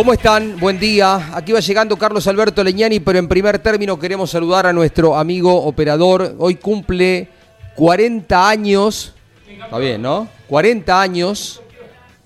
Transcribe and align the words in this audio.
¿Cómo 0.00 0.14
están? 0.14 0.58
Buen 0.58 0.80
día. 0.80 1.28
Aquí 1.36 1.52
va 1.52 1.60
llegando 1.60 1.94
Carlos 1.98 2.26
Alberto 2.26 2.64
Leñani, 2.64 3.00
pero 3.00 3.18
en 3.18 3.28
primer 3.28 3.58
término 3.58 3.98
queremos 3.98 4.30
saludar 4.30 4.66
a 4.66 4.72
nuestro 4.72 5.14
amigo 5.14 5.54
operador. 5.54 6.36
Hoy 6.38 6.54
cumple 6.54 7.28
40 7.76 8.48
años. 8.48 9.12
Está 9.46 9.76
bien, 9.76 10.00
¿no? 10.00 10.26
40 10.48 10.98
años. 10.98 11.60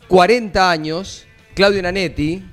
40 0.06 0.70
años. 0.70 1.27
Claudio 1.52 1.83
Nanetti. 1.83 2.45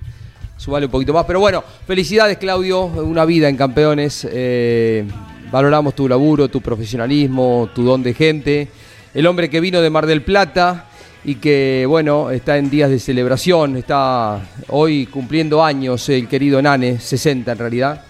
Subale 0.58 0.88
un 0.88 0.92
poquito 0.92 1.14
más. 1.14 1.25
Pero 1.25 1.39
bueno, 1.39 1.64
felicidades, 1.86 2.39
Claudio. 2.39 2.86
Una 2.86 3.23
vida 3.23 3.47
en 3.47 3.58
campeones. 3.58 4.27
Eh, 4.27 5.05
valoramos 5.52 5.94
tu 5.94 6.09
laburo, 6.09 6.49
tu 6.49 6.61
profesionalismo, 6.61 7.69
tu 7.75 7.83
don 7.83 8.02
de 8.02 8.16
gente. 8.16 8.69
El 9.14 9.27
hombre 9.27 9.52
que 9.52 9.59
vino 9.59 9.83
de 9.83 9.89
Mar 9.92 10.08
del 10.08 10.23
Plata 10.23 10.88
y 11.23 11.36
que, 11.36 11.86
bueno, 11.88 12.31
está 12.31 12.58
en 12.58 12.69
días 12.69 12.89
de 12.89 13.00
celebración, 13.00 13.77
está 13.77 14.41
hoy 14.69 15.05
cumpliendo 15.05 15.64
años 15.64 16.09
el 16.09 16.27
querido 16.27 16.61
Nane, 16.61 17.00
60 17.00 17.52
en 17.52 17.58
realidad. 17.58 18.02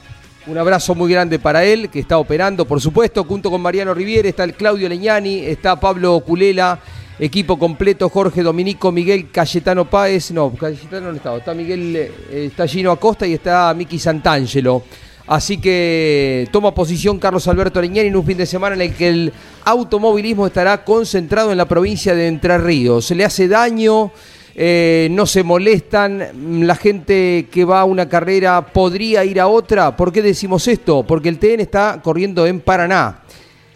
Un 0.48 0.58
abrazo 0.58 0.96
muy 0.96 1.12
grande 1.12 1.38
para 1.38 1.64
él, 1.64 1.90
que 1.90 2.00
está 2.00 2.18
operando, 2.18 2.66
por 2.66 2.82
supuesto, 2.82 3.24
junto 3.26 3.52
con 3.52 3.62
Mariano 3.62 3.94
Riviere, 3.94 4.30
está 4.30 4.44
el 4.44 4.56
Claudio 4.56 4.90
Leñani, 4.90 5.40
está 5.40 5.80
Pablo 5.80 6.20
Culela, 6.26 6.80
equipo 7.20 7.60
completo, 7.60 8.10
Jorge 8.10 8.42
Dominico, 8.42 8.92
Miguel 8.92 9.30
Cayetano 9.30 9.88
Páez, 9.88 10.32
no, 10.32 10.52
Cayetano 10.52 11.12
no 11.12 11.18
está, 11.18 11.36
está 11.38 11.54
Miguel, 11.54 11.96
eh, 11.96 12.52
está 12.52 12.66
Acosta 12.92 13.28
y 13.28 13.34
está 13.34 13.74
Miki 13.76 14.00
Santangelo. 14.00 14.84
Así 15.32 15.60
que 15.60 16.50
toma 16.52 16.76
posición 16.76 17.18
Carlos 17.18 17.48
Alberto 17.48 17.82
Leñani 17.82 18.10
en 18.10 18.18
un 18.18 18.26
fin 18.26 18.38
de 18.38 18.46
semana 18.46 18.76
en 18.76 18.82
el 18.82 18.94
que 18.94 19.08
el 19.08 19.34
automovilismo 19.64 20.46
estará 20.46 20.84
concentrado 20.84 21.54
en 21.54 21.58
la 21.58 21.70
provincia 21.70 22.14
de 22.14 22.28
Entre 22.28 22.58
Ríos. 22.58 23.06
Se 23.06 23.16
le 23.16 23.24
hace 23.24 23.48
daño, 23.48 24.12
eh, 24.56 25.08
no 25.10 25.26
se 25.26 25.44
molestan, 25.44 26.68
la 26.68 26.76
gente 26.76 27.48
que 27.50 27.64
va 27.64 27.80
a 27.80 27.86
una 27.86 28.10
carrera 28.10 28.74
podría 28.74 29.24
ir 29.24 29.40
a 29.40 29.48
otra. 29.48 29.96
¿Por 29.96 30.12
qué 30.12 30.22
decimos 30.22 30.68
esto? 30.68 31.04
Porque 31.08 31.30
el 31.30 31.40
TN 31.40 31.62
está 31.62 32.02
corriendo 32.04 32.46
en 32.46 32.60
Paraná, 32.60 33.22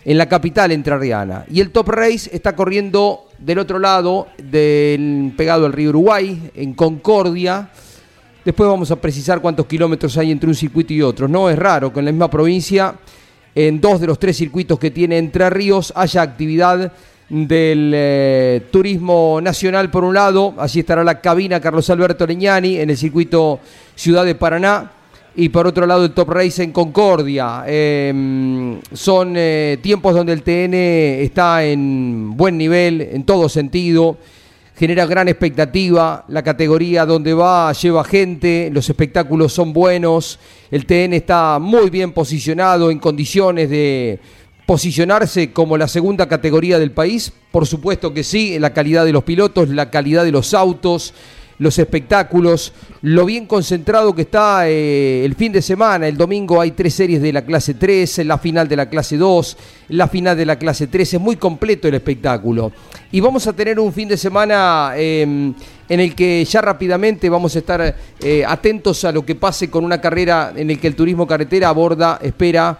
en 0.03 0.17
la 0.17 0.27
capital 0.27 0.73
entrerriana, 0.73 1.45
y 1.49 1.61
el 1.61 1.71
Top 1.71 1.87
Race 1.87 2.29
está 2.33 2.53
corriendo 2.53 3.29
del 3.39 3.59
otro 3.59 3.79
lado, 3.79 4.27
del, 4.37 5.31
pegado 5.37 5.67
al 5.67 5.71
río 5.71 5.91
Uruguay, 5.91 6.51
en 6.53 6.73
Concordia. 6.73 7.69
Después 8.45 8.69
vamos 8.69 8.91
a 8.91 8.95
precisar 8.95 9.41
cuántos 9.41 9.65
kilómetros 9.65 10.15
hay 10.19 10.31
entre 10.31 10.47
un 10.47 10.53
circuito 10.53 10.93
y 10.93 11.01
otro. 11.01 11.27
No 11.27 11.49
es 11.49 11.57
raro 11.57 11.91
que 11.91 11.97
en 11.97 12.05
la 12.05 12.11
misma 12.11 12.29
provincia, 12.29 12.93
en 13.55 13.81
dos 13.81 13.99
de 13.99 14.05
los 14.05 14.19
tres 14.19 14.37
circuitos 14.37 14.77
que 14.77 14.91
tiene 14.91 15.17
Entre 15.17 15.49
Ríos, 15.49 15.91
haya 15.95 16.21
actividad 16.21 16.93
del 17.27 17.91
eh, 17.95 18.61
turismo 18.69 19.39
nacional 19.41 19.89
por 19.89 20.03
un 20.03 20.13
lado. 20.13 20.53
Allí 20.59 20.81
estará 20.81 21.03
la 21.03 21.19
cabina 21.21 21.59
Carlos 21.59 21.89
Alberto 21.89 22.27
Leñani 22.27 22.77
en 22.77 22.91
el 22.91 22.97
circuito 22.97 23.59
Ciudad 23.95 24.23
de 24.23 24.35
Paraná. 24.35 24.91
Y 25.35 25.49
por 25.49 25.65
otro 25.65 25.87
lado 25.87 26.05
el 26.05 26.11
Top 26.11 26.29
Race 26.29 26.61
en 26.61 26.71
Concordia. 26.71 27.63
Em, 27.65 28.79
son 28.93 29.33
eh, 29.35 29.79
tiempos 29.81 30.13
donde 30.13 30.33
el 30.33 30.43
TN 30.43 31.23
está 31.25 31.65
en 31.65 32.37
buen 32.37 32.59
nivel, 32.59 33.01
en 33.01 33.23
todo 33.23 33.49
sentido 33.49 34.17
genera 34.75 35.05
gran 35.05 35.27
expectativa, 35.27 36.25
la 36.27 36.43
categoría 36.43 37.05
donde 37.05 37.33
va 37.33 37.71
lleva 37.71 38.03
gente, 38.03 38.69
los 38.73 38.89
espectáculos 38.89 39.53
son 39.53 39.71
buenos, 39.71 40.37
el 40.69 40.85
TN 40.85 41.13
está 41.13 41.59
muy 41.59 41.89
bien 41.89 42.11
posicionado 42.11 42.91
en 42.91 42.99
condiciones 42.99 43.69
de 43.69 44.19
posicionarse 44.65 45.53
como 45.53 45.77
la 45.77 45.87
segunda 45.87 46.27
categoría 46.27 46.77
del 46.79 46.91
país, 46.91 47.31
por 47.51 47.65
supuesto 47.65 48.13
que 48.13 48.23
sí, 48.23 48.59
la 48.59 48.73
calidad 48.73 49.05
de 49.05 49.13
los 49.13 49.23
pilotos, 49.23 49.69
la 49.69 49.89
calidad 49.89 50.25
de 50.25 50.31
los 50.31 50.53
autos, 50.53 51.13
los 51.57 51.79
espectáculos, 51.79 52.73
lo 53.01 53.25
bien 53.25 53.45
concentrado 53.45 54.13
que 54.13 54.23
está 54.23 54.67
eh, 54.67 55.23
el 55.23 55.35
fin 55.35 55.51
de 55.51 55.61
semana. 55.61 56.07
El 56.07 56.17
domingo 56.17 56.59
hay 56.59 56.71
tres 56.71 56.93
series 56.93 57.21
de 57.21 57.31
la 57.31 57.45
clase 57.45 57.75
3, 57.75 58.25
la 58.25 58.37
final 58.37 58.67
de 58.67 58.75
la 58.75 58.89
clase 58.89 59.17
2, 59.17 59.57
la 59.89 60.07
final 60.07 60.35
de 60.35 60.45
la 60.45 60.57
clase 60.57 60.87
3. 60.87 61.13
Es 61.13 61.21
muy 61.21 61.37
completo 61.37 61.87
el 61.87 61.93
espectáculo. 61.93 62.71
Y 63.11 63.19
vamos 63.19 63.47
a 63.47 63.53
tener 63.53 63.79
un 63.79 63.93
fin 63.93 64.09
de 64.09 64.17
semana 64.17 64.93
em, 64.95 65.53
en 65.87 65.99
el 65.99 66.13
que 66.13 66.43
ya 66.43 66.61
rápidamente 66.61 67.29
vamos 67.29 67.55
a 67.55 67.59
estar 67.59 67.95
eh, 68.19 68.43
atentos 68.45 69.05
a 69.05 69.11
lo 69.11 69.25
que 69.25 69.35
pase 69.35 69.69
con 69.69 69.85
una 69.85 70.01
carrera 70.01 70.51
en 70.55 70.69
el 70.69 70.79
que 70.79 70.87
el 70.87 70.95
turismo 70.95 71.25
carretera 71.25 71.69
aborda, 71.69 72.19
espera 72.21 72.77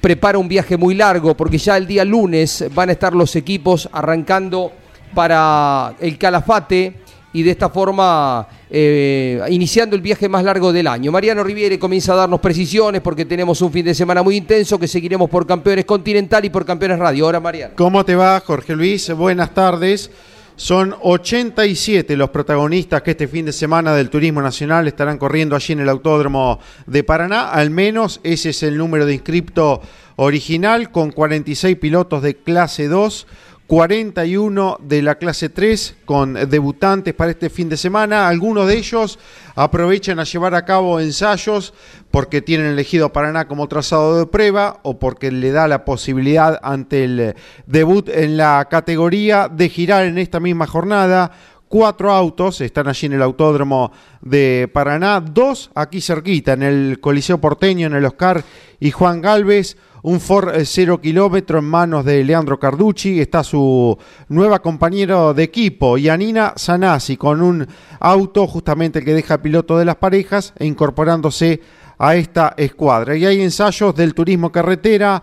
prepara 0.00 0.38
un 0.38 0.48
viaje 0.48 0.78
muy 0.78 0.94
largo 0.94 1.36
porque 1.36 1.58
ya 1.58 1.76
el 1.76 1.86
día 1.86 2.06
lunes 2.06 2.64
van 2.74 2.88
a 2.88 2.92
estar 2.92 3.14
los 3.14 3.36
equipos 3.36 3.86
arrancando 3.92 4.72
para 5.14 5.94
el 6.00 6.16
Calafate 6.16 6.94
y 7.32 7.42
de 7.42 7.50
esta 7.50 7.68
forma 7.68 8.46
eh, 8.68 9.40
iniciando 9.50 9.94
el 9.94 10.02
viaje 10.02 10.28
más 10.28 10.44
largo 10.44 10.72
del 10.72 10.86
año. 10.86 11.12
Mariano 11.12 11.44
Riviere 11.44 11.78
comienza 11.78 12.12
a 12.12 12.16
darnos 12.16 12.40
precisiones 12.40 13.00
porque 13.00 13.24
tenemos 13.24 13.60
un 13.62 13.72
fin 13.72 13.84
de 13.84 13.94
semana 13.94 14.22
muy 14.22 14.36
intenso 14.36 14.78
que 14.78 14.88
seguiremos 14.88 15.30
por 15.30 15.46
Campeones 15.46 15.84
Continental 15.84 16.44
y 16.44 16.50
por 16.50 16.64
Campeones 16.64 16.98
Radio. 16.98 17.26
Ahora, 17.26 17.40
Mariano. 17.40 17.74
¿Cómo 17.76 18.04
te 18.04 18.16
va, 18.16 18.40
Jorge 18.40 18.74
Luis? 18.74 19.10
Buenas 19.14 19.54
tardes. 19.54 20.10
Son 20.56 20.94
87 21.00 22.16
los 22.18 22.28
protagonistas 22.28 23.00
que 23.00 23.12
este 23.12 23.28
fin 23.28 23.46
de 23.46 23.52
semana 23.52 23.94
del 23.94 24.10
Turismo 24.10 24.42
Nacional 24.42 24.86
estarán 24.86 25.16
corriendo 25.16 25.56
allí 25.56 25.72
en 25.72 25.80
el 25.80 25.88
Autódromo 25.88 26.58
de 26.86 27.02
Paraná. 27.02 27.48
Al 27.48 27.70
menos 27.70 28.20
ese 28.24 28.50
es 28.50 28.62
el 28.62 28.76
número 28.76 29.06
de 29.06 29.14
inscripto 29.14 29.80
original 30.16 30.90
con 30.90 31.12
46 31.12 31.78
pilotos 31.78 32.22
de 32.22 32.36
clase 32.36 32.88
2 32.88 33.26
41 33.70 34.78
de 34.82 35.00
la 35.00 35.14
clase 35.14 35.48
3 35.48 35.98
con 36.04 36.34
debutantes 36.34 37.14
para 37.14 37.30
este 37.30 37.48
fin 37.48 37.68
de 37.68 37.76
semana. 37.76 38.26
Algunos 38.26 38.66
de 38.66 38.76
ellos 38.76 39.16
aprovechan 39.54 40.18
a 40.18 40.24
llevar 40.24 40.56
a 40.56 40.64
cabo 40.64 40.98
ensayos 40.98 41.72
porque 42.10 42.42
tienen 42.42 42.66
elegido 42.66 43.12
Paraná 43.12 43.46
como 43.46 43.68
trazado 43.68 44.18
de 44.18 44.26
prueba 44.26 44.80
o 44.82 44.98
porque 44.98 45.30
le 45.30 45.52
da 45.52 45.68
la 45.68 45.84
posibilidad 45.84 46.58
ante 46.64 47.04
el 47.04 47.36
debut 47.66 48.08
en 48.08 48.36
la 48.36 48.66
categoría 48.68 49.46
de 49.46 49.68
girar 49.68 50.04
en 50.04 50.18
esta 50.18 50.40
misma 50.40 50.66
jornada. 50.66 51.30
Cuatro 51.68 52.10
autos 52.10 52.60
están 52.62 52.88
allí 52.88 53.06
en 53.06 53.12
el 53.12 53.22
autódromo 53.22 53.92
de 54.20 54.68
Paraná, 54.74 55.20
dos 55.20 55.70
aquí 55.76 56.00
cerquita, 56.00 56.54
en 56.54 56.64
el 56.64 56.98
Coliseo 57.00 57.38
Porteño, 57.38 57.86
en 57.86 57.94
el 57.94 58.04
Oscar 58.04 58.42
y 58.80 58.90
Juan 58.90 59.20
Galvez 59.20 59.76
un 60.02 60.20
Ford 60.20 60.52
0 60.62 60.94
eh, 60.94 61.00
kilómetro 61.00 61.58
en 61.58 61.64
manos 61.64 62.04
de 62.04 62.24
Leandro 62.24 62.58
Carducci, 62.58 63.20
está 63.20 63.44
su 63.44 63.96
nueva 64.28 64.60
compañera 64.60 65.32
de 65.34 65.42
equipo, 65.42 65.98
Yanina 65.98 66.54
Sanasi, 66.56 67.16
con 67.16 67.42
un 67.42 67.66
auto 67.98 68.46
justamente 68.46 69.04
que 69.04 69.14
deja 69.14 69.42
piloto 69.42 69.78
de 69.78 69.84
las 69.84 69.96
parejas 69.96 70.54
e 70.58 70.66
incorporándose 70.66 71.60
a 71.98 72.16
esta 72.16 72.54
escuadra. 72.56 73.16
Y 73.16 73.26
hay 73.26 73.42
ensayos 73.42 73.94
del 73.94 74.14
turismo 74.14 74.50
carretera, 74.50 75.22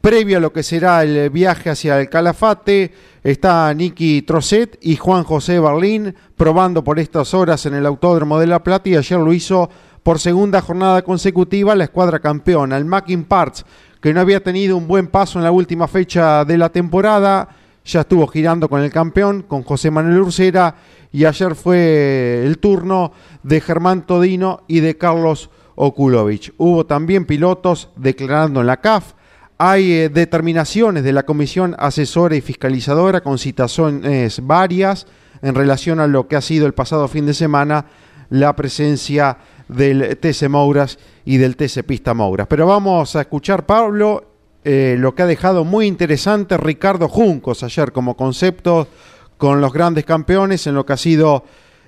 previo 0.00 0.38
a 0.38 0.40
lo 0.40 0.52
que 0.52 0.62
será 0.62 1.02
el 1.02 1.30
viaje 1.30 1.70
hacia 1.70 2.00
el 2.00 2.08
Calafate, 2.08 2.92
está 3.22 3.72
Nicky 3.72 4.22
Trocet 4.22 4.78
y 4.82 4.96
Juan 4.96 5.24
José 5.24 5.58
Berlín 5.58 6.14
probando 6.36 6.84
por 6.84 6.98
estas 6.98 7.32
horas 7.32 7.64
en 7.66 7.74
el 7.74 7.86
Autódromo 7.86 8.38
de 8.38 8.46
La 8.46 8.62
Plata 8.62 8.88
y 8.88 8.96
ayer 8.96 9.18
lo 9.18 9.32
hizo 9.32 9.70
por 10.02 10.18
segunda 10.18 10.60
jornada 10.60 11.00
consecutiva 11.02 11.74
la 11.74 11.84
escuadra 11.84 12.18
campeona, 12.18 12.76
el 12.76 12.84
Mackin 12.84 13.24
Parts, 13.24 13.64
que 14.04 14.12
no 14.12 14.20
había 14.20 14.42
tenido 14.42 14.76
un 14.76 14.86
buen 14.86 15.06
paso 15.06 15.38
en 15.38 15.44
la 15.44 15.50
última 15.50 15.88
fecha 15.88 16.44
de 16.44 16.58
la 16.58 16.68
temporada, 16.68 17.48
ya 17.86 18.02
estuvo 18.02 18.26
girando 18.26 18.68
con 18.68 18.82
el 18.82 18.92
campeón, 18.92 19.40
con 19.48 19.62
José 19.62 19.90
Manuel 19.90 20.20
Ursera, 20.20 20.74
y 21.10 21.24
ayer 21.24 21.54
fue 21.54 22.44
el 22.44 22.58
turno 22.58 23.12
de 23.42 23.62
Germán 23.62 24.04
Todino 24.04 24.60
y 24.68 24.80
de 24.80 24.98
Carlos 24.98 25.48
Okulovich. 25.74 26.52
Hubo 26.58 26.84
también 26.84 27.24
pilotos 27.24 27.88
declarando 27.96 28.60
en 28.60 28.66
la 28.66 28.82
CAF, 28.82 29.14
hay 29.56 29.92
eh, 29.92 30.08
determinaciones 30.10 31.02
de 31.02 31.12
la 31.14 31.22
Comisión 31.22 31.74
Asesora 31.78 32.36
y 32.36 32.42
Fiscalizadora 32.42 33.22
con 33.22 33.38
citaciones 33.38 34.46
varias 34.46 35.06
en 35.40 35.54
relación 35.54 35.98
a 35.98 36.06
lo 36.06 36.28
que 36.28 36.36
ha 36.36 36.42
sido 36.42 36.66
el 36.66 36.74
pasado 36.74 37.08
fin 37.08 37.24
de 37.24 37.32
semana 37.32 37.86
la 38.28 38.54
presencia 38.54 39.38
del 39.68 40.18
TC 40.18 40.50
Mouras 40.50 40.98
y 41.24 41.36
del 41.36 41.56
TC 41.56 41.84
Pista 41.84 42.14
Mouras. 42.14 42.46
Pero 42.48 42.66
vamos 42.66 43.16
a 43.16 43.22
escuchar, 43.22 43.66
Pablo, 43.66 44.24
eh, 44.64 44.96
lo 44.98 45.14
que 45.14 45.22
ha 45.22 45.26
dejado 45.26 45.64
muy 45.64 45.86
interesante 45.86 46.56
Ricardo 46.56 47.08
Juncos 47.08 47.62
ayer 47.62 47.92
como 47.92 48.16
concepto 48.16 48.88
con 49.36 49.60
los 49.60 49.72
grandes 49.72 50.04
campeones 50.04 50.66
en 50.66 50.74
lo 50.74 50.86
que 50.86 50.94
ha 50.94 50.96
sido 50.96 51.44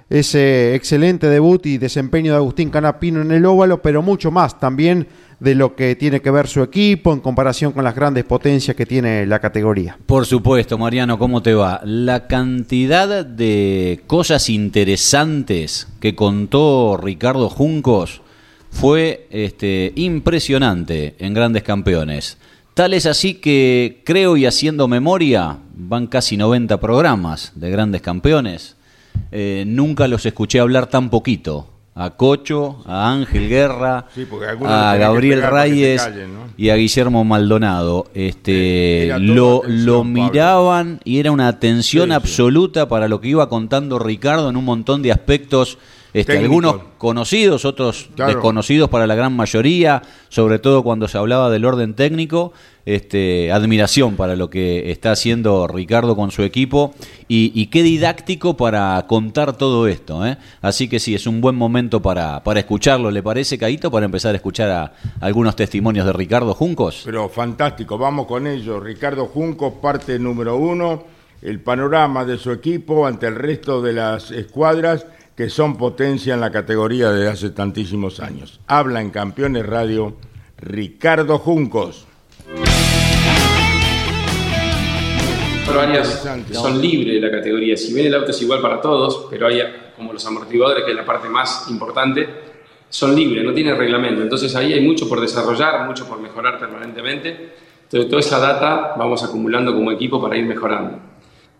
ese 0.08 0.74
excelente 0.74 1.28
debut 1.28 1.66
y 1.66 1.78
desempeño 1.78 2.32
de 2.32 2.38
Agustín 2.38 2.70
Canapino 2.70 3.22
en 3.22 3.32
el 3.32 3.44
óvalo, 3.44 3.82
pero 3.82 4.02
mucho 4.02 4.30
más 4.30 4.60
también 4.60 5.08
de 5.40 5.54
lo 5.54 5.74
que 5.74 5.96
tiene 5.96 6.20
que 6.20 6.30
ver 6.30 6.48
su 6.48 6.62
equipo 6.62 7.12
en 7.12 7.20
comparación 7.20 7.72
con 7.72 7.84
las 7.84 7.94
grandes 7.94 8.24
potencias 8.24 8.76
que 8.76 8.86
tiene 8.86 9.26
la 9.26 9.38
categoría. 9.38 9.98
Por 10.06 10.24
supuesto, 10.24 10.78
Mariano, 10.78 11.18
¿cómo 11.18 11.42
te 11.42 11.54
va? 11.54 11.80
La 11.84 12.26
cantidad 12.26 13.26
de 13.26 14.02
cosas 14.06 14.48
interesantes 14.48 15.88
que 16.00 16.14
contó 16.14 16.96
Ricardo 16.96 17.50
Juncos 17.50 18.22
fue 18.76 19.26
este, 19.30 19.92
impresionante 19.96 21.14
en 21.18 21.32
Grandes 21.32 21.62
Campeones. 21.62 22.36
Tal 22.74 22.92
es 22.92 23.06
así 23.06 23.34
que 23.34 24.02
creo 24.04 24.36
y 24.36 24.44
haciendo 24.44 24.86
memoria, 24.86 25.56
van 25.74 26.06
casi 26.06 26.36
90 26.36 26.78
programas 26.78 27.52
de 27.54 27.70
Grandes 27.70 28.02
Campeones. 28.02 28.76
Eh, 29.32 29.64
nunca 29.66 30.06
los 30.08 30.26
escuché 30.26 30.60
hablar 30.60 30.88
tan 30.88 31.08
poquito 31.08 31.70
a 31.94 32.10
Cocho, 32.10 32.82
a 32.84 33.10
Ángel 33.10 33.48
Guerra, 33.48 34.04
a 34.66 34.96
Gabriel 34.98 35.42
Reyes 35.42 36.06
y 36.58 36.68
a 36.68 36.76
Guillermo 36.76 37.24
Maldonado. 37.24 38.04
Este, 38.12 39.10
lo, 39.18 39.62
lo 39.66 40.04
miraban 40.04 41.00
y 41.02 41.18
era 41.18 41.32
una 41.32 41.48
atención 41.48 42.12
absoluta 42.12 42.90
para 42.90 43.08
lo 43.08 43.22
que 43.22 43.28
iba 43.28 43.48
contando 43.48 43.98
Ricardo 43.98 44.50
en 44.50 44.58
un 44.58 44.66
montón 44.66 45.00
de 45.00 45.12
aspectos 45.12 45.78
este, 46.16 46.38
algunos 46.38 46.76
conocidos, 46.96 47.66
otros 47.66 48.08
desconocidos 48.16 48.88
para 48.88 49.06
la 49.06 49.14
gran 49.14 49.36
mayoría, 49.36 50.00
sobre 50.30 50.58
todo 50.58 50.82
cuando 50.82 51.08
se 51.08 51.18
hablaba 51.18 51.50
del 51.50 51.66
orden 51.66 51.92
técnico. 51.94 52.54
Este, 52.86 53.50
admiración 53.50 54.14
para 54.14 54.36
lo 54.36 54.48
que 54.48 54.92
está 54.92 55.10
haciendo 55.10 55.66
Ricardo 55.66 56.14
con 56.14 56.30
su 56.30 56.44
equipo 56.44 56.94
y, 57.26 57.66
qué 57.66 57.82
didáctico 57.82 58.56
para 58.56 59.04
contar 59.08 59.58
todo 59.58 59.88
esto. 59.88 60.24
¿eh? 60.24 60.38
Así 60.62 60.88
que 60.88 61.00
sí, 61.00 61.14
es 61.14 61.26
un 61.26 61.40
buen 61.40 61.56
momento 61.56 62.00
para, 62.00 62.44
para 62.44 62.60
escucharlo. 62.60 63.10
¿Le 63.10 63.24
parece, 63.24 63.58
Caito, 63.58 63.90
para 63.90 64.06
empezar 64.06 64.34
a 64.34 64.36
escuchar 64.36 64.70
a, 64.70 64.92
algunos 65.20 65.56
testimonios 65.56 66.06
de 66.06 66.12
Ricardo 66.12 66.54
Juncos? 66.54 67.02
Pero 67.04 67.28
fantástico, 67.28 67.98
vamos 67.98 68.26
con 68.26 68.46
ello. 68.46 68.78
Ricardo 68.78 69.26
Juncos, 69.26 69.74
parte 69.82 70.18
número 70.18 70.56
uno, 70.56 71.02
el 71.42 71.60
panorama 71.60 72.24
de 72.24 72.38
su 72.38 72.52
equipo 72.52 73.04
ante 73.04 73.26
el 73.26 73.34
resto 73.34 73.82
de 73.82 73.94
las 73.94 74.30
escuadras 74.30 75.06
que 75.36 75.50
son 75.50 75.76
potencia 75.76 76.32
en 76.32 76.40
la 76.40 76.50
categoría 76.50 77.10
de 77.10 77.28
hace 77.28 77.50
tantísimos 77.50 78.20
años. 78.20 78.58
Habla 78.66 79.02
en 79.02 79.10
Campeones 79.10 79.66
Radio 79.66 80.16
Ricardo 80.56 81.38
Juncos. 81.38 82.06
Varias 85.74 86.26
son 86.52 86.80
libres 86.80 87.20
de 87.20 87.20
la 87.20 87.30
categoría. 87.30 87.76
Si 87.76 87.92
bien 87.92 88.06
el 88.06 88.14
auto 88.14 88.30
es 88.30 88.40
igual 88.40 88.62
para 88.62 88.80
todos, 88.80 89.26
pero 89.28 89.48
hay 89.48 89.60
como 89.94 90.14
los 90.14 90.24
amortiguadores, 90.24 90.84
que 90.84 90.92
es 90.92 90.96
la 90.96 91.04
parte 91.04 91.28
más 91.28 91.66
importante, 91.68 92.26
son 92.88 93.14
libres, 93.14 93.44
no 93.44 93.52
tienen 93.52 93.76
reglamento. 93.76 94.22
Entonces 94.22 94.56
ahí 94.56 94.72
hay 94.72 94.80
mucho 94.80 95.06
por 95.06 95.20
desarrollar, 95.20 95.86
mucho 95.86 96.08
por 96.08 96.18
mejorar 96.18 96.58
permanentemente. 96.58 97.50
Entonces 97.82 98.08
toda 98.08 98.20
esa 98.20 98.38
data 98.38 98.94
vamos 98.96 99.22
acumulando 99.22 99.74
como 99.74 99.92
equipo 99.92 100.20
para 100.22 100.38
ir 100.38 100.46
mejorando. 100.46 100.98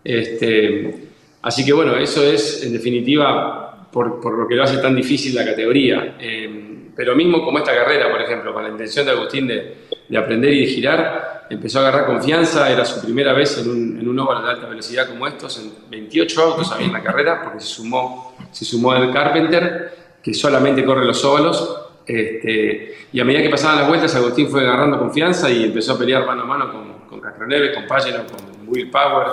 Este, 0.03 1.09
así 1.43 1.63
que 1.63 1.73
bueno, 1.73 1.95
eso 1.95 2.23
es 2.23 2.63
en 2.63 2.73
definitiva 2.73 3.66
por, 3.91 4.19
por, 4.19 4.37
lo 4.37 4.47
que 4.47 4.55
lo 4.55 4.63
hace 4.63 4.77
tan 4.77 4.95
difícil 4.95 5.35
la 5.35 5.45
categoría. 5.45 6.15
Eh, 6.19 6.91
pero 6.95 7.15
mismo 7.15 7.45
como 7.45 7.59
esta 7.59 7.75
carrera, 7.75 8.09
por 8.09 8.21
ejemplo, 8.21 8.53
con 8.53 8.63
la 8.63 8.69
intención 8.69 9.05
de 9.05 9.11
Agustín 9.11 9.47
de, 9.47 9.85
de, 10.07 10.17
aprender 10.17 10.51
y 10.51 10.61
de 10.61 10.67
girar, 10.67 11.45
empezó 11.49 11.79
a 11.79 11.87
agarrar 11.87 12.07
confianza, 12.07 12.71
era 12.71 12.83
su 12.83 13.01
primera 13.01 13.33
vez 13.33 13.59
en 13.59 13.69
un, 13.69 13.99
en 13.99 14.07
un 14.07 14.17
óvalo 14.17 14.43
de 14.43 14.53
alta 14.53 14.67
velocidad 14.67 15.07
como 15.07 15.27
estos, 15.27 15.59
en 15.59 15.71
28 15.91 16.41
autos 16.41 16.71
había 16.71 16.87
en 16.87 16.93
la 16.93 17.03
carrera, 17.03 17.43
porque 17.43 17.59
se 17.59 17.67
sumó, 17.67 18.35
se 18.51 18.65
sumó 18.65 18.95
el 18.95 19.13
Carpenter, 19.13 19.93
que 20.23 20.33
solamente 20.33 20.83
corre 20.83 21.05
los 21.05 21.23
óvalos, 21.23 21.83
este, 22.07 22.95
y 23.11 23.19
a 23.19 23.25
medida 23.25 23.43
que 23.43 23.49
pasaban 23.49 23.77
las 23.77 23.87
vueltas, 23.87 24.15
Agustín 24.15 24.49
fue 24.49 24.61
agarrando 24.61 24.97
confianza 24.97 25.51
y 25.51 25.65
empezó 25.65 25.93
a 25.93 25.99
pelear 25.99 26.25
mano 26.25 26.43
a 26.43 26.45
mano 26.45 26.71
con, 26.71 26.93
con 27.07 27.19
Castroneves, 27.19 27.75
con 27.75 27.85
Pagano, 27.85 28.23
con 28.25 28.67
Will 28.67 28.89
Power, 28.89 29.27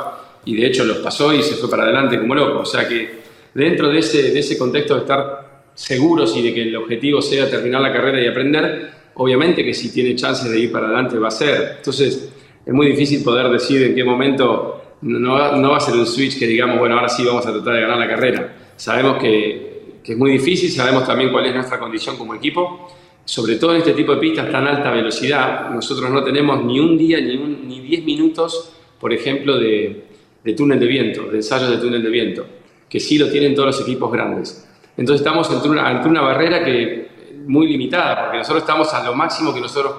y 0.44 0.56
de 0.56 0.66
hecho 0.66 0.84
los 0.84 0.98
pasó 0.98 1.32
y 1.32 1.42
se 1.42 1.54
fue 1.54 1.70
para 1.70 1.84
adelante 1.84 2.18
como 2.18 2.34
loco. 2.34 2.60
O 2.60 2.66
sea 2.66 2.86
que 2.86 3.23
dentro 3.54 3.88
de 3.88 4.00
ese, 4.00 4.32
de 4.32 4.38
ese 4.38 4.58
contexto 4.58 4.94
de 4.94 5.00
estar 5.00 5.44
seguros 5.74 6.36
y 6.36 6.42
de 6.42 6.54
que 6.54 6.62
el 6.62 6.76
objetivo 6.76 7.22
sea 7.22 7.48
terminar 7.48 7.80
la 7.80 7.92
carrera 7.92 8.20
y 8.20 8.26
aprender, 8.26 8.90
obviamente 9.14 9.64
que 9.64 9.72
si 9.72 9.92
tiene 9.92 10.14
chances 10.14 10.50
de 10.50 10.58
ir 10.58 10.72
para 10.72 10.86
adelante 10.86 11.18
va 11.18 11.28
a 11.28 11.32
ser. 11.32 11.76
Entonces, 11.78 12.32
es 12.64 12.72
muy 12.72 12.88
difícil 12.88 13.22
poder 13.22 13.48
decir 13.48 13.82
en 13.82 13.94
qué 13.94 14.04
momento 14.04 14.82
no, 15.02 15.32
va 15.32 15.76
a 15.76 15.80
ser 15.80 15.94
un 15.94 16.06
switch 16.06 16.38
que 16.38 16.46
digamos, 16.46 16.78
bueno, 16.78 16.96
ahora 16.96 17.08
sí 17.08 17.24
vamos 17.24 17.46
a 17.46 17.52
tratar 17.52 17.74
de 17.74 17.80
ganar 17.80 17.98
la 17.98 18.08
carrera. 18.08 18.56
Sabemos 18.76 19.18
que, 19.18 19.98
que 20.02 20.12
es 20.12 20.18
muy 20.18 20.32
difícil, 20.32 20.70
sabemos 20.70 21.06
también 21.06 21.30
cuál 21.30 21.46
es 21.46 21.54
nuestra 21.54 21.78
condición 21.78 22.16
como 22.16 22.34
equipo. 22.34 22.90
Sobre 23.26 23.56
todo 23.56 23.72
en 23.72 23.78
este 23.78 23.94
tipo 23.94 24.14
de 24.14 24.20
pistas 24.20 24.50
tan 24.50 24.66
alta 24.66 24.90
velocidad, 24.90 25.70
nosotros 25.70 26.10
no 26.10 26.22
tenemos 26.22 26.62
ni 26.62 26.78
un 26.78 26.98
día 26.98 27.20
ni, 27.20 27.36
un, 27.36 27.66
ni 27.66 27.80
10 27.80 28.04
minutos, 28.04 28.72
por 29.00 29.14
ejemplo, 29.14 29.58
de, 29.58 30.04
de 30.44 30.52
túnel 30.52 30.78
de 30.78 30.86
viento, 30.86 31.22
de 31.30 31.36
ensayos 31.38 31.70
de 31.70 31.78
túnel 31.78 32.02
de 32.02 32.10
viento 32.10 32.46
que 32.88 33.00
sí 33.00 33.19
lo 33.19 33.28
tienen 33.28 33.54
todos 33.54 33.66
los 33.66 33.81
equipos 33.81 34.10
grandes. 34.12 34.66
Entonces 34.96 35.26
estamos 35.26 35.50
ante 35.50 35.69
una, 35.69 35.88
ante 35.88 36.08
una 36.08 36.20
barrera 36.20 36.64
que 36.64 37.08
muy 37.46 37.67
limitada, 37.67 38.22
porque 38.22 38.38
nosotros 38.38 38.62
estamos 38.62 38.93
a 38.94 39.05
lo 39.05 39.14
máximo 39.14 39.53
que 39.53 39.60
nosotros 39.60 39.94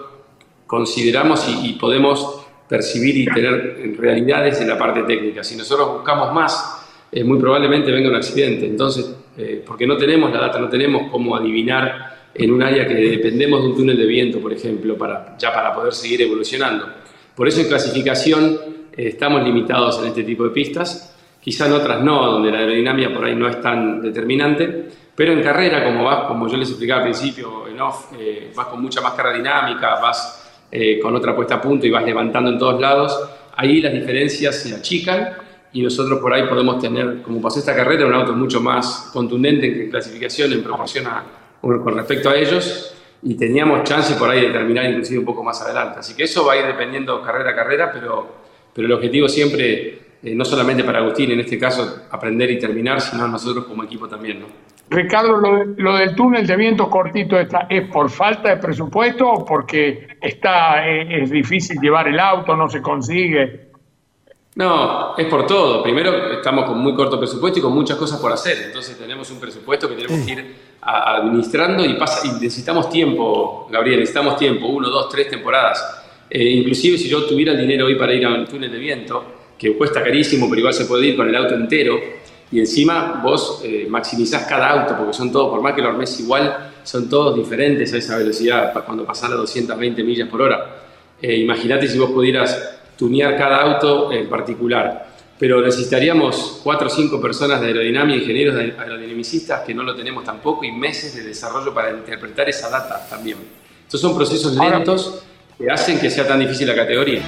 consideramos 0.66 1.48
y, 1.64 1.74
podemos 1.74 2.42
percibir 2.68 3.18
y 3.18 3.26
tener 3.26 3.96
realidades 4.00 4.60
en 4.62 4.70
la 4.70 4.78
parte 4.78 5.04
técnica. 5.04 5.44
Si 5.44 5.56
nosotros 5.56 5.98
buscamos 5.98 6.34
más, 6.34 6.88
eh, 7.12 7.24
muy 7.24 7.38
probablemente 7.38 7.92
venga 7.92 8.10
un 8.10 8.16
accidente. 8.16 8.66
Entonces, 8.66 9.14
eh, 9.38 9.64
porque 9.66 9.86
no 9.86 9.96
tenemos 9.98 10.32
la 10.32 10.40
data, 10.40 10.60
no 10.60 10.70
tenemos 10.70 11.12
cómo 11.12 11.36
adivinar 11.36 12.30
en 12.34 12.52
un 12.52 12.64
área 12.64 12.88
que 12.88 12.96
dependemos 12.96 13.62
de 13.62 13.68
un 13.70 13.76
túnel 13.76 13.98
de 13.98 14.06
viento, 14.06 14.40
por 14.40 14.52
ejemplo, 14.52 14.98
para, 14.98 15.38
ya 15.38 15.54
para 15.54 15.74
poder 15.74 15.94
seguir 15.94 16.24
evolucionando. 16.24 16.88
Por 17.36 17.48
eso 17.48 17.62
en 17.62 17.68
clasificación 17.68 18.60
eh, 18.92 19.08
estamos 19.08 19.44
limitados 19.44 20.00
en 20.00 20.08
este 20.08 20.24
tipo 20.24 20.44
de 20.46 20.50
pistas 20.50 21.15
quizá 21.46 21.68
en 21.68 21.74
otras 21.74 22.02
no, 22.02 22.26
donde 22.26 22.52
la 22.52 22.58
aerodinámica 22.58 23.14
por 23.14 23.24
ahí 23.24 23.36
no 23.36 23.48
es 23.48 23.62
tan 23.62 24.02
determinante, 24.02 24.90
pero 25.14 25.32
en 25.32 25.44
carrera, 25.44 25.84
como 25.84 26.04
vas, 26.04 26.26
como 26.26 26.48
yo 26.48 26.58
les 26.58 26.68
explicaba 26.70 27.02
al 27.02 27.06
principio, 27.06 27.68
en 27.68 27.80
off, 27.80 28.14
eh, 28.20 28.52
vas 28.56 28.66
con 28.66 28.82
mucha 28.82 29.00
más 29.00 29.14
carga 29.14 29.34
dinámica, 29.34 30.00
vas 30.02 30.66
eh, 30.72 31.00
con 31.00 31.16
otra 31.16 31.36
puesta 31.36 31.56
a 31.56 31.62
punto 31.62 31.86
y 31.86 31.92
vas 31.92 32.04
levantando 32.04 32.50
en 32.50 32.58
todos 32.58 32.82
lados, 32.82 33.30
ahí 33.56 33.80
las 33.80 33.94
diferencias 33.94 34.56
se 34.60 34.74
achican 34.74 35.34
y 35.72 35.84
nosotros 35.84 36.18
por 36.20 36.34
ahí 36.34 36.48
podemos 36.48 36.80
tener, 36.80 37.22
como 37.22 37.40
pasó 37.40 37.60
esta 37.60 37.76
carrera, 37.76 38.08
un 38.08 38.16
auto 38.16 38.34
mucho 38.34 38.60
más 38.60 39.12
contundente 39.14 39.68
en 39.68 39.92
clasificación 39.92 40.52
en 40.52 40.64
proporción 40.64 41.06
a, 41.06 41.24
con 41.62 41.96
respecto 41.96 42.32
a 42.32 42.36
ellos 42.36 42.96
y 43.22 43.36
teníamos 43.36 43.84
chance 43.84 44.16
por 44.16 44.32
ahí 44.32 44.42
de 44.42 44.50
terminar 44.50 44.86
inclusive 44.86 45.20
un 45.20 45.26
poco 45.26 45.44
más 45.44 45.62
adelante. 45.62 46.00
Así 46.00 46.16
que 46.16 46.24
eso 46.24 46.44
va 46.44 46.54
a 46.54 46.58
ir 46.58 46.66
dependiendo 46.66 47.22
carrera 47.22 47.52
a 47.52 47.56
carrera, 47.56 47.92
pero, 47.94 48.36
pero 48.74 48.88
el 48.88 48.94
objetivo 48.94 49.30
siempre 49.30 50.05
eh, 50.26 50.34
no 50.34 50.44
solamente 50.44 50.84
para 50.84 50.98
Agustín, 50.98 51.32
en 51.32 51.40
este 51.40 51.60
caso, 51.60 52.08
aprender 52.10 52.50
y 52.50 52.58
terminar, 52.58 53.00
sino 53.00 53.28
nosotros 53.28 53.66
como 53.66 53.84
equipo 53.84 54.08
también. 54.08 54.40
¿no? 54.40 54.48
Ricardo, 54.90 55.38
lo, 55.78 55.98
del 55.98 56.16
túnel 56.16 56.48
de 56.48 56.56
viento 56.56 56.90
cortito 56.90 57.40
está, 57.40 57.68
¿es 57.70 57.88
por 57.90 58.10
falta 58.10 58.50
de 58.50 58.58
presupuesto 58.58 59.30
o 59.30 59.46
porque 59.46 60.18
está, 60.20 60.88
eh, 60.88 61.22
es, 61.22 61.30
difícil 61.30 61.78
llevar 61.80 62.08
el 62.08 62.20
auto, 62.20 62.56
no 62.56 62.68
se 62.68 62.82
consigue? 62.82 63.70
No, 64.56 65.16
es 65.16 65.28
por 65.28 65.46
todo. 65.46 65.84
Primero, 65.84 66.32
estamos 66.32 66.66
con 66.66 66.80
muy 66.80 66.96
corto 66.96 67.20
presupuesto 67.20 67.60
y 67.60 67.62
con 67.62 67.74
muchas 67.74 67.98
cosas 67.98 68.20
por 68.20 68.32
hacer. 68.32 68.58
Entonces 68.66 68.98
tenemos 68.98 69.30
un 69.30 69.40
presupuesto 69.40 69.88
que 69.88 69.96
tenemos 69.96 70.26
que 70.26 70.32
ir 70.32 70.56
administrando 70.82 71.86
y, 71.86 71.94
pasa, 71.96 72.28
y 72.28 72.32
necesitamos 72.42 72.90
tiempo, 72.90 73.68
Gabriel, 73.70 74.00
necesitamos 74.00 74.38
tiempo, 74.38 74.66
uno, 74.68 74.90
dos, 74.90 75.08
tres 75.10 75.30
temporadas 75.30 76.02
Eh, 76.28 76.44
inclusive 76.44 76.98
si 76.98 77.08
yo 77.08 77.24
tuviera 77.26 77.52
el 77.52 77.60
dinero 77.60 77.86
hoy 77.86 77.96
para 77.96 78.12
ir 78.12 78.26
a 78.26 78.34
un 78.34 78.48
túnel 78.48 78.72
de 78.72 78.80
viento, 78.80 79.45
que 79.58 79.76
cuesta 79.78 80.04
carísimo, 80.04 80.48
pero 80.50 80.60
igual 80.60 80.74
se 80.74 80.86
puede 80.86 81.08
ir 81.08 81.16
con 81.16 81.28
el 81.28 81.36
auto 81.36 81.56
entero, 81.56 82.00
y 82.52 82.60
encima 82.60 83.22
vos 83.24 83.62
eh, 83.64 83.88
maximizás 83.90 84.46
cada 84.46 84.70
auto, 84.70 84.96
porque 84.98 85.14
son 85.14 85.32
todos, 85.32 85.50
por 85.50 85.62
más 85.62 85.74
que 85.74 85.82
lo 85.82 85.90
armes 85.90 86.20
igual, 86.20 86.72
son 86.84 87.10
todos 87.10 87.36
diferentes 87.36 87.92
a 87.94 87.98
esa 87.98 88.18
velocidad 88.18 88.74
cuando 88.86 89.06
pasás 89.06 89.32
a 89.32 89.36
220 89.36 90.04
millas 90.04 90.30
por 90.30 90.42
hora. 90.42 90.84
Eh, 91.22 91.38
Imagínate 91.38 91.88
si 91.88 91.98
vos 91.98 92.12
pudieras 92.12 92.80
tunear 92.98 93.36
cada 93.38 93.62
auto 93.62 94.12
en 94.12 94.30
particular. 94.30 95.16
Pero 95.38 95.62
necesitaríamos 95.62 96.62
cuatro 96.64 96.88
o 96.88 96.90
cinco 96.90 97.20
personas 97.20 97.60
de 97.60 97.68
aerodinámica, 97.68 98.20
ingenieros 98.20 98.56
aerodinamicistas, 98.56 99.62
que 99.66 99.74
no 99.74 99.84
lo 99.84 99.94
tenemos 99.94 100.24
tampoco, 100.24 100.64
y 100.64 100.72
meses 100.72 101.14
de 101.16 101.24
desarrollo 101.24 101.74
para 101.74 101.92
interpretar 101.92 102.48
esa 102.48 102.70
data 102.70 103.06
también. 103.10 103.38
Estos 103.84 104.00
son 104.00 104.16
procesos 104.16 104.56
lentos 104.56 105.24
que 105.58 105.70
hacen 105.70 106.00
que 106.00 106.10
sea 106.10 106.26
tan 106.26 106.40
difícil 106.40 106.68
la 106.68 106.76
categoría. 106.76 107.22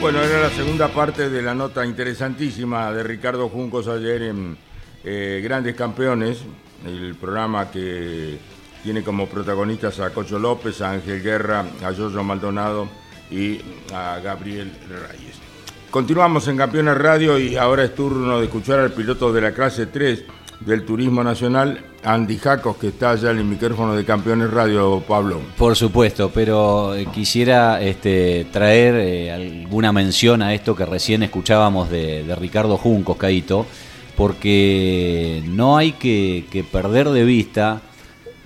Bueno, 0.00 0.22
era 0.22 0.40
la 0.40 0.48
segunda 0.48 0.88
parte 0.88 1.28
de 1.28 1.42
la 1.42 1.54
nota 1.54 1.84
interesantísima 1.84 2.90
de 2.90 3.02
Ricardo 3.02 3.50
Juncos 3.50 3.86
ayer 3.86 4.22
en 4.22 4.56
eh, 5.04 5.42
Grandes 5.44 5.74
Campeones, 5.74 6.38
el 6.86 7.14
programa 7.16 7.70
que 7.70 8.38
tiene 8.82 9.02
como 9.02 9.26
protagonistas 9.26 10.00
a 10.00 10.08
Cocho 10.08 10.38
López, 10.38 10.80
a 10.80 10.92
Ángel 10.92 11.22
Guerra, 11.22 11.66
a 11.84 11.92
Jojo 11.92 12.24
Maldonado 12.24 12.88
y 13.30 13.60
a 13.92 14.20
Gabriel 14.20 14.72
Reyes. 14.88 15.36
Continuamos 15.90 16.48
en 16.48 16.56
Campeones 16.56 16.96
Radio 16.96 17.38
y 17.38 17.56
ahora 17.56 17.84
es 17.84 17.94
turno 17.94 18.38
de 18.38 18.46
escuchar 18.46 18.80
al 18.80 18.92
piloto 18.92 19.30
de 19.34 19.42
la 19.42 19.52
clase 19.52 19.84
3 19.84 20.24
del 20.60 20.84
Turismo 20.84 21.24
Nacional, 21.24 21.80
Andy 22.04 22.36
Jacos, 22.36 22.76
que 22.76 22.88
está 22.88 23.10
allá 23.10 23.30
en 23.30 23.38
el 23.38 23.44
micrófono 23.44 23.94
de 23.94 24.04
Campeones 24.04 24.50
Radio, 24.50 25.02
Pablo. 25.06 25.40
Por 25.56 25.76
supuesto, 25.76 26.30
pero 26.32 26.94
eh, 26.94 27.06
quisiera 27.12 27.80
este, 27.80 28.46
traer 28.52 28.94
eh, 28.96 29.32
alguna 29.32 29.92
mención 29.92 30.42
a 30.42 30.54
esto 30.54 30.76
que 30.76 30.84
recién 30.84 31.22
escuchábamos 31.22 31.90
de, 31.90 32.34
Ricardo 32.38 32.76
Juncos, 32.76 33.16
Caito, 33.16 33.66
porque 34.16 35.42
no 35.46 35.76
hay 35.76 35.92
que, 35.92 36.44
que 36.50 36.62
perder 36.62 37.08
de 37.10 37.24
vista 37.24 37.82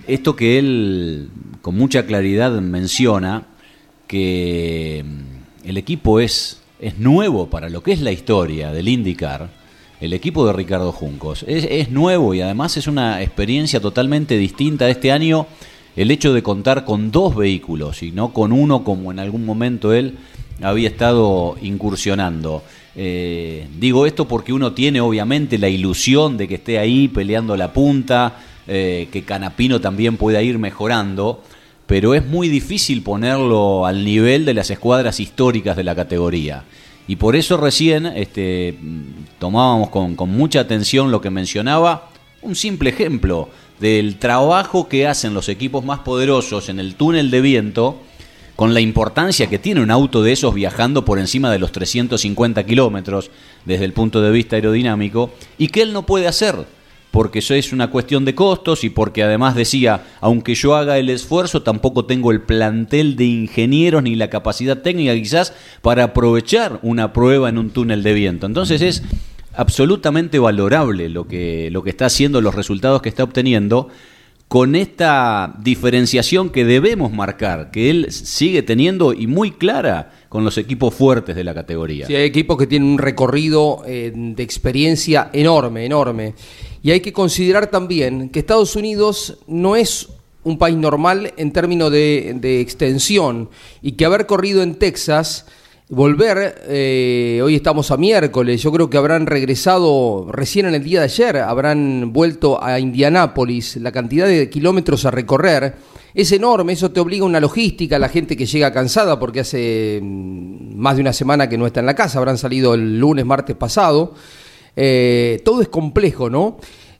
esto 0.07 0.35
que 0.35 0.59
él 0.59 1.29
con 1.61 1.75
mucha 1.75 2.05
claridad 2.05 2.51
menciona, 2.61 3.43
que 4.07 5.03
mm, 5.03 5.67
el 5.67 5.77
equipo 5.77 6.19
es, 6.19 6.61
es 6.79 6.99
nuevo 6.99 7.49
para 7.49 7.69
lo 7.69 7.81
que 7.81 7.91
es 7.91 8.01
la 8.01 8.11
historia 8.11 8.71
del 8.71 8.87
IndyCar, 8.87 9.49
el 10.01 10.13
equipo 10.13 10.45
de 10.45 10.53
Ricardo 10.53 10.91
Juncos. 10.91 11.45
Es, 11.47 11.89
nuevo 11.89 12.33
y 12.33 12.41
además 12.41 12.77
es 12.77 12.87
una 12.87 13.21
experiencia 13.21 13.79
totalmente 13.79 14.37
distinta 14.37 14.89
este 14.89 15.11
año 15.11 15.47
el 15.95 16.11
hecho 16.11 16.33
de 16.33 16.43
contar 16.43 16.83
con 16.83 17.11
dos 17.11 17.35
vehículos 17.35 18.03
y 18.03 18.11
no 18.11 18.33
con 18.33 18.51
uno 18.51 18.83
como 18.83 19.11
en 19.11 19.19
algún 19.19 19.45
momento 19.45 19.93
él 19.93 20.17
había 20.61 20.89
estado 20.89 21.55
incursionando. 21.61 22.63
Eh, 22.97 23.67
digo 23.79 24.05
esto 24.05 24.27
porque 24.27 24.53
uno 24.53 24.73
tiene 24.73 25.01
obviamente 25.01 25.57
la 25.57 25.69
ilusión 25.69 26.37
de 26.37 26.47
que 26.47 26.55
esté 26.55 26.79
ahí 26.79 27.07
peleando 27.07 27.55
la 27.55 27.71
punta, 27.71 28.39
eh, 28.67 29.07
que 29.11 29.23
Canapino 29.23 29.79
también 29.79 30.17
pueda 30.17 30.41
ir 30.41 30.57
mejorando, 30.57 31.41
pero 31.87 32.13
es 32.13 32.25
muy 32.25 32.49
difícil 32.49 33.01
ponerlo 33.01 33.85
al 33.85 34.03
nivel 34.03 34.43
de 34.43 34.53
las 34.53 34.69
escuadras 34.71 35.19
históricas 35.19 35.77
de 35.77 35.83
la 35.83 35.95
categoría. 35.95 36.63
Y 37.07 37.17
por 37.17 37.35
eso 37.35 37.57
recién 37.57 38.05
este, 38.05 38.77
tomábamos 39.39 39.89
con, 39.89 40.15
con 40.15 40.29
mucha 40.29 40.61
atención 40.61 41.11
lo 41.11 41.21
que 41.21 41.29
mencionaba, 41.29 42.09
un 42.41 42.55
simple 42.55 42.89
ejemplo 42.89 43.49
del 43.79 44.17
trabajo 44.17 44.87
que 44.87 45.07
hacen 45.07 45.33
los 45.33 45.49
equipos 45.49 45.83
más 45.83 45.99
poderosos 45.99 46.69
en 46.69 46.79
el 46.79 46.95
túnel 46.95 47.29
de 47.29 47.41
viento, 47.41 47.99
con 48.55 48.73
la 48.73 48.79
importancia 48.79 49.47
que 49.47 49.59
tiene 49.59 49.81
un 49.81 49.91
auto 49.91 50.23
de 50.23 50.31
esos 50.31 50.53
viajando 50.53 51.03
por 51.03 51.19
encima 51.19 51.51
de 51.51 51.59
los 51.59 51.73
350 51.73 52.65
kilómetros 52.65 53.29
desde 53.65 53.83
el 53.85 53.91
punto 53.91 54.21
de 54.21 54.31
vista 54.31 54.55
aerodinámico, 54.55 55.31
y 55.57 55.67
que 55.67 55.81
él 55.81 55.91
no 55.91 56.05
puede 56.05 56.27
hacer, 56.27 56.65
porque 57.15 57.39
eso 57.39 57.53
es 57.53 57.71
una 57.71 57.89
cuestión 57.89 58.25
de 58.25 58.35
costos 58.35 58.83
y 58.83 58.89
porque 58.89 59.23
además 59.23 59.55
decía, 59.55 60.03
aunque 60.19 60.53
yo 60.53 60.75
haga 60.75 60.97
el 60.97 61.09
esfuerzo, 61.09 61.63
tampoco 61.63 62.03
tengo 62.03 62.29
el 62.29 62.41
plantel 62.41 63.15
de 63.15 63.23
ingenieros 63.23 64.03
ni 64.03 64.15
la 64.15 64.29
capacidad 64.29 64.81
técnica 64.81 65.13
quizás 65.13 65.53
para 65.81 66.03
aprovechar 66.03 66.81
una 66.81 67.13
prueba 67.13 67.47
en 67.47 67.57
un 67.57 67.69
túnel 67.69 68.03
de 68.03 68.13
viento. 68.13 68.47
Entonces 68.47 68.81
es 68.81 69.01
absolutamente 69.53 70.39
valorable 70.39 71.07
lo 71.07 71.25
que, 71.25 71.69
lo 71.71 71.83
que 71.83 71.91
está 71.91 72.07
haciendo, 72.07 72.41
los 72.41 72.53
resultados 72.53 73.01
que 73.01 73.07
está 73.07 73.23
obteniendo, 73.23 73.87
con 74.47 74.75
esta 74.75 75.55
diferenciación 75.59 76.49
que 76.49 76.65
debemos 76.65 77.11
marcar, 77.11 77.71
que 77.71 77.89
él 77.89 78.11
sigue 78.11 78.61
teniendo 78.61 79.13
y 79.13 79.25
muy 79.25 79.51
clara 79.51 80.11
con 80.29 80.43
los 80.43 80.57
equipos 80.57 80.93
fuertes 80.93 81.35
de 81.35 81.43
la 81.43 81.53
categoría. 81.53 82.05
Sí, 82.05 82.15
hay 82.15 82.25
equipos 82.25 82.57
que 82.57 82.67
tienen 82.67 82.89
un 82.89 82.97
recorrido 82.97 83.83
eh, 83.87 84.11
de 84.13 84.43
experiencia 84.43 85.29
enorme, 85.33 85.85
enorme. 85.85 86.35
Y 86.85 86.91
hay 86.91 86.99
que 86.99 87.13
considerar 87.13 87.71
también 87.71 88.29
que 88.29 88.37
Estados 88.37 88.75
Unidos 88.75 89.39
no 89.47 89.75
es 89.75 90.07
un 90.43 90.59
país 90.59 90.77
normal 90.77 91.33
en 91.35 91.51
términos 91.51 91.91
de, 91.91 92.61
extensión 92.61 93.49
y 93.81 93.93
que 93.93 94.05
haber 94.05 94.27
corrido 94.27 94.61
en 94.61 94.75
Texas 94.75 95.47
volver, 95.89 96.61
eh, 96.67 97.41
hoy 97.43 97.55
estamos 97.55 97.89
a 97.89 97.97
miércoles, 97.97 98.61
yo 98.61 98.71
creo 98.71 98.87
que 98.87 98.97
habrán 98.97 99.25
regresado 99.25 100.27
recién 100.31 100.67
en 100.67 100.75
el 100.75 100.83
día 100.83 100.99
de 100.99 101.05
ayer, 101.05 101.37
habrán 101.37 102.13
vuelto 102.13 102.63
a 102.63 102.79
Indianápolis, 102.79 103.77
la 103.77 103.91
cantidad 103.91 104.27
de 104.27 104.47
kilómetros 104.51 105.05
a 105.05 105.11
recorrer 105.11 105.73
es 106.13 106.31
enorme, 106.33 106.73
eso 106.73 106.91
te 106.91 106.99
obliga 106.99 107.23
a 107.23 107.27
una 107.27 107.39
logística, 107.39 107.97
la 107.97 108.09
gente 108.09 108.37
que 108.37 108.45
llega 108.45 108.71
cansada 108.71 109.17
porque 109.17 109.39
hace 109.39 109.99
mm, 110.03 110.75
más 110.75 110.97
de 110.97 111.01
una 111.01 111.13
semana 111.13 111.49
que 111.49 111.57
no 111.57 111.65
está 111.65 111.79
en 111.79 111.87
la 111.87 111.95
casa, 111.95 112.19
habrán 112.19 112.37
salido 112.37 112.75
el 112.75 112.99
lunes, 112.99 113.25
martes 113.25 113.55
pasado, 113.55 114.13
eh, 114.75 115.41
todo 115.43 115.61
es 115.61 115.67
complejo, 115.67 116.29
¿no? 116.29 116.57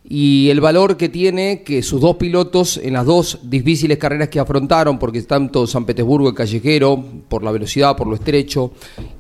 y 0.08 0.50
el 0.50 0.62
valor 0.62 0.98
que 0.98 1.10
tiene 1.10 1.64
que 1.64 1.82
sus 1.82 2.00
dos 2.00 2.18
pilotos 2.18 2.78
en 2.78 2.94
las 2.94 3.06
dos 3.06 3.40
difíciles 3.42 3.98
carreras 3.98 4.30
que 4.30 4.40
afrontaron, 4.40 5.00
porque 5.00 5.22
tanto 5.24 5.66
San 5.66 5.86
Petersburgo 5.86 6.30
el 6.30 6.36
callejero, 6.36 7.04
por 7.28 7.44
la 7.44 7.52
velocidad, 7.52 7.98
por 7.98 8.08
lo 8.08 8.16
estrecho, 8.16 8.72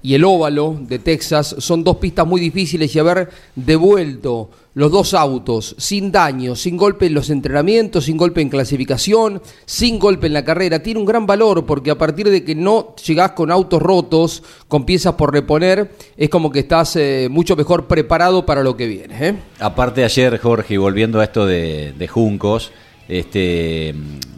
y 0.03 0.13
el 0.13 0.23
óvalo 0.23 0.77
de 0.79 0.99
Texas, 0.99 1.55
son 1.57 1.83
dos 1.83 1.97
pistas 1.97 2.27
muy 2.27 2.39
difíciles 2.39 2.95
y 2.95 2.99
haber 2.99 3.29
devuelto 3.55 4.51
los 4.75 4.91
dos 4.91 5.13
autos 5.13 5.73
sin 5.79 6.11
daño, 6.11 6.55
sin 6.55 6.77
golpe 6.77 7.07
en 7.07 7.13
los 7.13 7.29
entrenamientos, 7.29 8.05
sin 8.05 8.17
golpe 8.17 8.41
en 8.41 8.49
clasificación, 8.49 9.41
sin 9.65 9.97
golpe 9.97 10.27
en 10.27 10.33
la 10.33 10.43
carrera, 10.43 10.83
tiene 10.83 10.99
un 10.99 11.05
gran 11.05 11.25
valor 11.25 11.65
porque 11.65 11.91
a 11.91 11.97
partir 11.97 12.29
de 12.29 12.43
que 12.43 12.55
no 12.55 12.93
llegás 12.97 13.31
con 13.31 13.51
autos 13.51 13.81
rotos, 13.81 14.43
con 14.67 14.85
piezas 14.85 15.15
por 15.15 15.33
reponer, 15.33 15.91
es 16.17 16.29
como 16.29 16.51
que 16.51 16.59
estás 16.59 16.97
eh, 16.97 17.27
mucho 17.31 17.55
mejor 17.55 17.87
preparado 17.87 18.45
para 18.45 18.63
lo 18.63 18.75
que 18.75 18.85
viene. 18.87 19.15
¿eh? 19.27 19.35
Aparte 19.59 20.03
ayer, 20.03 20.37
Jorge, 20.39 20.77
volviendo 20.77 21.21
a 21.21 21.23
esto 21.23 21.45
de, 21.45 22.09
Juncos, 22.11 22.71
este, 23.07 23.95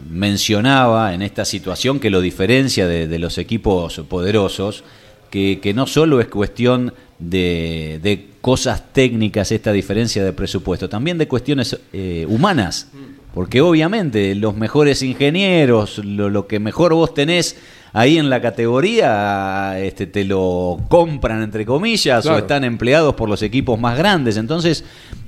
mencionaba 0.08 1.14
en 1.14 1.22
esta 1.22 1.44
situación 1.44 1.98
que 1.98 2.10
lo 2.10 2.20
diferencia 2.20 2.86
de, 2.86 3.18
los 3.18 3.38
equipos 3.38 4.00
poderosos, 4.08 4.84
que, 5.30 5.72
no 5.74 5.88
solo 5.88 6.20
es 6.20 6.28
cuestión 6.28 6.94
de, 7.18 7.98
de, 8.02 8.28
cosas 8.40 8.92
técnicas 8.92 9.52
esta 9.52 9.72
diferencia 9.72 10.24
de 10.24 10.32
presupuesto, 10.32 10.88
también 10.88 11.18
de 11.18 11.28
cuestiones 11.28 11.78
eh, 11.92 12.24
humanas, 12.28 12.88
porque 13.34 13.60
obviamente 13.60 14.34
los 14.34 14.56
mejores 14.56 15.02
ingenieros, 15.02 15.98
lo, 15.98 16.30
lo, 16.30 16.46
que 16.46 16.58
mejor 16.58 16.94
vos 16.94 17.12
tenés 17.12 17.56
ahí 17.92 18.16
en 18.16 18.30
la 18.30 18.40
categoría, 18.40 19.78
este, 19.80 20.06
te 20.06 20.24
lo 20.24 20.78
compran 20.88 21.42
entre 21.42 21.66
comillas 21.66 22.22
claro. 22.22 22.38
o 22.38 22.40
están 22.40 22.64
empleados 22.64 23.14
por 23.14 23.28
los 23.28 23.42
equipos 23.42 23.78
más 23.78 23.98
grandes, 23.98 24.36
entonces 24.36 24.84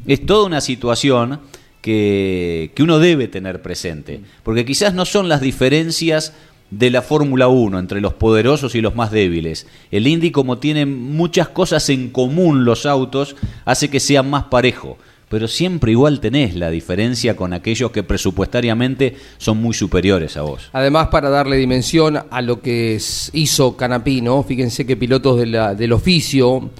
es 0.06 0.24
toda 0.24 0.46
una 0.46 0.60
situación 0.60 1.40
que, 1.82 2.72
que 2.74 2.82
uno 2.82 2.98
debe 3.00 3.28
tener 3.28 3.60
presente, 3.60 4.20
porque 4.42 4.64
quizás 4.64 4.94
no 4.94 5.04
son 5.04 5.28
las 5.28 5.40
diferencias 5.40 6.32
de 6.70 6.90
la 6.90 7.02
Fórmula 7.02 7.48
1 7.48 7.78
entre 7.78 8.00
los 8.00 8.14
poderosos 8.14 8.74
y 8.74 8.80
los 8.80 8.94
más 8.94 9.10
débiles. 9.10 9.66
El 9.90 10.06
Indy, 10.06 10.30
como 10.30 10.58
tiene 10.58 10.86
muchas 10.86 11.48
cosas 11.48 11.88
en 11.88 12.10
común 12.10 12.64
los 12.64 12.86
autos, 12.86 13.36
hace 13.64 13.90
que 13.90 14.00
sea 14.00 14.22
más 14.22 14.44
parejo. 14.44 14.96
Pero 15.28 15.46
siempre 15.46 15.92
igual 15.92 16.18
tenés 16.18 16.56
la 16.56 16.70
diferencia 16.70 17.36
con 17.36 17.52
aquellos 17.52 17.92
que 17.92 18.02
presupuestariamente 18.02 19.14
son 19.38 19.58
muy 19.58 19.74
superiores 19.74 20.36
a 20.36 20.42
vos. 20.42 20.70
Además, 20.72 21.06
para 21.06 21.28
darle 21.28 21.56
dimensión 21.56 22.18
a 22.28 22.42
lo 22.42 22.60
que 22.60 23.00
hizo 23.32 23.76
Canapino, 23.76 24.42
fíjense 24.42 24.84
que 24.84 24.96
pilotos 24.96 25.38
del 25.38 25.92
oficio 25.92 26.70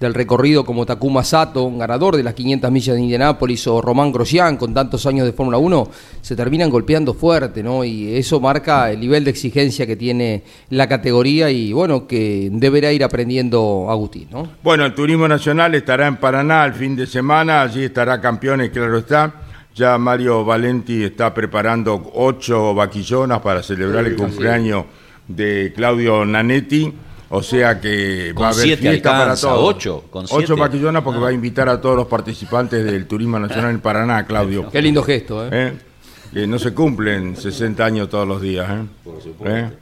del 0.00 0.14
recorrido 0.14 0.64
como 0.64 0.86
Takuma 0.86 1.24
Sato, 1.24 1.64
un 1.64 1.78
ganador 1.78 2.16
de 2.16 2.22
las 2.22 2.34
500 2.34 2.70
millas 2.70 2.96
de 2.96 3.02
Indianápolis, 3.02 3.66
o 3.66 3.80
Román 3.80 4.12
Grosjean, 4.12 4.56
con 4.56 4.72
tantos 4.72 5.06
años 5.06 5.26
de 5.26 5.32
Fórmula 5.32 5.58
1, 5.58 5.90
se 6.20 6.36
terminan 6.36 6.70
golpeando 6.70 7.14
fuerte, 7.14 7.62
¿no? 7.62 7.84
Y 7.84 8.14
eso 8.16 8.40
marca 8.40 8.90
el 8.90 9.00
nivel 9.00 9.24
de 9.24 9.30
exigencia 9.30 9.86
que 9.86 9.96
tiene 9.96 10.42
la 10.70 10.88
categoría 10.88 11.50
y, 11.50 11.72
bueno, 11.72 12.06
que 12.06 12.48
deberá 12.52 12.92
ir 12.92 13.02
aprendiendo 13.02 13.86
Agustín, 13.90 14.28
¿no? 14.30 14.48
Bueno, 14.62 14.86
el 14.86 14.94
Turismo 14.94 15.26
Nacional 15.26 15.74
estará 15.74 16.06
en 16.06 16.16
Paraná 16.16 16.64
el 16.64 16.74
fin 16.74 16.94
de 16.94 17.06
semana, 17.06 17.62
allí 17.62 17.84
estará 17.84 18.20
campeones, 18.20 18.70
claro 18.70 18.98
está. 18.98 19.34
Ya 19.74 19.96
Mario 19.96 20.44
Valenti 20.44 21.04
está 21.04 21.32
preparando 21.32 22.10
ocho 22.14 22.74
vaquillonas 22.74 23.40
para 23.40 23.62
celebrar 23.62 24.04
el 24.06 24.16
cumpleaños 24.16 24.86
de 25.28 25.72
Claudio 25.74 26.24
Nanetti. 26.24 26.92
O 27.30 27.42
sea 27.42 27.78
que 27.78 28.32
Con 28.34 28.44
va 28.44 28.48
a 28.48 28.52
haber 28.52 28.64
siete 28.64 28.82
fiesta 28.82 29.10
para 29.10 29.22
alcanza, 29.24 29.48
todos. 29.48 29.74
ocho, 29.74 30.04
con 30.10 30.24
Ocho 30.24 30.36
siete. 30.38 30.54
vaquillonas 30.54 31.02
porque 31.02 31.20
va 31.20 31.28
a 31.28 31.32
invitar 31.32 31.68
a 31.68 31.78
todos 31.80 31.94
los 31.96 32.06
participantes 32.06 32.82
del 32.84 33.06
Turismo 33.06 33.38
Nacional 33.38 33.70
en 33.72 33.80
Paraná, 33.80 34.24
Claudio. 34.26 34.70
Qué 34.70 34.80
lindo 34.80 35.02
gesto, 35.02 35.44
¿eh? 35.46 35.50
¿Eh? 35.52 35.72
Que 36.32 36.46
no 36.46 36.58
se 36.58 36.72
cumplen 36.72 37.36
60 37.36 37.84
años 37.84 38.08
todos 38.08 38.26
los 38.26 38.40
días. 38.40 38.66
¿eh? 38.70 38.82
Por 39.04 39.22
supuesto. 39.22 39.74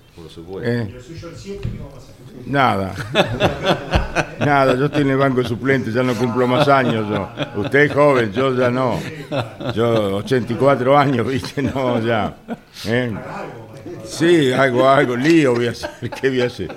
Nada. 2.47 2.95
Nada, 4.41 4.75
yo 4.77 4.87
estoy 4.87 5.03
en 5.03 5.11
el 5.11 5.17
banco 5.17 5.43
de 5.43 5.49
suplentes, 5.49 5.95
ya 5.95 6.03
no 6.03 6.15
cumplo 6.15 6.47
más 6.47 6.69
años. 6.69 7.07
Yo. 7.09 7.29
Usted 7.63 7.79
es 7.81 7.93
joven, 7.93 8.33
yo 8.33 8.55
ya 8.57 8.71
no. 8.71 8.99
Yo 9.75 10.17
84 10.17 10.99
años, 10.99 11.27
viste, 11.27 11.63
no, 11.63 12.01
ya. 12.01 12.37
¿Eh? 12.87 13.13
Sí, 14.05 14.53
algo, 14.53 14.89
algo, 14.89 15.17
lío 15.17 15.55
voy 15.55 15.69
a 15.69 15.71
hacer. 15.71 15.91
¿Qué 16.21 16.29
voy 16.29 16.41
a 16.43 16.47
hacer? 16.47 16.71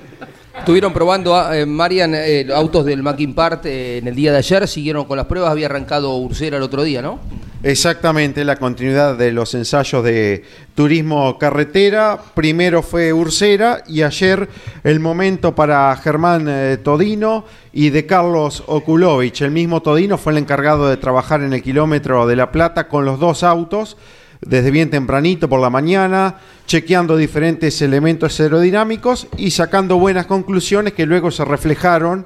Estuvieron 0.69 0.93
probando, 0.93 1.35
ah, 1.35 1.57
eh, 1.57 1.65
Marian, 1.65 2.13
eh, 2.13 2.45
autos 2.53 2.85
del 2.85 3.01
Mackin 3.01 3.33
Part 3.33 3.65
eh, 3.65 3.97
en 3.97 4.07
el 4.07 4.13
día 4.13 4.31
de 4.31 4.37
ayer, 4.37 4.67
siguieron 4.67 5.05
con 5.05 5.17
las 5.17 5.25
pruebas, 5.25 5.49
había 5.49 5.65
arrancado 5.65 6.15
Ursera 6.17 6.57
el 6.57 6.61
otro 6.61 6.83
día, 6.83 7.01
¿no? 7.01 7.19
Exactamente, 7.63 8.45
la 8.45 8.55
continuidad 8.55 9.17
de 9.17 9.31
los 9.31 9.55
ensayos 9.55 10.03
de 10.03 10.43
turismo 10.75 11.39
carretera. 11.39 12.19
Primero 12.35 12.83
fue 12.83 13.11
Ursera 13.11 13.81
y 13.87 14.03
ayer 14.03 14.47
el 14.83 14.99
momento 14.99 15.55
para 15.55 15.95
Germán 15.95 16.47
Todino 16.83 17.45
y 17.73 17.89
de 17.89 18.05
Carlos 18.05 18.63
Okulovich. 18.67 19.41
El 19.41 19.49
mismo 19.49 19.81
Todino 19.81 20.19
fue 20.19 20.33
el 20.33 20.37
encargado 20.37 20.87
de 20.87 20.97
trabajar 20.97 21.41
en 21.41 21.51
el 21.51 21.63
kilómetro 21.63 22.27
de 22.27 22.35
La 22.35 22.51
Plata 22.51 22.87
con 22.87 23.05
los 23.05 23.19
dos 23.19 23.41
autos 23.41 23.97
desde 24.41 24.71
bien 24.71 24.89
tempranito 24.89 25.49
por 25.49 25.59
la 25.59 25.69
mañana, 25.69 26.35
chequeando 26.65 27.17
diferentes 27.17 27.81
elementos 27.81 28.39
aerodinámicos 28.39 29.27
y 29.37 29.51
sacando 29.51 29.97
buenas 29.97 30.25
conclusiones 30.25 30.93
que 30.93 31.05
luego 31.05 31.31
se 31.31 31.45
reflejaron 31.45 32.25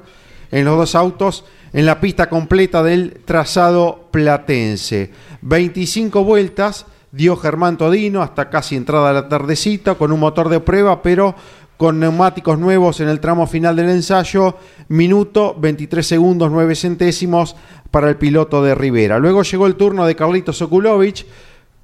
en 0.50 0.64
los 0.64 0.76
dos 0.76 0.94
autos 0.94 1.44
en 1.72 1.86
la 1.86 2.00
pista 2.00 2.28
completa 2.28 2.82
del 2.82 3.20
trazado 3.24 4.08
platense. 4.12 5.10
25 5.42 6.22
vueltas 6.22 6.86
dio 7.10 7.36
Germán 7.36 7.76
Todino 7.76 8.22
hasta 8.22 8.48
casi 8.48 8.76
entrada 8.76 9.12
la 9.12 9.28
tardecita 9.28 9.96
con 9.96 10.12
un 10.12 10.20
motor 10.20 10.48
de 10.48 10.60
prueba, 10.60 11.02
pero 11.02 11.34
con 11.76 11.98
neumáticos 11.98 12.58
nuevos 12.58 13.00
en 13.00 13.08
el 13.08 13.18
tramo 13.18 13.46
final 13.46 13.74
del 13.74 13.90
ensayo, 13.90 14.56
minuto 14.88 15.56
23 15.58 16.06
segundos 16.06 16.50
9 16.52 16.74
centésimos 16.76 17.56
para 17.90 18.08
el 18.08 18.16
piloto 18.16 18.62
de 18.62 18.74
Rivera. 18.74 19.18
Luego 19.18 19.42
llegó 19.42 19.66
el 19.66 19.74
turno 19.74 20.06
de 20.06 20.14
Carlitos 20.14 20.62
Okulovich, 20.62 21.26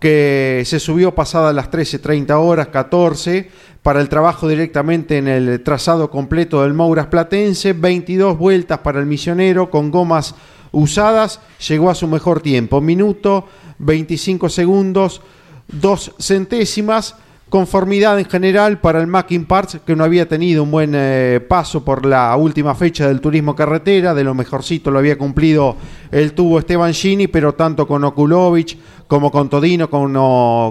que 0.00 0.62
se 0.64 0.80
subió 0.80 1.14
pasadas 1.14 1.54
las 1.54 1.70
13.30 1.70 2.32
horas, 2.32 2.68
14, 2.68 3.50
para 3.82 4.00
el 4.00 4.08
trabajo 4.08 4.48
directamente 4.48 5.18
en 5.18 5.28
el 5.28 5.62
trazado 5.62 6.10
completo 6.10 6.62
del 6.62 6.74
Mouras 6.74 7.06
Platense, 7.06 7.74
22 7.74 8.36
vueltas 8.38 8.78
para 8.78 8.98
el 8.98 9.06
misionero 9.06 9.70
con 9.70 9.90
gomas 9.90 10.34
usadas, 10.72 11.40
llegó 11.68 11.90
a 11.90 11.94
su 11.94 12.08
mejor 12.08 12.40
tiempo, 12.40 12.80
minuto, 12.80 13.46
25 13.78 14.48
segundos, 14.48 15.20
2 15.68 16.14
centésimas, 16.18 17.16
conformidad 17.50 18.18
en 18.18 18.26
general 18.26 18.78
para 18.78 19.00
el 19.00 19.08
Mackin 19.08 19.44
Parts, 19.44 19.80
que 19.84 19.96
no 19.96 20.04
había 20.04 20.28
tenido 20.28 20.62
un 20.62 20.70
buen 20.70 20.92
eh, 20.94 21.44
paso 21.46 21.84
por 21.84 22.06
la 22.06 22.34
última 22.36 22.76
fecha 22.76 23.08
del 23.08 23.20
turismo 23.20 23.56
carretera, 23.56 24.14
de 24.14 24.22
lo 24.22 24.34
mejorcito 24.34 24.92
lo 24.92 25.00
había 25.00 25.18
cumplido 25.18 25.76
el 26.12 26.32
tubo 26.32 26.60
Esteban 26.60 26.94
Gini, 26.94 27.26
pero 27.26 27.54
tanto 27.54 27.88
con 27.88 28.04
Okulovich 28.04 28.78
como 29.08 29.32
con 29.32 29.50
Todino, 29.50 29.90
con, 29.90 30.14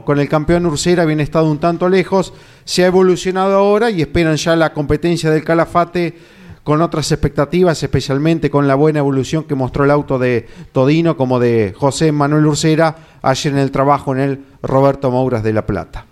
con 0.04 0.20
el 0.20 0.30
campeón 0.30 0.66
Ursera, 0.66 1.04
habían 1.04 1.20
estado 1.20 1.52
un 1.52 1.60
tanto 1.60 1.90
lejos, 1.90 2.34
se 2.64 2.86
ha 2.86 2.88
evolucionado 2.88 3.58
ahora 3.58 3.92
y 3.92 4.02
esperan 4.02 4.38
ya 4.38 4.56
la 4.56 4.72
competencia 4.72 5.30
del 5.30 5.44
Calafate 5.44 6.18
con 6.64 6.82
otras 6.82 7.12
expectativas, 7.12 7.84
especialmente 7.84 8.50
con 8.50 8.70
la 8.70 8.76
buena 8.76 9.00
evolución 9.00 9.44
que 9.44 9.56
mostró 9.56 9.84
el 9.84 9.92
auto 9.92 10.18
de 10.18 10.48
Todino 10.72 11.18
como 11.18 11.40
de 11.40 11.74
José 11.78 12.14
Manuel 12.14 12.46
Ursera 12.46 12.96
ayer 13.22 13.52
en 13.52 13.60
el 13.60 13.72
trabajo 13.72 14.16
en 14.16 14.22
el 14.22 14.46
Roberto 14.64 15.12
Mouras 15.12 15.44
de 15.44 15.52
La 15.52 15.66
Plata. 15.66 16.06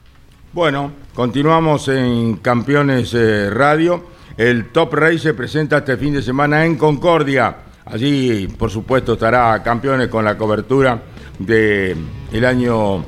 Bueno, 0.58 0.92
continuamos 1.14 1.88
en 1.88 2.38
Campeones 2.38 3.14
eh, 3.14 3.52
Radio. 3.52 4.04
El 4.36 4.72
Top 4.72 4.92
Race 4.92 5.20
se 5.20 5.36
presenta 5.36 5.78
este 5.78 5.98
fin 5.98 6.16
de 6.16 6.24
semana 6.24 6.66
en 6.66 6.78
Concordia. 6.78 7.58
Allí, 7.86 8.48
por 8.48 8.72
supuesto, 8.72 9.14
estará 9.14 9.62
Campeones 9.62 10.08
con 10.08 10.26
la 10.26 10.36
cobertura 10.36 11.00
del 11.38 11.98
el 12.32 12.44
año 12.44 13.06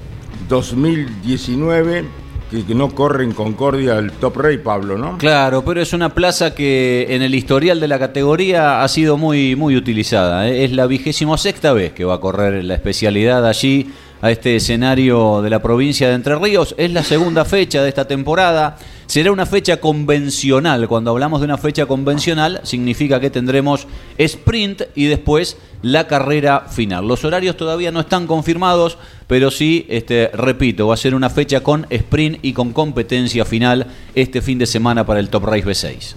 2019, 0.48 2.06
que, 2.52 2.76
no 2.76 2.90
corre 2.90 3.24
en 3.24 3.32
Concordia 3.32 3.98
el 3.98 4.12
Top 4.12 4.38
Race, 4.38 4.60
Pablo, 4.60 5.00
¿no? 5.00 5.18
Claro, 5.18 5.66
pero 5.66 5.82
es 5.82 5.92
una 5.92 6.14
plaza 6.14 6.54
que 6.54 7.08
en 7.10 7.24
el 7.24 7.34
historial 7.34 7.80
de 7.80 7.88
la 7.88 7.98
categoría 7.98 8.84
ha 8.84 8.88
sido 8.88 9.18
muy, 9.18 9.56
muy 9.56 9.76
utilizada. 9.76 10.48
¿eh? 10.48 10.66
Es 10.66 10.72
la 10.72 10.86
vigésimo 10.86 11.36
sexta 11.36 11.74
vez 11.74 11.94
que 11.94 12.06
va 12.06 12.14
a 12.14 12.20
correr 12.20 12.64
la 12.64 12.76
especialidad 12.76 13.48
allí 13.48 13.92
a 14.22 14.32
este 14.32 14.56
escenario 14.56 15.42
de 15.42 15.50
la 15.50 15.62
provincia 15.62 16.08
de 16.08 16.16
Entre 16.16 16.36
Ríos. 16.36 16.76
Es 16.78 16.92
la 16.92 17.04
segunda 17.04 17.46
fecha 17.46 17.82
de 17.82 17.90
esta 17.90 18.08
temporada. 18.08 18.78
Será 19.06 19.32
una 19.32 19.46
fecha 19.46 19.78
convencional. 19.78 20.88
Cuando 20.88 21.12
hablamos 21.12 21.42
de 21.42 21.46
una 21.46 21.58
fecha 21.58 21.86
convencional, 21.86 22.62
significa 22.64 23.20
que 23.20 23.30
tendremos 23.30 23.88
sprint 24.18 24.84
y 24.96 25.06
después 25.06 25.58
la 25.82 26.08
carrera 26.08 26.66
final. 26.70 27.08
Los 27.08 27.24
horarios 27.24 27.58
todavía 27.58 27.92
no 27.92 28.02
están 28.02 28.28
confirmados, 28.28 28.98
pero 29.28 29.50
sí, 29.50 29.86
este, 29.90 30.30
repito, 30.34 30.88
va 30.88 30.94
a 30.94 30.98
ser 30.98 31.16
una 31.16 31.30
fecha 31.30 31.62
con 31.62 31.88
sprint 31.90 32.40
y 32.42 32.54
con 32.54 32.74
competencia 32.74 33.46
final 33.46 33.88
este 34.14 34.42
fin 34.42 34.60
de 34.60 34.66
semana 34.66 35.06
para 35.06 35.20
el 35.20 35.30
Top 35.30 35.46
Race 35.46 35.66
B6. 35.66 36.16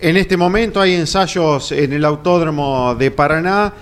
En 0.00 0.16
este 0.16 0.36
momento 0.36 0.80
hay 0.80 0.94
ensayos 0.94 1.70
en 1.70 1.92
el 1.92 2.04
Autódromo 2.04 2.94
de 2.96 3.10
Paraná, 3.12 3.72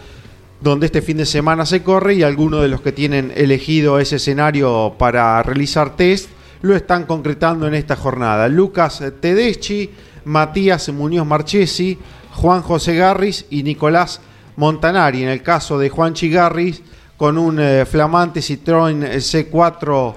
donde 0.61 0.87
este 0.87 1.03
fin 1.03 1.17
de 1.17 1.27
semana 1.27 1.65
se 1.65 1.83
corre 1.83 2.15
y 2.15 2.23
algunos 2.23 2.63
de 2.63 2.69
los 2.69 2.81
que 2.81 2.93
tienen 2.93 3.33
elegido 3.35 3.99
ese 3.99 4.17
escenario 4.17 4.95
para 4.99 5.43
realizar 5.43 5.97
test 5.97 6.29
lo 6.63 6.77
están 6.77 7.07
concretando 7.07 7.67
en 7.67 7.75
esta 7.75 7.97
jornada. 7.97 8.49
Lucas 8.49 9.03
Tedeschi, 9.21 9.91
Matías 10.25 10.91
Muñoz 10.91 11.27
Marchesi, 11.27 11.99
Juan 12.33 12.63
José 12.63 12.95
Garris 12.95 13.47
y 13.51 13.63
Nicolás 13.63 14.21
Montanari. 14.57 15.23
En 15.23 15.31
el 15.31 15.43
caso 15.43 15.79
de 15.79 15.89
Juan 15.89 16.13
Chigarris, 16.13 16.83
con 17.17 17.39
un 17.39 17.59
eh, 17.61 17.85
flamante 17.87 18.41
Citroën 18.41 19.05
C4 19.17 20.15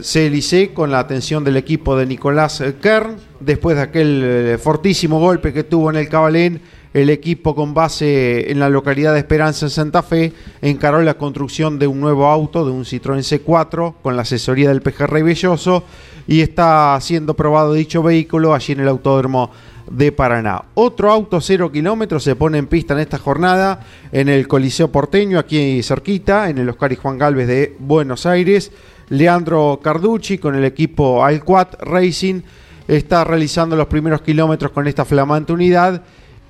CLC 0.00 0.72
con 0.72 0.90
la 0.90 1.00
atención 1.00 1.42
del 1.44 1.56
equipo 1.56 1.96
de 1.96 2.06
Nicolás 2.06 2.62
Kern. 2.80 3.16
Después 3.40 3.76
de 3.76 3.82
aquel 3.82 4.22
eh, 4.24 4.58
fortísimo 4.58 5.18
golpe 5.18 5.52
que 5.52 5.64
tuvo 5.64 5.90
en 5.90 5.96
el 5.96 6.08
Cabalén, 6.08 6.60
el 6.94 7.10
equipo 7.10 7.54
con 7.54 7.74
base 7.74 8.50
en 8.50 8.58
la 8.58 8.68
localidad 8.68 9.14
de 9.14 9.20
Esperanza 9.20 9.66
en 9.66 9.70
Santa 9.70 10.02
Fe 10.02 10.32
encaró 10.60 11.00
la 11.02 11.14
construcción 11.14 11.78
de 11.78 11.86
un 11.86 12.00
nuevo 12.00 12.26
auto, 12.26 12.64
de 12.64 12.70
un 12.70 12.84
Citroën 12.84 13.22
C4, 13.22 13.94
con 14.02 14.16
la 14.16 14.22
asesoría 14.22 14.68
del 14.68 14.82
Pejerrey 14.82 15.22
Belloso 15.22 15.84
y 16.26 16.40
está 16.40 16.98
siendo 17.00 17.34
probado 17.34 17.72
dicho 17.72 18.02
vehículo 18.02 18.54
allí 18.54 18.74
en 18.74 18.80
el 18.80 18.88
Autódromo 18.88 19.50
de 19.90 20.12
Paraná. 20.12 20.64
Otro 20.74 21.10
auto 21.10 21.40
cero 21.40 21.72
kilómetros 21.72 22.22
se 22.22 22.36
pone 22.36 22.58
en 22.58 22.66
pista 22.66 22.94
en 22.94 23.00
esta 23.00 23.18
jornada 23.18 23.80
en 24.12 24.28
el 24.28 24.46
Coliseo 24.46 24.92
Porteño, 24.92 25.38
aquí 25.38 25.82
cerquita, 25.82 26.50
en 26.50 26.58
el 26.58 26.68
Oscar 26.68 26.92
y 26.92 26.96
Juan 26.96 27.18
Galvez 27.18 27.48
de 27.48 27.76
Buenos 27.78 28.26
Aires. 28.26 28.70
Leandro 29.08 29.80
Carducci 29.82 30.38
con 30.38 30.54
el 30.54 30.64
equipo 30.64 31.24
Alquat 31.24 31.82
Racing 31.82 32.40
está 32.86 33.24
realizando 33.24 33.76
los 33.76 33.86
primeros 33.86 34.22
kilómetros 34.22 34.72
con 34.72 34.86
esta 34.86 35.04
flamante 35.04 35.52
unidad 35.52 36.02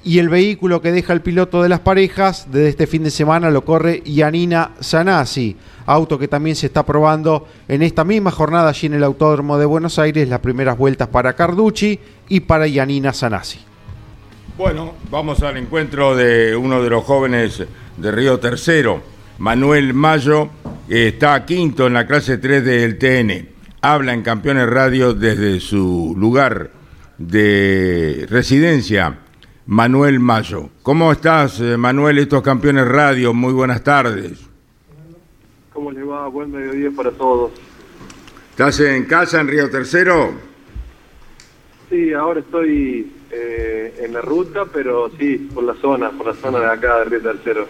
y 0.04 0.18
el 0.18 0.28
vehículo 0.28 0.80
que 0.80 0.92
deja 0.92 1.12
el 1.12 1.20
piloto 1.20 1.62
de 1.62 1.68
las 1.68 1.80
parejas 1.80 2.48
desde 2.50 2.68
este 2.68 2.86
fin 2.86 3.04
de 3.04 3.10
semana 3.10 3.50
lo 3.50 3.64
corre 3.64 4.02
Yanina 4.04 4.72
Sanasi, 4.80 5.56
auto 5.86 6.18
que 6.18 6.28
también 6.28 6.56
se 6.56 6.66
está 6.66 6.84
probando 6.84 7.46
en 7.68 7.82
esta 7.82 8.04
misma 8.04 8.30
jornada 8.30 8.70
allí 8.70 8.86
en 8.86 8.94
el 8.94 9.04
Autódromo 9.04 9.58
de 9.58 9.66
Buenos 9.66 9.98
Aires, 9.98 10.28
las 10.28 10.40
primeras 10.40 10.76
vueltas 10.76 11.08
para 11.08 11.34
Carducci 11.34 11.98
y 12.28 12.40
para 12.40 12.66
Yanina 12.66 13.12
Sanasi. 13.12 13.60
Bueno, 14.56 14.94
vamos 15.10 15.42
al 15.42 15.56
encuentro 15.56 16.14
de 16.14 16.54
uno 16.56 16.82
de 16.82 16.90
los 16.90 17.04
jóvenes 17.04 17.62
de 17.96 18.12
Río 18.12 18.38
Tercero, 18.38 19.02
Manuel 19.38 19.94
Mayo, 19.94 20.50
que 20.88 21.08
está 21.08 21.44
quinto 21.46 21.86
en 21.86 21.94
la 21.94 22.06
clase 22.06 22.38
3 22.38 22.64
del 22.64 22.98
TN. 22.98 23.48
Habla 23.80 24.12
en 24.12 24.22
Campeones 24.22 24.68
Radio 24.68 25.14
desde 25.14 25.58
su 25.58 26.14
lugar 26.16 26.70
de 27.18 28.26
residencia, 28.28 29.18
Manuel 29.66 30.18
Mayo. 30.18 30.70
¿Cómo 30.82 31.12
estás, 31.12 31.60
eh, 31.60 31.76
Manuel? 31.76 32.18
Estos 32.18 32.42
Campeones 32.42 32.86
Radio, 32.88 33.32
muy 33.32 33.52
buenas 33.52 33.82
tardes. 33.84 34.48
¿Cómo 35.72 35.92
le 35.92 36.02
va? 36.02 36.28
Buen 36.28 36.50
mediodía 36.50 36.90
para 36.94 37.10
todos. 37.12 37.52
¿Estás 38.50 38.80
en 38.80 39.04
casa 39.04 39.40
en 39.40 39.48
Río 39.48 39.70
Tercero? 39.70 40.32
Sí, 41.88 42.12
ahora 42.12 42.40
estoy 42.40 43.12
eh, 43.30 44.00
en 44.02 44.12
la 44.12 44.20
ruta, 44.20 44.64
pero 44.72 45.10
sí, 45.18 45.48
por 45.54 45.64
la 45.64 45.74
zona, 45.74 46.10
por 46.10 46.26
la 46.26 46.34
zona 46.34 46.58
de 46.58 46.66
acá 46.66 46.98
de 46.98 47.04
Río 47.04 47.22
Tercero. 47.22 47.68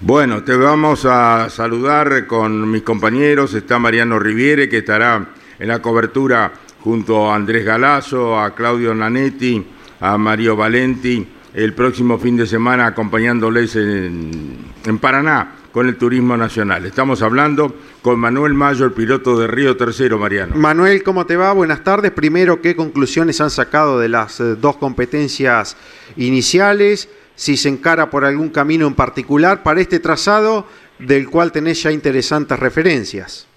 Bueno, 0.00 0.44
te 0.44 0.56
vamos 0.56 1.04
a 1.04 1.48
saludar 1.50 2.26
con 2.26 2.70
mis 2.70 2.82
compañeros. 2.82 3.54
Está 3.54 3.78
Mariano 3.78 4.18
Riviere, 4.18 4.68
que 4.68 4.78
estará 4.78 5.26
en 5.58 5.68
la 5.68 5.82
cobertura 5.82 6.52
junto 6.80 7.30
a 7.30 7.34
Andrés 7.34 7.64
Galazo, 7.64 8.38
a 8.38 8.54
Claudio 8.54 8.94
Nanetti, 8.94 9.64
a 10.00 10.18
Mario 10.18 10.56
Valenti, 10.56 11.26
el 11.54 11.72
próximo 11.72 12.18
fin 12.18 12.36
de 12.36 12.46
semana 12.46 12.86
acompañándoles 12.86 13.76
en, 13.76 14.58
en 14.84 14.98
Paraná 14.98 15.54
con 15.74 15.88
el 15.88 15.96
turismo 15.96 16.36
nacional. 16.36 16.86
Estamos 16.86 17.20
hablando 17.20 17.74
con 18.00 18.20
Manuel 18.20 18.54
Mayo, 18.54 18.84
el 18.84 18.92
piloto 18.92 19.36
de 19.38 19.48
Río 19.48 19.76
Tercero, 19.76 20.18
Mariano. 20.18 20.54
Manuel, 20.54 21.02
¿cómo 21.02 21.26
te 21.26 21.36
va? 21.36 21.52
Buenas 21.52 21.82
tardes. 21.82 22.12
Primero, 22.12 22.60
¿qué 22.60 22.76
conclusiones 22.76 23.40
han 23.40 23.50
sacado 23.50 23.98
de 23.98 24.08
las 24.08 24.38
eh, 24.38 24.54
dos 24.54 24.76
competencias 24.76 25.76
iniciales? 26.16 27.08
Si 27.34 27.56
se 27.56 27.68
encara 27.68 28.10
por 28.10 28.24
algún 28.24 28.50
camino 28.50 28.86
en 28.86 28.94
particular 28.94 29.64
para 29.64 29.80
este 29.80 29.98
trazado 29.98 30.64
del 31.00 31.28
cual 31.28 31.50
tenés 31.50 31.82
ya 31.82 31.90
interesantes 31.90 32.56
referencias. 32.58 33.48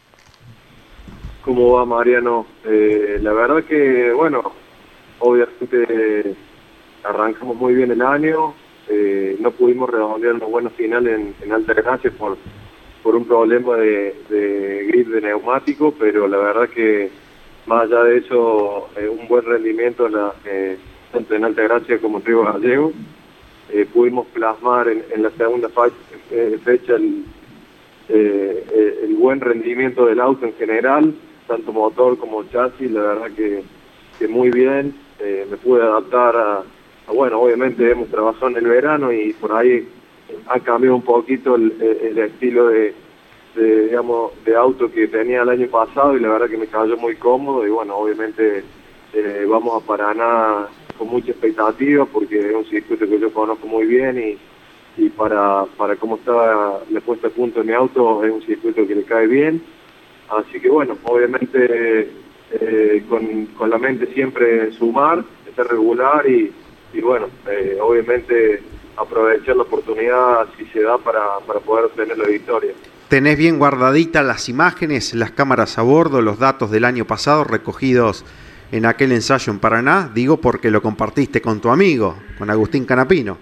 ¿Cómo 1.44 1.74
va 1.74 1.86
Mariano? 1.86 2.48
Eh, 2.66 3.20
la 3.22 3.32
verdad 3.32 3.64
que, 3.64 4.12
bueno, 4.12 4.54
obviamente 5.20 6.36
arrancamos 7.04 7.56
muy 7.56 7.74
bien 7.76 7.92
el 7.92 8.02
año, 8.02 8.54
eh, 8.90 9.36
no 9.40 9.52
pudimos 9.52 9.90
redondear 9.90 10.36
una 10.36 10.46
buena 10.46 10.70
final 10.72 11.08
en, 11.08 11.52
Alta 11.52 11.74
Gracia 11.74 12.12
por, 12.12 12.38
por 13.04 13.16
un 13.16 13.26
problema 13.26 13.76
de, 13.76 14.16
de 14.30 14.86
grip 14.88 15.08
de 15.10 15.22
neumático, 15.22 15.94
pero 15.98 16.28
la 16.28 16.38
verdad 16.38 16.70
que 16.70 17.10
más 17.68 17.84
allá 17.84 18.04
de 18.04 18.18
eso, 18.20 18.90
eh, 18.96 19.10
un 19.10 19.28
buen 19.28 19.44
rendimiento 19.44 20.08
la, 20.08 20.34
eh, 20.46 20.78
tanto 21.12 21.36
en 21.36 21.44
Alta 21.44 21.64
Gracia 21.64 22.00
como 22.00 22.20
en 22.20 22.26
Río 22.26 22.44
Gallego. 22.44 22.94
Eh, 23.70 23.86
pudimos 23.94 24.26
plasmar 24.28 24.88
en, 24.88 25.04
en 25.14 25.24
la 25.24 25.32
segunda 25.32 25.68
fecha 25.68 26.96
el, 26.96 27.26
el 28.08 29.16
buen 29.16 29.42
rendimiento 29.42 30.06
del 30.06 30.22
auto 30.22 30.46
en 30.46 30.54
general, 30.54 31.14
tanto 31.46 31.74
motor 31.74 32.18
como 32.18 32.46
chasis, 32.46 32.90
la 32.90 33.02
verdad 33.02 33.32
que, 33.36 33.64
que 34.18 34.28
muy 34.30 34.50
bien. 34.50 34.96
Eh, 35.20 35.48
me 35.50 35.58
pude 35.58 35.82
adaptar 35.82 36.36
a, 36.36 36.64
bueno, 37.12 37.40
obviamente 37.40 37.90
hemos 37.90 38.10
trabajado 38.10 38.50
en 38.50 38.58
el 38.58 38.68
verano 38.68 39.12
y 39.12 39.34
por 39.34 39.54
ahí 39.54 39.88
ha 40.48 40.60
cambiado 40.60 40.96
un 40.96 41.02
poquito 41.02 41.56
el, 41.56 42.18
estilo 42.18 42.68
de, 42.68 42.94
digamos, 43.56 44.32
de 44.46 44.56
auto 44.56 44.92
que 44.92 45.08
tenía 45.08 45.42
el 45.42 45.50
año 45.50 45.68
pasado 45.68 46.16
y 46.16 46.20
la 46.20 46.30
verdad 46.30 46.50
que 46.50 46.58
me 46.58 46.68
cayó 46.68 46.98
muy 46.98 47.16
cómodo 47.16 47.66
y 47.66 47.70
bueno, 47.70 47.96
obviamente 47.96 48.64
eh, 49.14 49.46
vamos 49.50 49.82
a 49.82 49.88
Paraná 49.88 50.68
con 50.98 51.08
mucha 51.08 51.32
expectativa 51.32 52.06
porque 52.06 52.40
es 52.40 52.56
un 52.56 52.66
circuito 52.66 53.08
que 53.08 53.20
yo 53.20 53.32
conozco 53.32 53.68
muy 53.68 53.86
bien 53.86 54.20
y, 54.20 55.02
y 55.02 55.10
para, 55.10 55.66
para 55.78 55.96
cómo 55.96 56.18
estaba 56.18 56.82
la 56.92 57.02
puesta 57.02 57.28
a 57.28 57.32
punto 57.32 57.62
de 57.62 57.66
mi 57.66 57.74
auto 57.74 58.24
es 58.24 58.32
un 58.32 58.42
circuito 58.44 58.86
que 58.86 58.96
le 58.96 59.04
cae 59.04 59.28
bien. 59.28 59.64
Así 60.30 60.60
que 60.60 60.70
bueno, 60.70 60.98
obviamente 61.06 62.12
eh, 62.52 63.04
con, 63.10 63.48
con 63.58 63.70
la 63.70 63.78
mente 63.78 64.08
siempre 64.14 64.66
en 64.66 64.74
sumar, 64.74 65.24
ser 65.56 65.68
regular 65.68 66.30
y, 66.30 66.52
y 66.94 67.02
bueno, 67.02 67.28
eh, 67.50 67.78
obviamente 67.82 68.62
aprovechar 68.96 69.56
la 69.56 69.64
oportunidad 69.64 70.48
si 70.58 70.66
se 70.68 70.82
da 70.82 70.98
para, 70.98 71.40
para 71.46 71.60
poder 71.60 71.86
obtener 71.86 72.18
la 72.18 72.28
victoria. 72.28 72.72
¿Tenés 73.10 73.38
bien 73.38 73.58
guardaditas 73.58 74.26
las 74.26 74.50
imágenes, 74.50 75.14
las 75.14 75.32
cámaras 75.32 75.78
a 75.78 75.82
bordo, 75.82 76.22
los 76.22 76.40
datos 76.40 76.72
del 76.72 76.86
año 76.86 77.06
pasado 77.06 77.44
recogidos 77.44 78.26
en 78.72 78.86
aquel 78.86 79.12
ensayo 79.14 79.52
en 79.52 79.60
Paraná? 79.60 80.12
Digo 80.14 80.38
porque 80.38 80.70
lo 80.70 80.82
compartiste 80.82 81.42
con 81.42 81.62
tu 81.62 81.70
amigo, 81.70 82.16
con 82.38 82.50
Agustín 82.50 82.86
Canapino. 82.86 83.38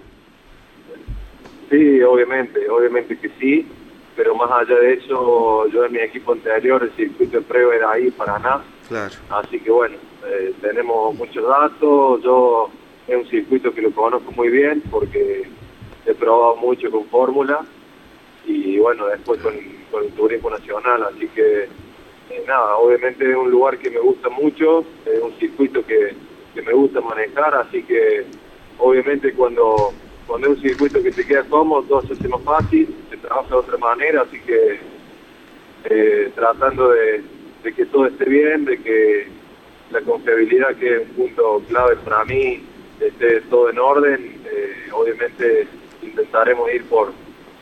Sí, 1.68 2.00
obviamente, 2.02 2.68
obviamente 2.70 3.18
que 3.18 3.28
sí, 3.40 3.66
pero 4.14 4.36
más 4.36 4.50
allá 4.52 4.78
de 4.78 4.94
eso, 4.94 5.66
yo 5.68 5.84
en 5.84 5.92
mi 5.92 5.98
equipo 5.98 6.32
anterior, 6.32 6.82
el 6.82 6.92
circuito 6.92 7.38
de 7.38 7.42
prueba 7.42 7.74
era 7.74 7.90
ahí, 7.90 8.10
Paraná, 8.12 8.62
Claro. 8.88 9.14
así 9.30 9.58
que 9.58 9.70
bueno, 9.70 9.96
eh, 10.26 10.54
tenemos 10.60 11.14
muchos 11.16 11.46
datos, 11.46 12.22
yo 12.22 12.70
es 13.08 13.16
un 13.16 13.26
circuito 13.28 13.72
que 13.72 13.82
lo 13.82 13.90
conozco 13.90 14.30
muy 14.32 14.48
bien 14.48 14.82
porque 14.90 15.48
he 16.04 16.14
probado 16.14 16.56
mucho 16.56 16.90
con 16.90 17.04
Fórmula 17.06 17.64
y 18.44 18.78
bueno, 18.78 19.06
después 19.06 19.40
con, 19.40 19.54
el 19.54 20.12
Turismo 20.12 20.50
Nacional, 20.50 21.04
así 21.04 21.26
que 21.28 21.64
eh, 21.64 22.44
nada, 22.46 22.76
obviamente 22.76 23.28
es 23.28 23.36
un 23.36 23.50
lugar 23.50 23.78
que 23.78 23.90
me 23.90 23.98
gusta 23.98 24.28
mucho, 24.28 24.84
es 25.06 25.20
un 25.22 25.32
circuito 25.38 25.84
que, 25.84 26.14
que 26.54 26.62
me 26.62 26.72
gusta 26.72 27.00
manejar, 27.00 27.54
así 27.54 27.82
que 27.82 28.26
obviamente 28.78 29.32
cuando, 29.32 29.92
cuando 30.26 30.48
es 30.48 30.56
un 30.58 30.62
circuito 30.62 31.02
que 31.02 31.12
te 31.12 31.26
queda 31.26 31.44
cómodo, 31.44 31.82
todo 31.82 32.02
se 32.02 32.12
hace 32.12 32.28
más 32.28 32.42
fácil, 32.42 32.94
se 33.10 33.16
trabaja 33.16 33.48
de 33.48 33.54
otra 33.54 33.78
manera, 33.78 34.22
así 34.22 34.38
que 34.40 34.78
eh, 35.84 36.32
tratando 36.34 36.90
de, 36.90 37.22
de 37.66 37.72
que 37.72 37.86
todo 37.86 38.06
esté 38.06 38.24
bien, 38.26 38.64
de 38.64 38.78
que 38.78 39.26
la 39.90 40.00
confiabilidad 40.02 40.76
que 40.76 40.98
es 40.98 41.00
un 41.00 41.14
punto 41.16 41.62
clave 41.68 41.96
para 41.96 42.24
mí 42.24 42.62
esté 43.00 43.40
todo 43.50 43.70
en 43.70 43.78
orden, 43.80 44.40
eh, 44.44 44.88
obviamente 44.92 45.66
intentaremos 46.00 46.72
ir 46.72 46.84
por, 46.84 47.12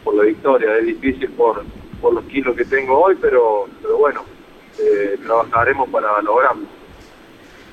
por 0.04 0.14
la 0.14 0.24
victoria, 0.24 0.76
es 0.76 0.84
difícil 0.84 1.30
por, 1.30 1.64
por 2.02 2.12
los 2.12 2.24
kilos 2.24 2.54
que 2.54 2.66
tengo 2.66 3.00
hoy, 3.00 3.16
pero, 3.18 3.66
pero 3.80 3.96
bueno, 3.96 4.24
eh, 4.78 5.16
trabajaremos 5.24 5.88
para 5.88 6.20
lograrlo. 6.20 6.66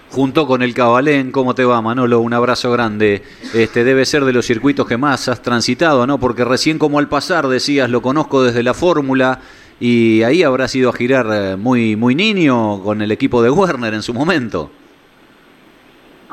Junto 0.09 0.47
con 0.47 0.61
el 0.61 0.73
Cabalén, 0.73 1.33
¿cómo 1.33 1.53
te 1.53 1.65
va, 1.65 1.81
Manolo? 1.81 2.21
Un 2.21 2.33
abrazo 2.33 2.71
grande. 2.71 3.23
Este 3.53 3.83
debe 3.83 4.05
ser 4.05 4.23
de 4.23 4.31
los 4.31 4.45
circuitos 4.45 4.87
que 4.87 4.97
más 4.97 5.27
has 5.27 5.41
transitado, 5.41 6.07
¿no? 6.07 6.17
Porque 6.17 6.45
recién 6.45 6.79
como 6.79 6.99
al 6.99 7.09
pasar 7.09 7.47
decías, 7.49 7.89
lo 7.89 8.01
conozco 8.01 8.41
desde 8.41 8.63
la 8.63 8.73
fórmula 8.73 9.41
y 9.83 10.21
ahí 10.21 10.43
habrás 10.43 10.75
ido 10.75 10.91
a 10.91 10.93
girar 10.93 11.25
eh, 11.33 11.57
muy 11.57 11.95
muy 11.95 12.13
niño 12.13 12.83
con 12.83 13.01
el 13.01 13.11
equipo 13.11 13.41
de 13.41 13.49
Werner 13.49 13.95
en 13.95 14.03
su 14.03 14.13
momento. 14.13 14.69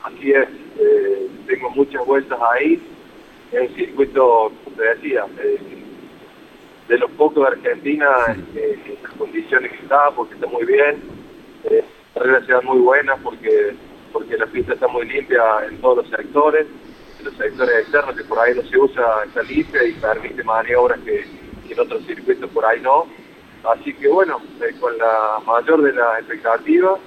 Así 0.04 0.32
es, 0.32 0.46
eh, 0.78 1.28
tengo 1.46 1.70
muchas 1.70 2.04
vueltas 2.04 2.38
ahí. 2.52 2.78
Es 3.50 3.70
un 3.70 3.74
circuito, 3.74 4.52
como 4.62 4.76
te 4.76 4.82
decía, 4.82 5.24
eh, 5.42 5.58
de 6.88 6.98
los 6.98 7.11
pocos 7.12 7.42
de 7.42 7.56
Argentina 7.56 8.06
eh, 8.54 8.78
en 8.84 9.02
las 9.02 9.12
condiciones 9.12 9.72
que 9.72 9.78
está, 9.78 10.11
porque 10.14 10.34
está 10.34 10.46
muy 10.46 10.66
bien. 10.66 11.02
Eh, 11.64 11.82
la 12.14 12.22
regla 12.22 12.46
sea 12.46 12.61
muy 12.61 12.80
buena 12.80 13.16
porque 13.16 13.74
porque 14.12 14.37
la 14.37 14.46
pista 14.46 14.74
está 14.74 14.88
muy 14.88 15.06
limpia 15.08 15.42
en 15.70 15.80
todos 15.80 16.04
los 16.04 16.11
sectores. 16.11 16.66
En 17.18 17.24
los 17.24 17.34
sectores 17.34 17.78
externos 17.80 18.14
que 18.14 18.24
por 18.24 18.38
ahí 18.40 18.54
no 18.54 18.62
se 18.62 18.76
usa 18.76 19.24
está 19.24 19.42
limpia 19.42 19.84
y 19.84 19.92
permite 19.92 20.44
maniobras 20.44 21.00
que, 21.00 21.24
que 21.66 21.72
en 21.72 21.80
otros 21.80 22.04
circuitos 22.04 22.50
por 22.50 22.66
ahí 22.66 22.80
no. 22.82 23.06
Así 23.64 23.92
que 23.94 24.08
bueno, 24.08 24.40
eh, 24.60 24.74
con 24.80 24.96
la 24.98 25.40
mayor 25.46 25.82
de 25.82 25.92
las 25.92 26.20
expectativas, 26.20 26.98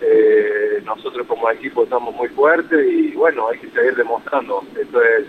eh, 0.00 0.82
nosotros 0.84 1.26
como 1.26 1.50
equipo 1.50 1.84
estamos 1.84 2.14
muy 2.14 2.28
fuertes 2.28 2.86
y 2.90 3.12
bueno, 3.12 3.48
hay 3.48 3.58
que 3.58 3.70
seguir 3.70 3.96
demostrando. 3.96 4.62
Esto 4.80 5.02
es 5.02 5.26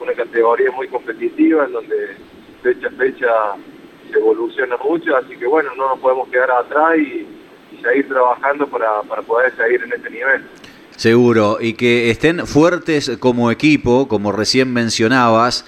una 0.00 0.12
categoría 0.12 0.70
muy 0.72 0.88
competitiva 0.88 1.64
en 1.64 1.72
donde 1.72 2.16
fecha 2.62 2.88
a 2.88 2.90
fecha 2.90 3.28
se 4.10 4.18
evoluciona 4.18 4.76
mucho, 4.76 5.16
así 5.16 5.36
que 5.36 5.46
bueno, 5.46 5.70
no 5.76 5.88
nos 5.88 5.98
podemos 5.98 6.28
quedar 6.28 6.50
atrás 6.50 6.98
y, 6.98 7.26
y 7.72 7.82
seguir 7.82 8.08
trabajando 8.08 8.66
para, 8.66 9.02
para 9.02 9.22
poder 9.22 9.54
seguir 9.56 9.82
en 9.82 9.92
este 9.92 10.10
nivel. 10.10 10.44
Seguro, 10.96 11.58
y 11.60 11.74
que 11.74 12.10
estén 12.10 12.46
fuertes 12.46 13.16
como 13.18 13.50
equipo, 13.50 14.06
como 14.06 14.30
recién 14.30 14.72
mencionabas, 14.72 15.66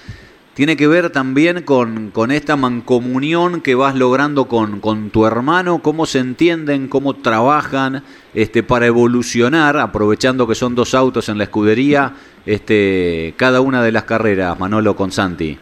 tiene 0.57 0.75
que 0.75 0.87
ver 0.87 1.11
también 1.11 1.61
con, 1.61 2.09
con 2.09 2.31
esta 2.31 2.55
mancomunión 2.55 3.61
que 3.61 3.75
vas 3.75 3.93
logrando 3.93 4.45
con, 4.45 4.79
con 4.79 5.11
tu 5.11 5.27
hermano, 5.27 5.83
cómo 5.83 6.07
se 6.07 6.17
entienden, 6.17 6.87
cómo 6.87 7.13
trabajan 7.13 8.01
este, 8.33 8.63
para 8.63 8.87
evolucionar, 8.87 9.77
aprovechando 9.77 10.47
que 10.47 10.55
son 10.55 10.73
dos 10.73 10.95
autos 10.95 11.29
en 11.29 11.37
la 11.37 11.43
escudería, 11.43 12.11
este, 12.43 13.35
cada 13.37 13.61
una 13.61 13.83
de 13.83 13.91
las 13.91 14.05
carreras, 14.05 14.59
Manolo 14.59 14.95
con 14.95 15.11
Santi. 15.11 15.59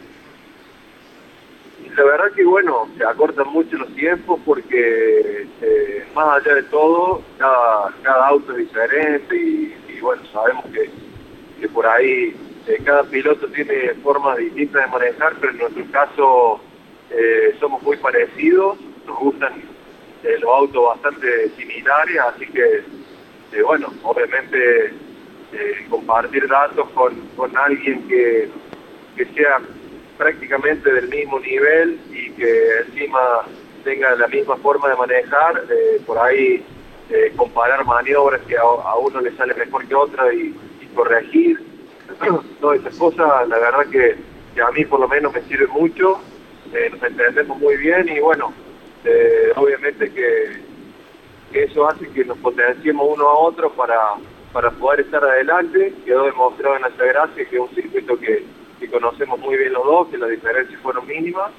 La 1.94 2.02
verdad 2.02 2.32
que 2.34 2.46
bueno, 2.46 2.88
se 2.96 3.04
acortan 3.04 3.48
mucho 3.48 3.76
los 3.76 3.94
tiempos 3.94 4.40
porque 4.46 5.46
eh, 5.60 6.06
más 6.14 6.40
allá 6.40 6.54
de 6.54 6.62
todo, 6.62 7.20
cada, 7.36 7.92
cada 8.00 8.28
auto 8.28 8.52
es 8.52 8.58
diferente 8.60 9.36
y, 9.36 9.74
y 9.94 10.00
bueno, 10.00 10.22
sabemos 10.32 10.64
que, 10.72 10.88
que 11.60 11.68
por 11.68 11.86
ahí 11.86 12.34
eh, 12.66 12.80
cada 12.84 13.04
piloto 13.04 13.46
tiene 13.48 13.94
formas 14.02 14.38
distintas 14.38 14.84
de 14.84 14.90
manejar, 14.90 15.34
pero 15.40 15.52
en 15.52 15.58
nuestro 15.58 15.84
caso 15.90 16.60
eh, 17.10 17.54
somos 17.60 17.82
muy 17.82 17.96
parecidos, 17.96 18.78
nos 19.06 19.18
gustan 19.18 19.52
eh, 20.22 20.38
los 20.40 20.50
autos 20.50 20.84
bastante 20.84 21.48
similares, 21.50 22.18
así 22.18 22.46
que 22.46 22.82
bueno, 23.62 23.90
obviamente 24.02 24.92
compartir 25.88 26.46
datos 26.46 26.90
con, 26.90 27.14
con 27.36 27.56
alguien 27.56 28.06
que, 28.08 28.50
que 29.16 29.24
sea 29.26 29.60
prácticamente 30.18 30.92
del 30.92 31.08
mismo 31.08 31.38
nivel 31.40 31.98
y 32.10 32.30
que 32.32 32.78
encima 32.86 33.46
tenga 33.82 34.14
la 34.16 34.26
misma 34.26 34.56
forma 34.56 34.90
de 34.90 34.96
manejar, 34.96 35.62
por 36.04 36.18
ahí 36.18 36.62
eh, 37.08 37.32
comparar 37.36 37.84
maniobras 37.84 38.40
que 38.48 38.56
a, 38.56 38.62
a 38.62 38.96
uno 38.96 39.20
le 39.20 39.30
sale 39.36 39.54
mejor 39.54 39.86
que 39.86 39.94
otra 39.94 40.34
y, 40.34 40.52
y 40.82 40.86
corregir, 40.92 41.64
todas 42.60 42.80
esas 42.80 42.96
cosas, 42.96 43.48
la 43.48 43.58
verdad 43.58 43.86
que, 43.90 44.16
a 44.60 44.70
mí 44.72 44.84
por 44.84 45.00
lo 45.00 45.08
menos 45.08 45.32
me 45.34 45.42
sirve 45.42 45.66
mucho, 45.66 46.18
eh, 46.72 46.88
nos 46.90 47.02
entendemos 47.02 47.58
muy 47.58 47.76
bien 47.76 48.08
y 48.08 48.20
bueno, 48.20 48.52
eh, 49.04 49.52
obviamente 49.56 50.10
que, 50.12 50.60
que 51.52 51.64
eso 51.64 51.86
hace 51.86 52.08
que 52.08 52.24
nos 52.24 52.38
potenciemos 52.38 53.06
uno 53.16 53.28
a 53.28 53.38
otro 53.38 53.70
para, 53.72 53.98
para 54.52 54.70
poder 54.70 55.00
estar 55.00 55.22
adelante. 55.22 55.94
Quedó 56.04 56.24
demostrado 56.24 56.76
en 56.76 56.84
Altagracia 56.84 57.44
que 57.48 57.56
es 57.56 57.60
un 57.60 57.74
circuito 57.74 58.18
que, 58.18 58.44
que 58.80 58.90
conocemos 58.90 59.38
muy 59.38 59.56
bien 59.56 59.72
los 59.72 59.84
dos, 59.84 60.08
que 60.08 60.18
las 60.18 60.30
diferencias 60.30 60.80
fueron 60.80 61.06
mínimas. 61.06 61.50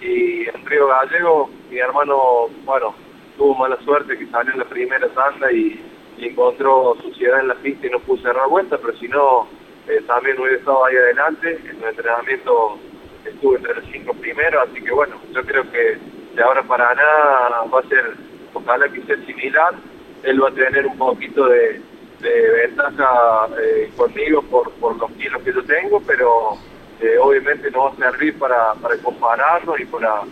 Y 0.00 0.48
en 0.48 0.66
Río 0.66 0.88
Gallego, 0.88 1.48
mi 1.70 1.78
hermano, 1.78 2.48
bueno, 2.64 2.94
tuvo 3.36 3.54
mala 3.54 3.80
suerte 3.84 4.18
que 4.18 4.26
salió 4.26 4.52
en 4.52 4.58
la 4.58 4.64
primera 4.64 5.08
tanda 5.08 5.52
y, 5.52 5.80
y 6.18 6.28
encontró 6.28 6.96
suciedad 7.02 7.40
en 7.40 7.48
la 7.48 7.54
pista 7.54 7.86
y 7.86 7.90
no 7.90 8.00
pudo 8.00 8.22
cerrar 8.22 8.48
vuelta, 8.48 8.78
pero 8.78 8.96
si 8.98 9.08
no, 9.08 9.46
eh, 9.88 10.02
también 10.06 10.40
hubiera 10.40 10.58
estado 10.58 10.84
ahí 10.84 10.96
adelante. 10.96 11.60
En 11.64 11.82
el 11.82 11.88
entrenamiento 11.88 12.78
estuve 13.24 13.56
entre 13.56 13.74
los 13.74 13.84
cinco 13.92 14.14
primeros, 14.14 14.68
así 14.68 14.82
que 14.82 14.92
bueno, 14.92 15.16
yo 15.32 15.42
creo 15.44 15.70
que 15.70 15.98
de 16.34 16.42
ahora 16.42 16.62
para 16.62 16.94
nada 16.94 17.64
va 17.72 17.80
a 17.80 17.88
ser, 17.88 18.14
ojalá 18.54 18.88
que 18.88 19.02
sea 19.02 19.16
similar. 19.26 19.74
Él 20.22 20.42
va 20.42 20.48
a 20.48 20.52
tener 20.52 20.86
un 20.86 20.96
poquito 20.96 21.48
de, 21.48 21.80
de 22.22 22.50
ventaja 22.50 23.48
eh, 23.60 23.92
conmigo 23.96 24.42
por, 24.42 24.96
los 24.96 25.10
kilos 25.12 25.42
que 25.42 25.52
yo 25.52 25.64
tengo, 25.64 26.00
pero 26.00 26.56
eh, 27.00 27.18
obviamente 27.20 27.70
no 27.70 27.84
va 27.84 27.90
a 27.90 27.96
servir 27.96 28.38
para, 28.38 28.74
para 28.74 28.96
compararnos 28.98 29.80
y 29.80 29.84
para, 29.86 30.22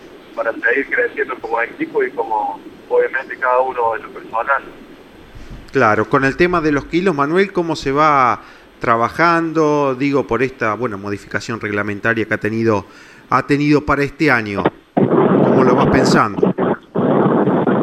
seguir 0.65 0.89
creciendo 0.89 1.35
como 1.41 1.61
equipo 1.61 2.03
y 2.03 2.11
como 2.13 2.61
obviamente 2.89 3.37
cada 3.39 3.61
uno 3.61 3.97
en 3.97 4.03
lo 4.05 4.11
personal. 4.11 4.63
Claro, 5.73 6.09
con 6.09 6.25
el 6.25 6.37
tema 6.37 6.61
de 6.61 6.73
los 6.73 6.87
kilos, 6.87 7.15
Manuel, 7.15 7.53
¿cómo 7.53 7.77
se 7.77 7.93
va 7.93 8.41
trabajando? 8.81 9.95
Digo, 9.95 10.27
por 10.27 10.43
esta 10.43 10.75
bueno 10.75 10.99
modificación 10.99 11.61
reglamentaria 11.61 12.25
que 12.25 12.35
ha 12.35 12.39
tenido, 12.39 12.87
ha 13.29 13.47
tenido 13.47 13.85
para 13.87 14.03
este 14.03 14.31
año. 14.31 14.65
¿Cómo 14.95 15.63
lo 15.63 15.77
vas 15.77 15.89
pensando? 15.91 16.53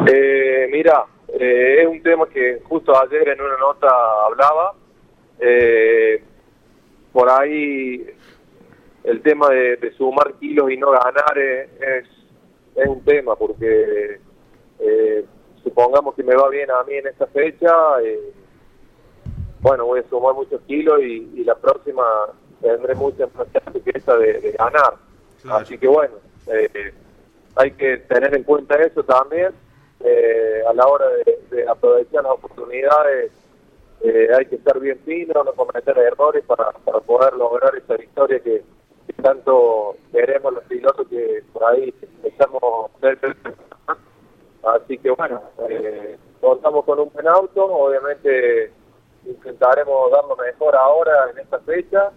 Eh, 0.06 0.68
mira, 0.70 1.04
eh, 1.28 1.82
es 1.82 1.88
un 1.88 2.02
tema 2.02 2.26
que 2.28 2.60
justo 2.64 2.92
ayer 3.00 3.28
en 3.28 3.40
una 3.40 3.56
nota 3.56 3.88
hablaba. 4.26 4.74
Eh, 5.40 6.22
por 7.12 7.30
ahí 7.30 8.04
el 9.04 9.22
tema 9.22 9.48
de, 9.48 9.76
de, 9.76 9.92
sumar 9.92 10.34
kilos 10.34 10.70
y 10.70 10.76
no 10.76 10.90
ganar 10.90 11.38
es, 11.38 11.70
es, 11.80 12.08
es 12.76 12.86
un 12.86 13.02
tema 13.04 13.36
porque 13.36 14.20
eh, 14.80 15.24
supongamos 15.62 16.14
que 16.14 16.22
me 16.22 16.34
va 16.34 16.48
bien 16.48 16.70
a 16.70 16.82
mí 16.84 16.94
en 16.94 17.06
esta 17.06 17.26
fecha, 17.26 17.72
eh, 18.02 18.18
bueno, 19.60 19.86
voy 19.86 20.00
a 20.00 20.08
sumar 20.08 20.34
muchos 20.34 20.60
kilos 20.62 21.00
y, 21.02 21.30
y 21.34 21.44
la 21.44 21.54
próxima 21.54 22.04
tendré 22.60 22.94
mucha 22.94 23.26
más 23.36 23.46
chance 23.52 23.80
que 23.80 23.92
esta 23.94 24.16
de, 24.16 24.40
de 24.40 24.52
ganar. 24.52 24.94
Claro. 25.42 25.58
Así 25.58 25.78
que 25.78 25.88
bueno, 25.88 26.14
eh, 26.46 26.92
hay 27.56 27.70
que 27.72 27.98
tener 27.98 28.34
en 28.34 28.44
cuenta 28.44 28.76
eso 28.76 29.02
también. 29.02 29.52
Eh, 30.00 30.62
a 30.68 30.72
la 30.74 30.86
hora 30.86 31.06
de, 31.08 31.38
de, 31.50 31.68
aprovechar 31.68 32.22
las 32.22 32.32
oportunidades 32.34 33.32
eh, 34.00 34.28
hay 34.32 34.46
que 34.46 34.54
estar 34.54 34.78
bien 34.78 34.96
fino, 35.04 35.42
no 35.42 35.52
cometer 35.54 35.98
errores 35.98 36.44
para, 36.44 36.70
para 36.70 37.00
poder 37.00 37.32
lograr 37.34 37.74
esa 37.74 37.96
victoria 37.96 38.38
que, 38.38 38.62
que 39.06 39.22
tanto 39.22 39.96
queremos 40.12 40.54
los 40.54 40.64
pilotos 40.64 41.08
que 41.08 41.42
por 41.52 41.64
ahí 41.64 41.92
estamos 42.22 42.90
Así 44.62 44.98
que 44.98 45.10
bueno, 45.10 45.42
eh, 45.68 46.16
contamos 46.40 46.84
con 46.84 47.00
un 47.00 47.10
buen 47.12 47.26
auto, 47.26 47.64
obviamente 47.64 48.70
intentaremos 49.24 50.10
dar 50.10 50.24
lo 50.24 50.36
mejor 50.36 50.76
ahora 50.76 51.30
en 51.32 51.38
esta 51.38 51.58
fecha 51.60 52.10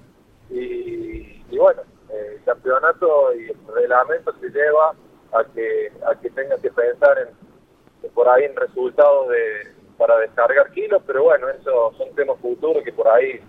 y, 0.49 1.57
bueno, 1.57 1.81
eh, 2.09 2.35
el 2.37 2.43
campeonato 2.43 3.33
y 3.35 3.49
el 3.49 3.57
reglamento 3.73 4.33
se 4.39 4.49
lleva 4.49 4.93
a 5.31 5.43
que 5.53 5.91
a 6.05 6.15
que 6.15 6.29
tenga 6.31 6.57
que 6.57 6.69
pensar 6.71 7.17
en, 7.19 8.09
por 8.09 8.27
ahí 8.27 8.43
en 8.43 8.55
resultados 8.55 9.29
de 9.29 9.73
para 9.97 10.17
descargar 10.17 10.71
kilos, 10.71 11.01
pero 11.05 11.23
bueno, 11.23 11.47
eso 11.49 11.93
son 11.97 12.13
temas 12.15 12.37
futuros 12.39 12.83
que 12.83 12.91
por 12.91 13.07
ahí 13.07 13.39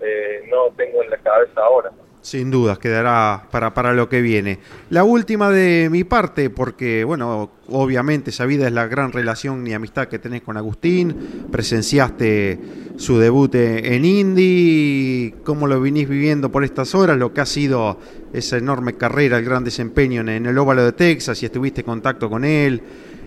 eh, 0.00 0.44
no 0.50 0.70
tengo 0.76 1.02
en 1.02 1.10
la 1.10 1.16
cabeza 1.16 1.60
ahora. 1.62 1.90
Sin 2.22 2.52
dudas, 2.52 2.78
quedará 2.78 3.48
para, 3.50 3.74
para 3.74 3.92
lo 3.94 4.08
que 4.08 4.20
viene. 4.22 4.60
La 4.90 5.02
última 5.02 5.50
de 5.50 5.88
mi 5.90 6.04
parte, 6.04 6.50
porque, 6.50 7.02
bueno, 7.02 7.50
obviamente 7.66 8.30
sabida 8.30 8.68
es 8.68 8.72
la 8.72 8.86
gran 8.86 9.10
relación 9.10 9.66
y 9.66 9.72
amistad 9.72 10.06
que 10.06 10.20
tenés 10.20 10.42
con 10.42 10.56
Agustín, 10.56 11.48
presenciaste 11.50 12.60
su 12.96 13.18
debut 13.18 13.52
en 13.56 14.04
Indy, 14.04 15.34
cómo 15.42 15.66
lo 15.66 15.80
vinís 15.80 16.08
viviendo 16.08 16.52
por 16.52 16.62
estas 16.62 16.94
horas, 16.94 17.18
lo 17.18 17.34
que 17.34 17.40
ha 17.40 17.46
sido 17.46 17.98
esa 18.32 18.56
enorme 18.56 18.94
carrera, 18.94 19.38
el 19.38 19.44
gran 19.44 19.64
desempeño 19.64 20.20
en, 20.20 20.28
en 20.28 20.46
el 20.46 20.56
óvalo 20.56 20.84
de 20.84 20.92
Texas, 20.92 21.42
y 21.42 21.46
estuviste 21.46 21.80
en 21.80 21.86
contacto 21.86 22.30
con 22.30 22.44
él 22.44 22.80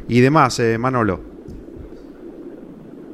y 0.08 0.22
demás, 0.22 0.58
eh, 0.60 0.78
Manolo. 0.78 1.20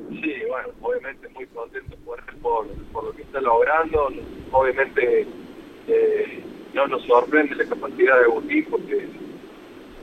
Sí, 0.10 0.34
bueno, 0.48 0.68
obviamente 0.82 1.28
muy 1.30 1.48
contento 1.48 1.98
por, 2.06 2.24
por, 2.40 2.68
por 2.94 3.04
lo 3.06 3.16
que 3.16 3.24
está 3.24 3.42
logrando, 3.42 4.10
obviamente 4.52 5.26
no 6.74 6.88
nos 6.88 7.04
sorprende 7.04 7.56
la 7.56 7.66
capacidad 7.66 8.18
de 8.20 8.26
Agustín 8.26 8.66
porque 8.70 9.08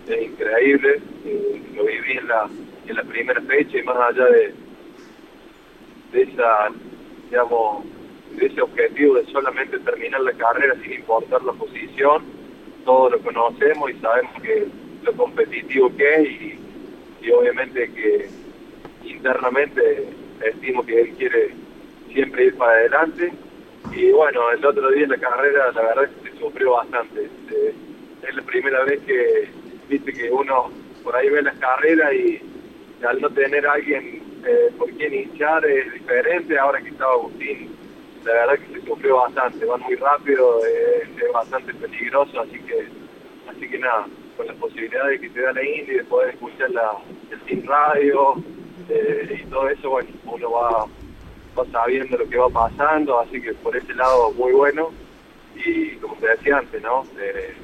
es 0.09 0.22
increíble, 0.22 1.01
eh, 1.24 1.62
lo 1.74 1.85
viví 1.85 2.12
en 2.12 2.29
la, 2.29 2.48
en 2.87 3.09
primera 3.09 3.40
fecha 3.42 3.79
y 3.79 3.83
más 3.83 3.96
allá 3.96 4.24
de, 4.27 4.55
de 6.12 6.29
digamos, 7.31 7.85
de 8.37 8.46
ese 8.46 8.61
objetivo 8.62 9.14
de 9.16 9.27
solamente 9.27 9.79
terminar 9.81 10.20
la 10.22 10.33
carrera 10.33 10.74
sin 10.83 10.92
importar 10.92 11.42
la 11.42 11.53
posición, 11.53 12.22
todos 12.85 13.12
lo 13.12 13.18
conocemos 13.20 13.90
y 13.90 13.94
sabemos 13.94 14.42
que 14.42 14.66
lo 15.03 15.12
competitivo 15.12 15.94
que 15.96 16.14
es 16.14 16.29
y, 16.29 16.59
y 17.22 17.31
obviamente 17.31 17.90
que 17.92 18.29
internamente 19.05 20.09
estimo 20.44 20.85
que 20.85 21.01
él 21.01 21.11
quiere 21.18 21.51
siempre 22.12 22.46
ir 22.46 22.57
para 22.57 22.72
adelante 22.72 23.33
y 23.92 24.12
bueno, 24.12 24.51
el 24.51 24.64
otro 24.64 24.90
día 24.90 25.05
en 25.05 25.11
la 25.11 25.18
carrera 25.18 25.72
la 25.72 25.83
verdad 25.83 26.11
que 26.22 26.31
se 26.31 26.38
sufrió 26.38 26.72
bastante. 26.72 27.24
Eh, 27.51 27.74
es 28.22 28.35
la 28.35 28.42
primera 28.42 28.85
vez 28.85 29.01
que, 29.05 29.48
viste, 29.88 30.12
que 30.12 30.31
uno 30.31 30.70
por 31.03 31.16
ahí 31.16 31.29
ve 31.31 31.42
las 31.42 31.57
carreras 31.59 32.12
y, 32.12 32.40
al 33.07 33.20
no 33.20 33.31
tener 33.31 33.66
a 33.66 33.72
alguien 33.72 34.22
eh, 34.44 34.72
por 34.77 34.90
quien 34.92 35.14
hinchar 35.14 35.64
es 35.64 35.92
diferente. 35.92 36.59
Ahora 36.59 36.81
que 36.81 36.88
estaba 36.88 37.12
Agustín, 37.12 37.77
la 38.24 38.33
verdad 38.33 38.59
que 38.59 38.81
se 38.81 38.87
sufrió 38.87 39.16
bastante. 39.16 39.64
Van 39.64 39.81
muy 39.81 39.94
rápido, 39.96 40.61
es 40.64 41.33
bastante 41.33 41.72
peligroso, 41.74 42.40
así 42.40 42.59
que, 42.61 42.88
así 43.48 43.68
que 43.68 43.79
nada, 43.79 44.07
con 44.37 44.46
la 44.46 44.55
posibilidad 44.55 45.07
de 45.09 45.20
que 45.20 45.31
te 45.31 45.40
da 45.40 45.53
la 45.53 45.62
Indy, 45.62 45.94
de 45.94 46.05
poder 46.05 46.31
escuchar 46.31 46.70
la, 46.70 46.92
el 47.31 47.40
team 47.40 47.66
radio 47.66 48.35
eh, 48.88 49.42
y 49.42 49.51
todo 49.51 49.68
eso, 49.68 49.90
bueno, 49.90 50.09
uno 50.24 50.51
va 50.51 50.87
sabiendo 51.66 52.16
lo 52.16 52.29
que 52.29 52.37
va 52.37 52.49
pasando, 52.49 53.18
así 53.21 53.40
que 53.40 53.55
por 53.55 53.77
ese 53.77 53.94
lado 53.94 54.33
muy 54.33 54.53
bueno. 54.53 54.90
Y 55.55 55.97
como 55.97 56.14
te 56.16 56.29
decía 56.29 56.59
antes, 56.59 56.83
¿no? 56.83 57.05
Eh, 57.21 57.55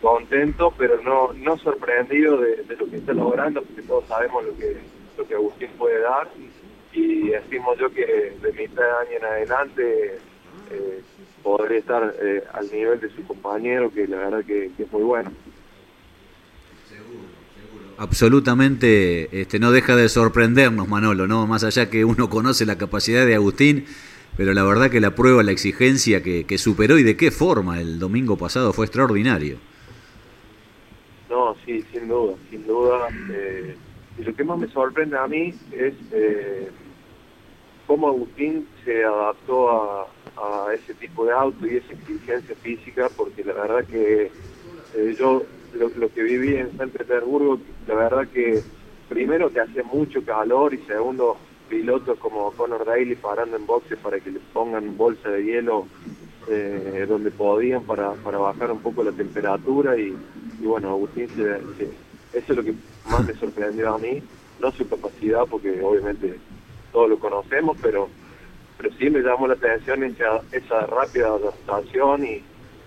contento, 0.00 0.72
pero 0.76 1.00
no 1.02 1.32
no 1.32 1.56
sorprendido 1.58 2.38
de, 2.38 2.64
lo 2.78 2.86
que 2.86 2.96
está 2.96 3.12
logrando, 3.12 3.62
porque 3.62 3.82
todos 3.82 4.06
sabemos 4.06 4.44
lo 4.44 4.56
que 4.56 4.76
lo 5.16 5.26
que 5.26 5.34
Agustín 5.34 5.70
puede 5.78 6.00
dar. 6.00 6.28
Y 6.92 7.30
decimos 7.30 7.78
yo 7.78 7.90
que 7.90 8.36
de 8.40 8.52
mitad 8.52 8.82
de 8.82 9.08
año 9.08 9.18
en 9.18 9.24
adelante 9.24 10.18
eh, 10.70 11.02
podré 11.42 11.78
estar 11.78 12.14
eh, 12.20 12.44
al 12.52 12.70
nivel 12.70 13.00
de 13.00 13.08
su 13.10 13.26
compañero, 13.26 13.90
que 13.90 14.06
la 14.06 14.18
verdad 14.18 14.44
que, 14.44 14.70
que 14.76 14.82
es 14.82 14.92
muy 14.92 15.02
bueno 15.02 15.30
absolutamente 18.02 19.40
este, 19.40 19.60
no 19.60 19.70
deja 19.70 19.94
de 19.94 20.08
sorprendernos, 20.08 20.88
Manolo, 20.88 21.28
¿no? 21.28 21.46
Más 21.46 21.62
allá 21.62 21.88
que 21.88 22.04
uno 22.04 22.28
conoce 22.28 22.66
la 22.66 22.76
capacidad 22.76 23.24
de 23.24 23.36
Agustín, 23.36 23.84
pero 24.36 24.52
la 24.54 24.64
verdad 24.64 24.90
que 24.90 25.00
la 25.00 25.14
prueba, 25.14 25.44
la 25.44 25.52
exigencia 25.52 26.20
que, 26.20 26.44
que 26.44 26.58
superó 26.58 26.98
y 26.98 27.04
de 27.04 27.16
qué 27.16 27.30
forma 27.30 27.80
el 27.80 28.00
domingo 28.00 28.36
pasado 28.36 28.72
fue 28.72 28.86
extraordinario. 28.86 29.58
No, 31.30 31.54
sí, 31.64 31.84
sin 31.92 32.08
duda, 32.08 32.34
sin 32.50 32.66
duda. 32.66 33.08
Eh, 33.30 33.76
y 34.18 34.24
lo 34.24 34.34
que 34.34 34.42
más 34.42 34.58
me 34.58 34.68
sorprende 34.68 35.16
a 35.16 35.28
mí 35.28 35.54
es 35.70 35.94
eh, 36.10 36.70
cómo 37.86 38.08
Agustín 38.08 38.66
se 38.84 39.04
adaptó 39.04 39.70
a, 39.70 40.06
a, 40.36 40.74
ese 40.74 40.92
tipo 40.94 41.24
de 41.24 41.32
auto 41.32 41.66
y 41.68 41.76
esa 41.76 41.92
exigencia 41.92 42.56
física, 42.62 43.08
porque 43.16 43.44
la 43.44 43.52
verdad 43.52 43.84
que 43.84 44.32
eh, 44.96 45.16
yo 45.16 45.44
lo, 45.74 45.88
lo, 45.88 46.12
que 46.12 46.22
viví 46.22 46.56
en 46.56 46.76
San 46.76 46.90
Petersburgo, 46.90 47.58
la 47.86 47.94
verdad 47.94 48.28
que 48.28 48.62
primero 49.08 49.50
que 49.50 49.60
hace 49.60 49.82
mucho 49.82 50.24
calor 50.24 50.74
y 50.74 50.78
segundo 50.78 51.36
pilotos 51.68 52.18
como 52.18 52.52
Conor 52.52 52.84
Daly 52.84 53.14
parando 53.16 53.56
en 53.56 53.66
boxes 53.66 53.98
para 53.98 54.20
que 54.20 54.30
les 54.30 54.42
pongan 54.52 54.96
bolsa 54.96 55.30
de 55.30 55.44
hielo 55.44 55.86
eh, 56.48 57.06
donde 57.08 57.30
podían 57.30 57.82
para, 57.84 58.12
para 58.12 58.38
bajar 58.38 58.70
un 58.72 58.80
poco 58.80 59.02
la 59.02 59.12
temperatura 59.12 59.96
y, 59.96 60.14
bueno, 60.60 60.90
Agustín, 60.90 61.28
se, 61.28 61.50
eso 62.36 62.52
es 62.52 62.56
lo 62.56 62.62
que 62.62 62.74
más 63.10 63.26
me 63.26 63.34
sorprendió 63.34 63.94
a 63.94 63.98
mí, 63.98 64.22
no 64.60 64.70
su 64.72 64.88
capacidad 64.88 65.44
porque 65.48 65.80
obviamente 65.82 66.38
todos 66.92 67.08
lo 67.08 67.18
conocemos, 67.18 67.76
pero 67.80 68.08
pero 68.78 68.94
sí 68.98 69.10
me 69.10 69.20
llamó 69.20 69.46
la 69.46 69.54
atención 69.54 70.02
esa, 70.02 70.40
esa 70.50 70.86
rápida 70.86 71.28
adaptación 71.28 72.24
y, 72.24 72.42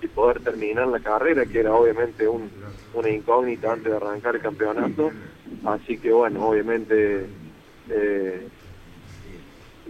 y 0.05 0.09
poder 0.09 0.41
terminar 0.41 0.87
la 0.87 0.99
carrera, 1.01 1.45
que 1.47 1.59
era 1.59 1.73
obviamente 1.73 2.27
un, 2.27 2.51
una 2.93 3.09
incógnita 3.09 3.71
antes 3.73 3.91
de 3.91 3.97
arrancar 3.97 4.35
el 4.35 4.41
campeonato. 4.41 5.11
Así 5.65 5.99
que 5.99 6.11
bueno, 6.13 6.47
obviamente 6.49 7.29
Eh, 7.89 8.49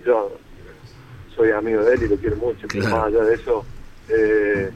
yo 0.05 0.39
soy 1.35 1.51
amigo 1.51 1.83
de 1.83 1.95
él 1.95 2.03
y 2.03 2.07
lo 2.09 2.17
quiero 2.17 2.37
mucho, 2.37 2.67
pero 2.73 2.87
más 2.87 3.07
allá 3.07 3.23
de 3.23 3.35
eso, 3.35 3.65
eh, 4.07 4.73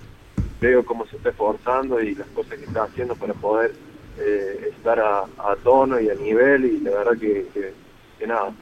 veo 0.59 0.83
cómo 0.85 1.05
se 1.07 1.17
está 1.17 1.29
esforzando 1.29 1.99
y 2.01 2.15
las 2.15 2.29
cosas 2.29 2.57
que 2.57 2.65
está 2.65 2.83
haciendo 2.83 3.15
para 3.15 3.33
poder 3.33 3.75
eh, 4.17 4.69
estar 4.75 4.99
a, 4.99 5.21
a 5.37 5.55
tono 5.63 5.99
y 5.99 6.09
a 6.09 6.15
nivel 6.15 6.65
y 6.65 6.79
la 6.79 6.91
verdad 6.91 7.17
que, 7.19 7.47
que- 7.53 7.73
que 8.17 8.27
nada, 8.27 8.53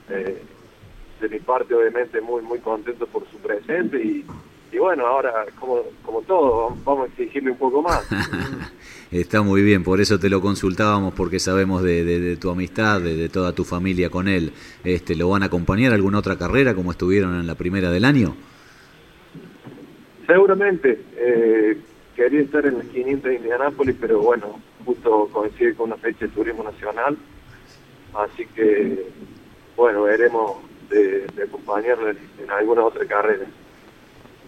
de 1.20 1.30
mi 1.30 1.40
parte 1.40 1.74
obviamente 1.74 2.22
muy 2.22 2.42
muy 2.44 2.60
contento 2.60 3.08
por 3.08 3.28
su 3.30 3.40
presente 3.40 3.98
y, 4.04 4.26
y 4.71 4.77
bueno, 4.77 5.06
ahora 5.08 5.32
como, 5.60 5.82
como 6.03 6.21
todo, 6.23 6.75
vamos 6.86 7.06
a 7.08 7.12
exigirle 7.12 7.51
un 7.51 7.58
poco 7.58 7.82
más. 7.82 8.01
Está 9.12 9.41
muy 9.41 9.62
bien, 9.62 9.84
por 9.84 10.01
eso 10.01 10.19
te 10.19 10.30
lo 10.30 10.41
consultábamos, 10.41 11.13
porque 11.13 11.39
sabemos 11.39 11.82
de, 11.82 12.03
de- 12.03 12.19
de 12.19 12.36
tu 12.38 12.49
amistad, 12.49 12.99
de, 13.01 13.15
de 13.15 13.30
toda 13.30 13.53
tu 13.53 13.63
familia 13.63 14.10
con 14.10 14.27
él. 14.27 14.51
Este, 14.84 15.15
¿Lo 15.15 15.30
van 15.30 15.43
a 15.43 15.45
acompañar 15.45 15.93
a 15.93 15.95
alguna 15.95 16.19
otra 16.19 16.38
carrera 16.38 16.75
como 16.75 16.91
estuvieron 16.91 17.39
en 17.39 17.47
la 17.47 17.56
primera 17.56 17.89
del 17.89 18.03
año? 18.03 18.36
Seguramente, 20.25 21.01
eh, 21.15 21.77
quería 22.15 22.41
estar 22.41 22.65
en 22.65 22.80
las 22.80 22.88
500 22.88 23.30
de 23.30 23.36
Indianápolis, 23.38 23.95
pero 23.99 24.19
bueno, 24.19 24.60
justo 24.86 25.30
coincide 25.32 25.73
con 25.75 25.88
una 25.91 25.97
fecha 25.97 26.25
de 26.25 26.32
turismo 26.32 26.63
nacional, 26.63 27.17
así 28.13 28.45
que 28.53 29.06
bueno, 29.77 30.03
veremos 30.03 30.58
de, 30.89 31.27
en, 32.10 32.17
en 32.43 32.51
alguna 32.51 32.84
otra 32.84 33.06
carrera. 33.06 33.45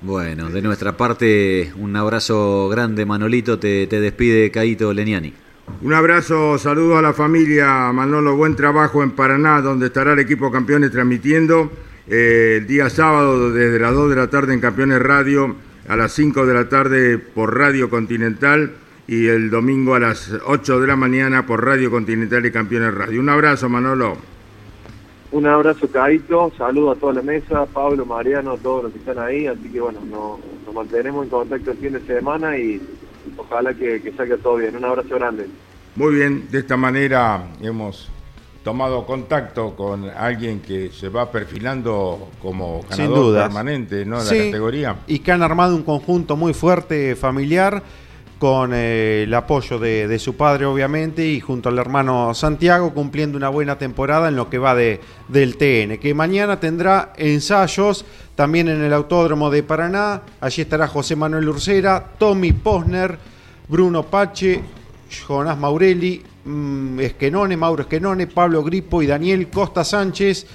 Bueno, 0.01 0.49
de 0.49 0.61
nuestra 0.61 0.95
parte, 0.95 1.73
un 1.77 1.95
abrazo 1.95 2.69
grande, 2.69 3.05
Manolito. 3.05 3.59
Te, 3.59 3.85
te 3.87 3.99
despide 3.99 4.49
Caito 4.49 4.93
Leniani. 4.93 5.33
Un 5.81 5.93
abrazo, 5.93 6.57
saludos 6.57 6.97
a 6.97 7.01
la 7.01 7.13
familia 7.13 7.91
Manolo, 7.93 8.35
buen 8.35 8.55
trabajo 8.55 9.03
en 9.03 9.11
Paraná, 9.11 9.61
donde 9.61 9.87
estará 9.87 10.13
el 10.13 10.19
equipo 10.19 10.51
campeones 10.51 10.91
transmitiendo 10.91 11.71
eh, 12.07 12.57
el 12.59 12.67
día 12.67 12.89
sábado 12.89 13.51
desde 13.51 13.79
las 13.79 13.93
2 13.93 14.09
de 14.09 14.15
la 14.15 14.29
tarde 14.29 14.53
en 14.53 14.59
Campeones 14.59 14.99
Radio, 14.99 15.55
a 15.87 15.95
las 15.95 16.11
5 16.13 16.45
de 16.45 16.53
la 16.53 16.67
tarde 16.67 17.17
por 17.17 17.57
Radio 17.57 17.89
Continental 17.89 18.73
y 19.07 19.27
el 19.27 19.49
domingo 19.49 19.95
a 19.95 19.99
las 19.99 20.31
8 20.45 20.81
de 20.81 20.87
la 20.87 20.95
mañana 20.95 21.45
por 21.45 21.63
Radio 21.63 21.91
Continental 21.91 22.45
y 22.45 22.51
Campeones 22.51 22.93
Radio. 22.93 23.19
Un 23.19 23.29
abrazo, 23.29 23.69
Manolo. 23.69 24.17
Un 25.31 25.45
abrazo, 25.45 25.87
Caito, 25.91 26.51
saludo 26.57 26.91
a 26.91 26.95
toda 26.95 27.13
la 27.13 27.21
mesa, 27.21 27.65
Pablo, 27.67 28.03
Mariano, 28.05 28.57
todos 28.57 28.85
los 28.85 28.93
que 28.93 28.99
están 28.99 29.19
ahí, 29.19 29.45
así 29.45 29.69
que 29.71 29.79
bueno, 29.79 29.99
nos, 30.09 30.39
nos 30.65 30.73
mantenemos 30.73 31.23
en 31.25 31.29
contacto 31.29 31.71
el 31.71 31.77
fin 31.77 31.93
de 31.93 32.01
semana 32.01 32.57
y 32.57 32.81
ojalá 33.37 33.73
que, 33.75 34.01
que 34.01 34.11
salga 34.13 34.37
todo 34.37 34.55
bien. 34.55 34.75
Un 34.75 34.85
abrazo 34.85 35.09
grande. 35.15 35.47
Muy 35.95 36.15
bien, 36.15 36.47
de 36.49 36.59
esta 36.59 36.77
manera 36.77 37.43
hemos 37.61 38.09
tomado 38.63 39.05
contacto 39.05 39.75
con 39.75 40.09
alguien 40.09 40.61
que 40.61 40.89
se 40.91 41.09
va 41.09 41.31
perfilando 41.31 42.29
como 42.41 42.81
Sin 42.89 42.97
ganador 43.05 43.17
dudas. 43.17 43.43
permanente 43.49 44.05
¿no? 44.05 44.19
en 44.19 44.25
Sí, 44.25 44.37
la 44.37 44.45
categoría. 44.45 44.95
Y 45.07 45.19
que 45.19 45.31
han 45.31 45.43
armado 45.43 45.75
un 45.75 45.83
conjunto 45.83 46.35
muy 46.37 46.53
fuerte, 46.55 47.15
familiar, 47.15 47.83
con 48.39 48.71
eh, 48.73 49.23
el 49.23 49.33
apoyo 49.33 49.77
de, 49.77 50.17
su 50.17 50.35
padre, 50.35 50.65
obviamente, 50.65 51.25
y 51.27 51.41
junto 51.41 51.69
al 51.69 51.77
hermano 51.77 52.33
Santiago, 52.33 52.93
cumpliendo 52.93 53.37
una 53.37 53.49
buena 53.49 53.77
temporada 53.77 54.29
en 54.29 54.37
lo 54.37 54.49
que 54.49 54.57
va 54.57 54.73
de, 54.73 55.01
del 55.27 55.57
TN, 55.57 55.97
que 55.99 56.13
mañana 56.13 56.59
tendrá 56.59 57.13
ensayos 57.17 58.05
también 58.35 58.69
en 58.69 58.81
el 58.81 58.93
Autódromo 58.93 59.49
de 59.49 59.61
Paraná. 59.61 60.21
Allí 60.39 60.61
estará 60.61 60.87
José 60.87 61.17
Manuel 61.17 61.49
Ursera, 61.49 62.13
Tommy 62.17 62.53
Posner, 62.53 63.19
Bruno 63.67 64.03
Pache, 64.03 64.61
Jonás 65.27 65.57
Maurelli, 65.57 66.23
mm, 66.45 66.99
Esquenone, 67.01 67.57
Mauro 67.57 67.81
Esquenone, 67.81 68.27
Pablo 68.27 68.63
Gripo 68.63 69.01
y 69.03 69.07
Daniel 69.07 69.49
Costa 69.49 69.83
Sánchez 69.83 70.47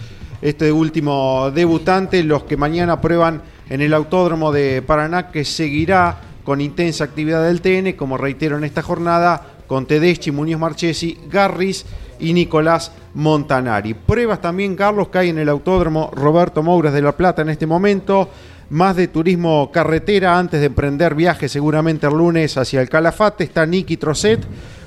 este 0.44 0.70
último 0.70 1.50
debutante, 1.54 2.22
los 2.22 2.44
que 2.44 2.58
mañana 2.58 3.00
prueban 3.00 3.40
en 3.70 3.80
el 3.80 3.94
Autódromo 3.94 4.52
de 4.52 4.82
Paraná, 4.82 5.30
que 5.30 5.42
seguirá 5.42 6.20
con 6.44 6.60
intensa 6.60 7.04
actividad 7.04 7.44
del 7.44 7.60
TN, 7.60 7.96
como 7.96 8.16
reitero 8.16 8.56
en 8.56 8.64
esta 8.64 8.82
jornada, 8.82 9.54
con 9.66 9.86
Tedeschi, 9.86 10.30
Muñoz 10.30 10.60
Marchesi, 10.60 11.18
Garris 11.30 11.86
y 12.20 12.32
Nicolás 12.32 12.92
Montanari. 13.14 13.94
Pruebas 13.94 14.40
también, 14.40 14.76
Carlos, 14.76 15.08
que 15.08 15.18
hay 15.18 15.28
en 15.30 15.38
el 15.38 15.48
Autódromo 15.48 16.10
Roberto 16.14 16.62
Mouras 16.62 16.92
de 16.92 17.02
La 17.02 17.12
Plata 17.12 17.42
en 17.42 17.48
este 17.48 17.66
momento. 17.66 18.28
Más 18.70 18.96
de 18.96 19.08
turismo 19.08 19.70
carretera 19.72 20.38
antes 20.38 20.60
de 20.60 20.66
emprender 20.66 21.14
viaje 21.14 21.48
seguramente 21.48 22.06
el 22.06 22.14
lunes 22.14 22.56
hacia 22.56 22.80
el 22.80 22.88
Calafate. 22.88 23.44
Está 23.44 23.66
Nicky 23.66 23.96
Trocet 23.96 24.40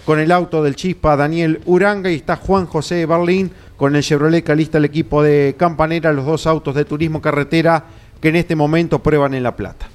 con 0.05 0.19
el 0.19 0.31
auto 0.31 0.63
del 0.63 0.75
Chispa 0.75 1.15
Daniel 1.15 1.61
Uranga 1.65 2.09
y 2.09 2.15
está 2.15 2.37
Juan 2.37 2.65
José 2.65 3.05
Berlín 3.05 3.51
con 3.75 3.95
el 3.95 4.01
Chevrolet 4.01 4.43
Calista, 4.43 4.79
el 4.79 4.85
equipo 4.85 5.21
de 5.21 5.55
Campanera, 5.57 6.11
los 6.11 6.25
dos 6.25 6.47
autos 6.47 6.73
de 6.75 6.85
turismo 6.85 7.21
carretera 7.21 7.85
que 8.19 8.29
en 8.29 8.37
este 8.37 8.55
momento 8.55 8.99
prueban 8.99 9.33
en 9.35 9.43
La 9.43 9.55
Plata. 9.55 9.87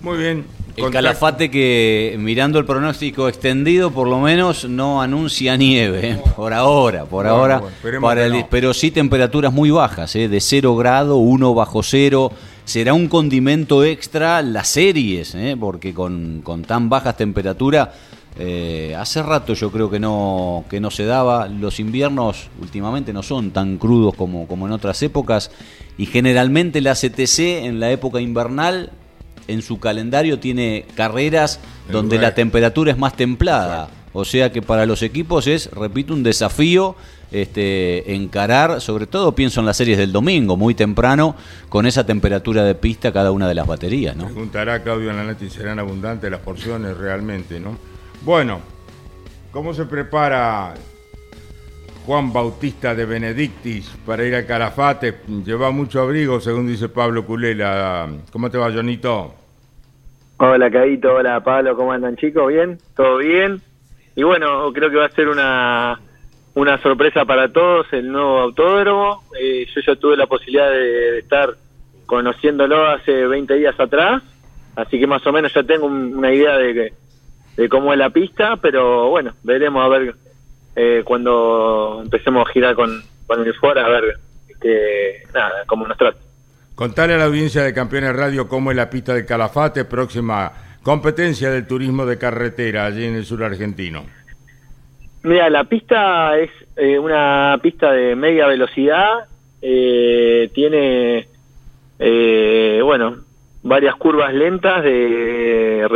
Muy 0.00 0.18
bien. 0.18 0.44
El 0.86 0.90
Calafate 0.92 1.50
que, 1.50 2.16
mirando 2.18 2.58
el 2.58 2.64
pronóstico 2.64 3.28
extendido, 3.28 3.90
por 3.90 4.08
lo 4.08 4.20
menos 4.20 4.68
no 4.68 5.00
anuncia 5.02 5.56
nieve, 5.56 6.10
¿eh? 6.12 6.18
por 6.36 6.52
ahora, 6.52 7.00
por 7.04 7.24
Bueno, 7.24 7.30
ahora. 7.30 7.58
bueno, 7.58 7.74
esperemos 7.76 8.08
para 8.08 8.20
que 8.22 8.26
el- 8.26 8.32
no. 8.40 8.48
Pero 8.50 8.74
sí 8.74 8.90
temperaturas 8.90 9.52
muy 9.52 9.70
bajas, 9.70 10.14
¿eh? 10.16 10.28
de 10.28 10.40
0 10.40 10.76
grado, 10.76 11.16
1 11.16 11.54
bajo 11.54 11.82
cero. 11.82 12.32
Será 12.64 12.94
un 12.94 13.08
condimento 13.08 13.82
extra 13.84 14.42
las 14.42 14.68
series, 14.68 15.34
¿eh? 15.34 15.56
porque 15.58 15.92
con, 15.92 16.40
con 16.44 16.62
tan 16.62 16.88
bajas 16.88 17.16
temperaturas, 17.16 17.88
hace 18.96 19.22
rato 19.22 19.54
yo 19.54 19.70
creo 19.70 19.90
que 19.90 19.98
no, 19.98 20.64
que 20.70 20.80
no 20.80 20.90
se 20.90 21.04
daba. 21.04 21.48
Los 21.48 21.80
inviernos 21.80 22.48
últimamente 22.60 23.12
no 23.12 23.22
son 23.22 23.50
tan 23.50 23.76
crudos 23.76 24.14
como, 24.14 24.46
como 24.46 24.66
en 24.66 24.72
otras 24.72 25.02
épocas. 25.02 25.50
Y 25.98 26.06
generalmente 26.06 26.80
la 26.80 26.94
CTC 26.94 27.64
en 27.66 27.80
la 27.80 27.90
época 27.90 28.20
invernal 28.20 28.90
en 29.52 29.62
su 29.62 29.78
calendario 29.78 30.38
tiene 30.38 30.86
carreras 30.94 31.60
El 31.86 31.92
donde 31.92 32.16
lugar. 32.16 32.30
la 32.30 32.34
temperatura 32.34 32.92
es 32.92 32.98
más 32.98 33.16
templada. 33.16 33.88
O 34.12 34.24
sea 34.24 34.50
que 34.50 34.60
para 34.60 34.86
los 34.86 35.02
equipos 35.02 35.46
es, 35.46 35.70
repito, 35.70 36.12
un 36.12 36.22
desafío 36.22 36.96
este, 37.30 38.12
encarar, 38.14 38.80
sobre 38.80 39.06
todo 39.06 39.34
pienso 39.36 39.60
en 39.60 39.66
las 39.66 39.76
series 39.76 39.98
del 39.98 40.10
domingo, 40.10 40.56
muy 40.56 40.74
temprano, 40.74 41.36
con 41.68 41.86
esa 41.86 42.04
temperatura 42.04 42.64
de 42.64 42.74
pista 42.74 43.12
cada 43.12 43.30
una 43.30 43.46
de 43.48 43.54
las 43.54 43.66
baterías, 43.68 44.16
¿no? 44.16 44.24
Preguntará 44.24 44.82
Claudio 44.82 45.10
en 45.10 45.16
la 45.16 45.24
noche 45.24 45.46
y 45.46 45.50
serán 45.50 45.78
abundantes 45.78 46.28
las 46.28 46.40
porciones 46.40 46.96
realmente, 46.96 47.60
¿no? 47.60 47.76
Bueno, 48.22 48.60
¿cómo 49.52 49.72
se 49.74 49.84
prepara 49.84 50.74
Juan 52.04 52.32
Bautista 52.32 52.96
de 52.96 53.04
Benedictis 53.04 53.90
para 54.04 54.24
ir 54.24 54.34
al 54.34 54.44
Calafate? 54.46 55.20
Lleva 55.44 55.70
mucho 55.70 56.00
abrigo, 56.00 56.40
según 56.40 56.66
dice 56.66 56.88
Pablo 56.88 57.24
Culela. 57.24 58.08
¿Cómo 58.32 58.50
te 58.50 58.58
va, 58.58 58.72
Jonito? 58.72 59.34
Hola, 60.42 60.70
Caito, 60.70 61.16
hola, 61.16 61.44
Pablo, 61.44 61.76
¿cómo 61.76 61.92
andan, 61.92 62.16
chicos? 62.16 62.48
¿Bien? 62.48 62.80
¿Todo 62.96 63.18
bien? 63.18 63.62
Y 64.16 64.22
bueno, 64.22 64.72
creo 64.72 64.90
que 64.90 64.96
va 64.96 65.04
a 65.06 65.14
ser 65.14 65.28
una, 65.28 66.00
una 66.54 66.82
sorpresa 66.82 67.26
para 67.26 67.52
todos 67.52 67.86
el 67.92 68.10
nuevo 68.10 68.40
autódromo. 68.40 69.24
Eh, 69.38 69.66
yo 69.74 69.82
ya 69.86 69.96
tuve 69.96 70.16
la 70.16 70.26
posibilidad 70.26 70.70
de, 70.70 71.18
estar 71.20 71.56
conociéndolo 72.06 72.86
hace 72.86 73.26
20 73.26 73.54
días 73.54 73.78
atrás, 73.78 74.22
así 74.76 74.98
que 74.98 75.06
más 75.06 75.26
o 75.26 75.32
menos 75.32 75.52
ya 75.54 75.62
tengo 75.62 75.86
un- 75.86 76.16
una 76.16 76.32
idea 76.32 76.58
de, 76.58 76.94
de 77.56 77.68
cómo 77.68 77.92
es 77.92 77.98
la 77.98 78.10
pista, 78.10 78.56
pero 78.56 79.10
bueno, 79.10 79.36
veremos 79.44 79.84
a 79.84 79.88
ver 79.88 80.16
eh, 80.74 81.02
cuando 81.04 82.00
empecemos 82.02 82.48
a 82.48 82.52
girar 82.52 82.74
con, 82.76 83.04
con 83.26 83.40
a 83.40 83.88
ver 83.88 84.20
nada, 85.34 85.64
cómo 85.66 85.86
nos 85.86 85.98
trata. 85.98 86.18
Contale 86.80 87.12
a 87.12 87.18
la 87.18 87.26
audiencia 87.26 87.62
de 87.62 87.74
Campeones 87.74 88.16
Radio 88.16 88.48
cómo 88.48 88.70
es 88.70 88.76
la 88.78 88.88
pista 88.88 89.12
del 89.12 89.26
Calafate, 89.26 89.84
próxima 89.84 90.50
competencia 90.82 91.50
del 91.50 91.66
turismo 91.66 92.06
de 92.06 92.16
carretera 92.16 92.86
allí 92.86 93.04
en 93.04 93.16
el 93.16 93.26
sur 93.26 93.44
argentino. 93.44 94.06
Mira, 95.22 95.50
la 95.50 95.64
pista 95.64 96.38
es 96.38 96.48
eh, 96.76 96.98
una 96.98 97.58
pista 97.62 97.92
de 97.92 98.16
media 98.16 98.46
velocidad, 98.46 99.26
eh, 99.60 100.50
tiene, 100.54 101.28
eh, 101.98 102.80
bueno, 102.82 103.24
varias 103.62 103.94
curvas 103.96 104.32
lentas 104.32 104.82
de, 104.82 105.86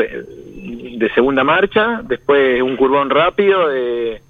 de 0.98 1.10
segunda 1.14 1.44
marcha, 1.44 2.02
después 2.04 2.60
un 2.60 2.76
curvón 2.76 3.08
rápido 3.08 3.68
de, 3.68 4.20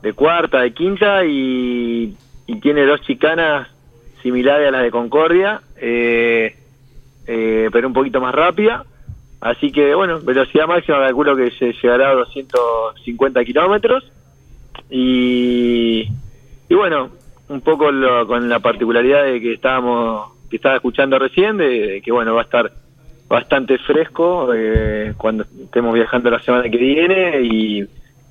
de 0.00 0.12
cuarta, 0.12 0.60
de 0.60 0.72
quinta 0.74 1.24
y 1.24 2.16
tiene 2.62 2.86
dos 2.86 3.00
chicanas 3.00 3.71
similares 4.22 4.68
a 4.68 4.70
las 4.70 4.82
de 4.82 4.90
Concordia, 4.90 5.60
eh, 5.76 6.56
eh, 7.26 7.68
pero 7.72 7.88
un 7.88 7.94
poquito 7.94 8.20
más 8.20 8.34
rápida. 8.34 8.84
Así 9.40 9.72
que, 9.72 9.94
bueno, 9.94 10.20
velocidad 10.20 10.66
máxima 10.68 10.98
calculo 11.00 11.36
que 11.36 11.50
se 11.52 11.72
llegará 11.72 12.10
a 12.10 12.14
250 12.14 13.44
kilómetros. 13.44 14.04
Y, 14.90 16.08
y 16.68 16.74
bueno, 16.74 17.10
un 17.48 17.60
poco 17.60 17.90
lo- 17.90 18.26
con 18.26 18.48
la 18.48 18.60
particularidad 18.60 19.24
de 19.24 19.40
que 19.40 19.54
estábamos, 19.54 20.32
que 20.50 20.56
estaba 20.56 20.76
escuchando 20.76 21.18
recién, 21.18 21.56
de, 21.56 22.00
que 22.04 22.12
bueno, 22.12 22.34
va 22.34 22.42
a 22.42 22.44
estar 22.44 22.72
bastante 23.28 23.78
fresco 23.78 24.50
eh, 24.54 25.14
cuando 25.16 25.44
estemos 25.64 25.94
viajando 25.94 26.30
la 26.30 26.40
semana 26.40 26.68
que 26.70 26.76
viene. 26.78 27.40
Y, 27.42 27.84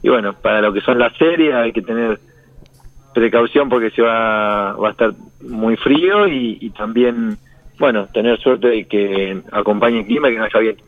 y 0.03 0.09
bueno, 0.09 0.33
para 0.33 0.61
lo 0.61 0.71
que 0.71 0.81
son 0.81 0.97
las 0.99 1.15
series 1.17 1.53
hay 1.53 1.71
que 1.73 1.81
tener 1.81 2.19
precaución 3.13 3.69
porque 3.69 3.91
se 3.91 4.01
va, 4.01 4.73
va 4.73 4.89
a 4.89 4.91
estar 4.91 5.13
muy 5.41 5.75
frío 5.77 6.27
y, 6.27 6.57
y 6.61 6.69
también, 6.71 7.37
bueno, 7.79 8.07
tener 8.13 8.39
suerte 8.39 8.67
de 8.67 8.85
que 8.85 9.41
acompañe 9.51 9.99
el 9.99 10.05
clima 10.05 10.29
y 10.29 10.33
que 10.33 10.39
no 10.39 10.45
haya 10.45 10.59
viento. 10.59 10.83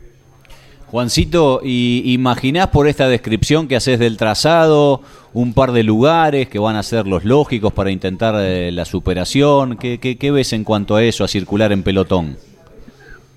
Juancito, 0.86 1.60
¿y 1.64 2.12
imaginás 2.12 2.68
por 2.68 2.86
esta 2.86 3.08
descripción 3.08 3.66
que 3.66 3.74
haces 3.74 3.98
del 3.98 4.16
trazado 4.16 5.00
un 5.32 5.52
par 5.52 5.72
de 5.72 5.82
lugares 5.82 6.48
que 6.48 6.60
van 6.60 6.76
a 6.76 6.84
ser 6.84 7.08
los 7.08 7.24
lógicos 7.24 7.72
para 7.72 7.90
intentar 7.90 8.36
eh, 8.38 8.70
la 8.70 8.84
superación? 8.84 9.76
¿Qué, 9.76 9.98
qué, 9.98 10.16
qué 10.16 10.30
ves 10.30 10.52
en 10.52 10.62
cuanto 10.62 10.94
a 10.94 11.02
eso, 11.02 11.24
a 11.24 11.28
circular 11.28 11.72
en 11.72 11.82
pelotón? 11.82 12.36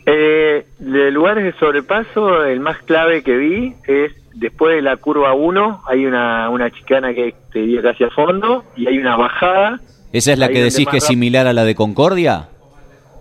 Eh, 0.06 0.66
de 0.78 1.12
lugares 1.12 1.44
de 1.44 1.54
sobrepaso, 1.60 2.46
el 2.46 2.60
más 2.60 2.78
clave 2.84 3.24
que 3.24 3.36
vi 3.36 3.74
es 3.88 4.14
después 4.40 4.76
de 4.76 4.82
la 4.82 4.98
curva 4.98 5.34
1, 5.34 5.84
hay 5.88 6.06
una, 6.06 6.50
una 6.50 6.72
chicana 6.72 7.14
que 7.14 7.34
te 7.52 7.60
diría 7.60 7.82
casi 7.82 8.04
a 8.04 8.10
fondo 8.10 8.64
y 8.76 8.88
hay 8.88 8.98
una 8.98 9.16
bajada. 9.16 9.80
¿Esa 10.14 10.34
es 10.34 10.40
la 10.40 10.48
que 10.50 10.62
decís 10.62 10.88
que 10.90 10.98
es 10.98 11.06
similar 11.06 11.48
a 11.48 11.54
la 11.54 11.66
de 11.66 11.76
Concordia? 11.76 12.50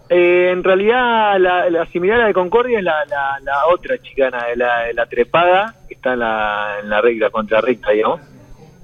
Eh, 0.08 0.50
en 0.52 0.62
realidad, 0.62 1.38
la, 1.38 1.68
la 1.68 1.86
similar 1.86 2.18
a 2.18 2.20
la 2.22 2.26
de 2.28 2.34
Concordia 2.34 2.78
es 2.78 2.84
la, 2.84 3.04
la, 3.06 3.40
la 3.42 3.66
otra 3.72 3.98
chicana, 3.98 4.46
de 4.46 4.56
la, 4.56 4.82
de 4.82 4.94
la 4.94 5.06
trepada, 5.06 5.74
que 5.88 5.94
está 5.94 6.12
en 6.12 6.20
la, 6.20 6.76
en 6.82 6.90
la 6.90 7.00
recta, 7.00 7.30
contra 7.30 7.60
recta, 7.60 7.90
digamos. 7.90 8.20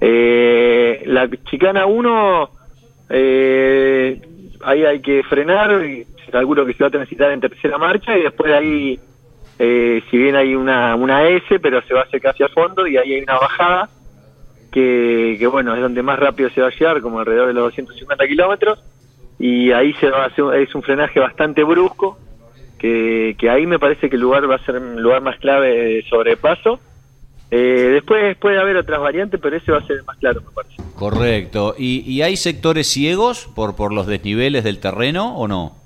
Eh, 0.01 1.03
la 1.05 1.29
chicana 1.49 1.85
1, 1.85 2.49
eh, 3.09 4.21
ahí 4.65 4.85
hay 4.85 4.99
que 5.01 5.23
frenar, 5.23 5.81
calculo 6.29 6.65
que 6.65 6.73
se 6.73 6.83
va 6.83 6.87
a 6.87 6.91
transitar 6.91 7.31
en 7.31 7.39
tercera 7.39 7.77
marcha, 7.77 8.17
y 8.17 8.23
después 8.23 8.51
de 8.51 8.57
ahí, 8.57 8.99
eh, 9.65 10.03
si 10.11 10.17
bien 10.17 10.35
hay 10.35 10.55
una, 10.55 10.93
una 10.95 11.27
S, 11.29 11.59
pero 11.59 11.81
se 11.83 11.93
va 11.93 12.01
a 12.01 12.03
hacer 12.03 12.19
casi 12.19 12.43
a 12.43 12.49
fondo, 12.49 12.85
y 12.85 12.97
ahí 12.97 13.13
hay 13.13 13.21
una 13.21 13.39
bajada, 13.39 13.89
que, 14.71 15.37
que 15.39 15.47
bueno, 15.47 15.73
es 15.73 15.81
donde 15.81 16.03
más 16.03 16.19
rápido 16.19 16.49
se 16.49 16.61
va 16.61 16.67
a 16.67 16.71
llegar, 16.71 17.01
como 17.01 17.19
alrededor 17.19 17.47
de 17.47 17.53
los 17.53 17.63
250 17.65 18.27
kilómetros, 18.27 18.83
y 19.39 19.71
ahí 19.71 19.93
se 19.93 20.09
va 20.09 20.23
a 20.23 20.27
hacer, 20.27 20.45
es 20.55 20.75
un 20.75 20.83
frenaje 20.83 21.19
bastante 21.19 21.63
brusco, 21.63 22.17
que, 22.77 23.37
que 23.39 23.49
ahí 23.49 23.65
me 23.65 23.79
parece 23.79 24.09
que 24.09 24.17
el 24.17 24.21
lugar 24.21 24.49
va 24.49 24.55
a 24.55 24.65
ser 24.65 24.75
el 24.75 25.01
lugar 25.01 25.21
más 25.21 25.37
clave 25.39 25.69
de 25.69 26.03
sobrepaso. 26.09 26.81
Eh, 27.49 27.89
después 27.93 28.35
puede 28.35 28.59
haber 28.59 28.75
otras 28.75 28.99
variantes, 28.99 29.39
pero 29.41 29.55
ese 29.55 29.71
va 29.71 29.77
a 29.77 29.87
ser 29.87 29.97
el 29.97 30.03
más 30.03 30.17
claro, 30.17 30.41
me 30.41 30.51
parece. 30.51 30.75
Correcto. 30.95 31.75
¿Y, 31.77 32.01
y 32.11 32.21
hay 32.23 32.35
sectores 32.35 32.87
ciegos 32.87 33.47
por, 33.55 33.77
por 33.77 33.93
los 33.93 34.07
desniveles 34.07 34.65
del 34.65 34.79
terreno 34.79 35.37
o 35.37 35.47
no? 35.47 35.77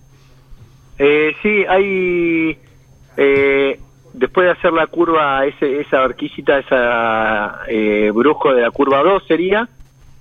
Eh, 0.97 1.35
sí, 1.43 1.65
hay. 1.69 2.57
Eh, 3.17 3.79
después 4.13 4.45
de 4.45 4.51
hacer 4.51 4.73
la 4.73 4.87
curva, 4.87 5.45
ese, 5.45 5.81
esa 5.81 6.01
horquillita, 6.03 6.59
esa 6.59 7.59
eh, 7.67 8.11
brusco 8.13 8.53
de 8.53 8.61
la 8.61 8.71
curva 8.71 9.03
2 9.03 9.23
sería. 9.27 9.67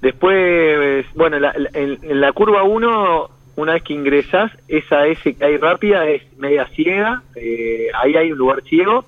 Después, 0.01 1.07
bueno, 1.15 1.39
la- 1.39 1.55
en 1.73 2.21
la 2.21 2.33
curva 2.33 2.63
1, 2.63 3.29
una 3.57 3.73
vez 3.75 3.83
que 3.83 3.95
ingresas, 3.95 4.53
esa 4.69 5.07
S 5.07 5.35
que 5.35 5.45
hay 5.45 5.57
rápida 5.57 6.07
es 6.07 6.23
media 6.39 6.67
ciega. 6.75 7.23
eh, 7.35 7.89
ahí 7.95 8.15
hay 8.17 8.33
un 8.33 8.39
lugar 8.39 8.63
ciego. 8.63 9.05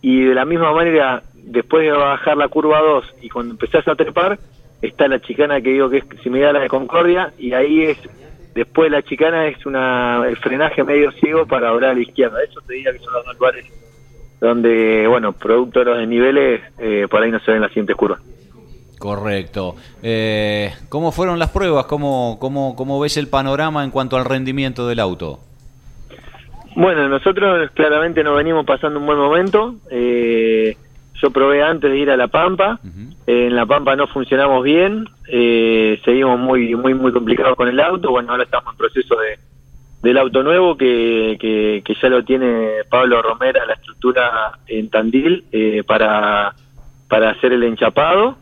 Y 0.00 0.24
de 0.24 0.34
la 0.34 0.44
misma 0.44 0.72
manera, 0.72 1.22
después 1.34 1.84
de 1.84 1.92
bajar 1.92 2.36
la 2.36 2.48
curva 2.48 2.80
2 2.80 3.04
y 3.22 3.28
cuando 3.28 3.52
empezás 3.52 3.86
a 3.88 3.94
trepar, 3.94 4.38
está 4.80 5.06
la 5.08 5.20
chicana 5.20 5.60
que 5.60 5.70
digo 5.70 5.88
que 5.90 5.98
es 5.98 6.04
similar 6.22 6.50
a 6.50 6.52
la 6.54 6.60
de 6.60 6.68
Concordia. 6.68 7.32
Y 7.38 7.52
ahí 7.52 7.82
es 7.82 7.98
Después 8.54 8.90
la 8.90 9.02
chicana 9.02 9.46
es 9.46 9.64
una 9.64 10.24
el 10.28 10.36
frenaje 10.36 10.84
medio 10.84 11.10
ciego 11.12 11.46
para 11.46 11.70
doblar 11.70 11.90
a 11.90 11.94
la 11.94 12.00
izquierda. 12.00 12.42
Eso 12.42 12.60
te 12.66 12.74
diría 12.74 12.92
que 12.92 12.98
son 12.98 13.12
los 13.12 13.24
dos 13.24 13.34
lugares 13.34 13.66
donde, 14.42 15.06
bueno, 15.06 15.32
producto 15.32 15.78
de 15.78 15.84
los 15.84 15.98
desniveles, 15.98 16.62
eh, 16.78 17.06
por 17.08 17.22
ahí 17.22 17.30
no 17.30 17.38
se 17.40 17.52
ven 17.52 17.60
las 17.60 17.70
siguientes 17.70 17.94
curvas. 17.94 18.20
Correcto. 18.98 19.76
Eh, 20.02 20.72
¿Cómo 20.88 21.12
fueron 21.12 21.38
las 21.38 21.50
pruebas? 21.50 21.86
¿Cómo, 21.86 22.38
cómo, 22.40 22.74
¿Cómo 22.74 22.98
ves 22.98 23.16
el 23.16 23.28
panorama 23.28 23.84
en 23.84 23.92
cuanto 23.92 24.16
al 24.16 24.24
rendimiento 24.24 24.88
del 24.88 24.98
auto? 24.98 25.38
Bueno, 26.74 27.08
nosotros 27.08 27.70
claramente 27.72 28.24
nos 28.24 28.36
venimos 28.36 28.66
pasando 28.66 28.98
un 28.98 29.06
buen 29.06 29.18
momento. 29.18 29.76
Eh, 29.90 30.76
yo 31.22 31.30
probé 31.30 31.62
antes 31.62 31.90
de 31.90 31.98
ir 31.98 32.10
a 32.10 32.16
La 32.16 32.26
Pampa. 32.26 32.80
Eh, 33.26 33.46
en 33.46 33.54
La 33.54 33.64
Pampa 33.64 33.94
no 33.94 34.08
funcionamos 34.08 34.64
bien. 34.64 35.08
Eh, 35.28 36.00
seguimos 36.04 36.38
muy, 36.38 36.74
muy, 36.74 36.94
muy 36.94 37.12
complicados 37.12 37.56
con 37.56 37.68
el 37.68 37.78
auto. 37.80 38.10
Bueno, 38.10 38.32
ahora 38.32 38.42
estamos 38.44 38.72
en 38.72 38.78
proceso 38.78 39.16
de 39.16 39.38
del 40.02 40.18
auto 40.18 40.42
nuevo 40.42 40.76
que, 40.76 41.36
que, 41.40 41.80
que 41.84 41.94
ya 41.94 42.08
lo 42.08 42.24
tiene 42.24 42.82
Pablo 42.90 43.22
Romera, 43.22 43.64
la 43.64 43.74
estructura 43.74 44.58
en 44.66 44.90
Tandil, 44.90 45.44
eh, 45.52 45.84
para, 45.86 46.56
para 47.08 47.30
hacer 47.30 47.52
el 47.52 47.62
enchapado. 47.62 48.36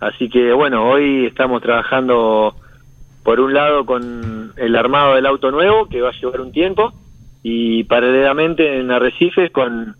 Así 0.00 0.30
que 0.30 0.54
bueno, 0.54 0.88
hoy 0.88 1.26
estamos 1.26 1.60
trabajando 1.60 2.54
por 3.22 3.40
un 3.40 3.52
lado 3.52 3.84
con 3.84 4.54
el 4.56 4.74
armado 4.74 5.16
del 5.16 5.26
auto 5.26 5.50
nuevo, 5.50 5.86
que 5.86 6.00
va 6.00 6.08
a 6.08 6.18
llevar 6.18 6.40
un 6.40 6.50
tiempo, 6.50 6.94
y 7.42 7.84
paralelamente 7.84 8.80
en 8.80 8.90
Arrecifes 8.90 9.50
con, 9.50 9.94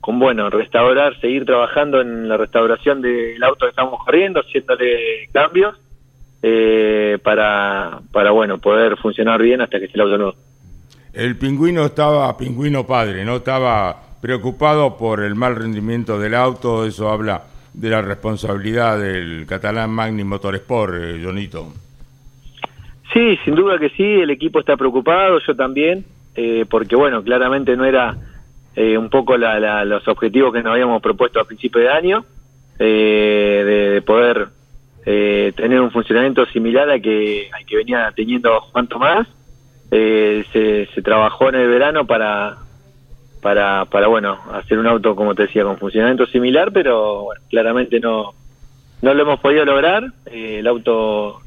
con 0.00 0.18
bueno, 0.18 0.48
restaurar, 0.48 1.18
seguir 1.20 1.44
trabajando 1.44 2.00
en 2.00 2.28
la 2.28 2.36
restauración 2.36 3.02
del 3.02 3.42
auto 3.42 3.66
que 3.66 3.70
estamos 3.70 4.02
corriendo, 4.04 4.40
haciéndole 4.40 5.28
cambios 5.32 5.78
eh, 6.42 7.18
para, 7.22 8.00
para 8.12 8.30
bueno, 8.30 8.58
poder 8.58 8.96
funcionar 8.96 9.42
bien 9.42 9.60
hasta 9.60 9.78
que 9.78 9.84
esté 9.86 9.98
el 9.98 10.02
auto 10.02 10.18
nuevo. 10.18 10.34
El 11.12 11.36
pingüino 11.36 11.84
estaba, 11.84 12.36
pingüino 12.36 12.86
padre, 12.86 13.24
no 13.24 13.36
estaba 13.36 13.96
preocupado 14.22 14.96
por 14.96 15.22
el 15.22 15.34
mal 15.34 15.56
rendimiento 15.56 16.18
del 16.18 16.34
auto, 16.34 16.86
eso 16.86 17.10
habla 17.10 17.44
de 17.74 17.90
la 17.90 18.02
responsabilidad 18.02 18.98
del 18.98 19.44
catalán 19.46 19.90
Magni 19.90 20.24
Motorsport, 20.24 20.94
eh, 20.94 21.20
Jonito. 21.22 21.72
Sí, 23.12 23.36
sin 23.44 23.54
duda 23.54 23.78
que 23.78 23.90
sí, 23.90 24.04
el 24.04 24.30
equipo 24.30 24.60
está 24.60 24.76
preocupado, 24.76 25.40
yo 25.46 25.56
también, 25.56 26.04
eh, 26.36 26.64
porque 26.68 26.94
bueno, 26.94 27.22
claramente 27.22 27.76
no 27.76 27.84
era 27.84 28.16
eh, 28.76 28.96
un 28.96 29.08
poco 29.10 29.36
la, 29.36 29.58
la- 29.60 29.84
los 29.84 30.06
objetivos 30.08 30.52
que 30.52 30.62
nos 30.62 30.72
habíamos 30.72 31.02
propuesto 31.02 31.40
a 31.40 31.44
principio 31.44 31.80
de 31.80 31.88
año, 31.90 32.24
eh, 32.78 33.62
de, 33.66 33.90
de 33.90 34.02
poder 34.02 34.48
eh, 35.06 35.52
tener 35.56 35.80
un 35.80 35.90
funcionamiento 35.90 36.46
similar 36.46 36.88
al 36.90 37.00
que, 37.02 37.48
al 37.52 37.64
que 37.66 37.76
venía 37.76 38.12
teniendo 38.14 38.60
Juan 38.60 38.86
Tomás. 38.86 39.26
Eh, 39.90 40.44
se, 40.52 40.86
se 40.94 41.02
trabajó 41.02 41.48
en 41.48 41.56
el 41.56 41.68
verano 41.68 42.06
para, 42.06 42.58
para, 43.42 43.86
para, 43.86 44.06
bueno, 44.06 44.38
hacer 44.52 44.78
un 44.78 44.86
auto, 44.86 45.16
como 45.16 45.34
te 45.34 45.42
decía, 45.42 45.64
con 45.64 45.78
funcionamiento 45.78 46.26
similar, 46.26 46.70
pero 46.72 47.24
bueno, 47.24 47.40
claramente 47.50 47.98
no, 47.98 48.32
no 49.02 49.14
lo 49.14 49.22
hemos 49.22 49.40
podido 49.40 49.64
lograr. 49.64 50.04
Eh, 50.26 50.58
el 50.60 50.66
auto 50.68 51.40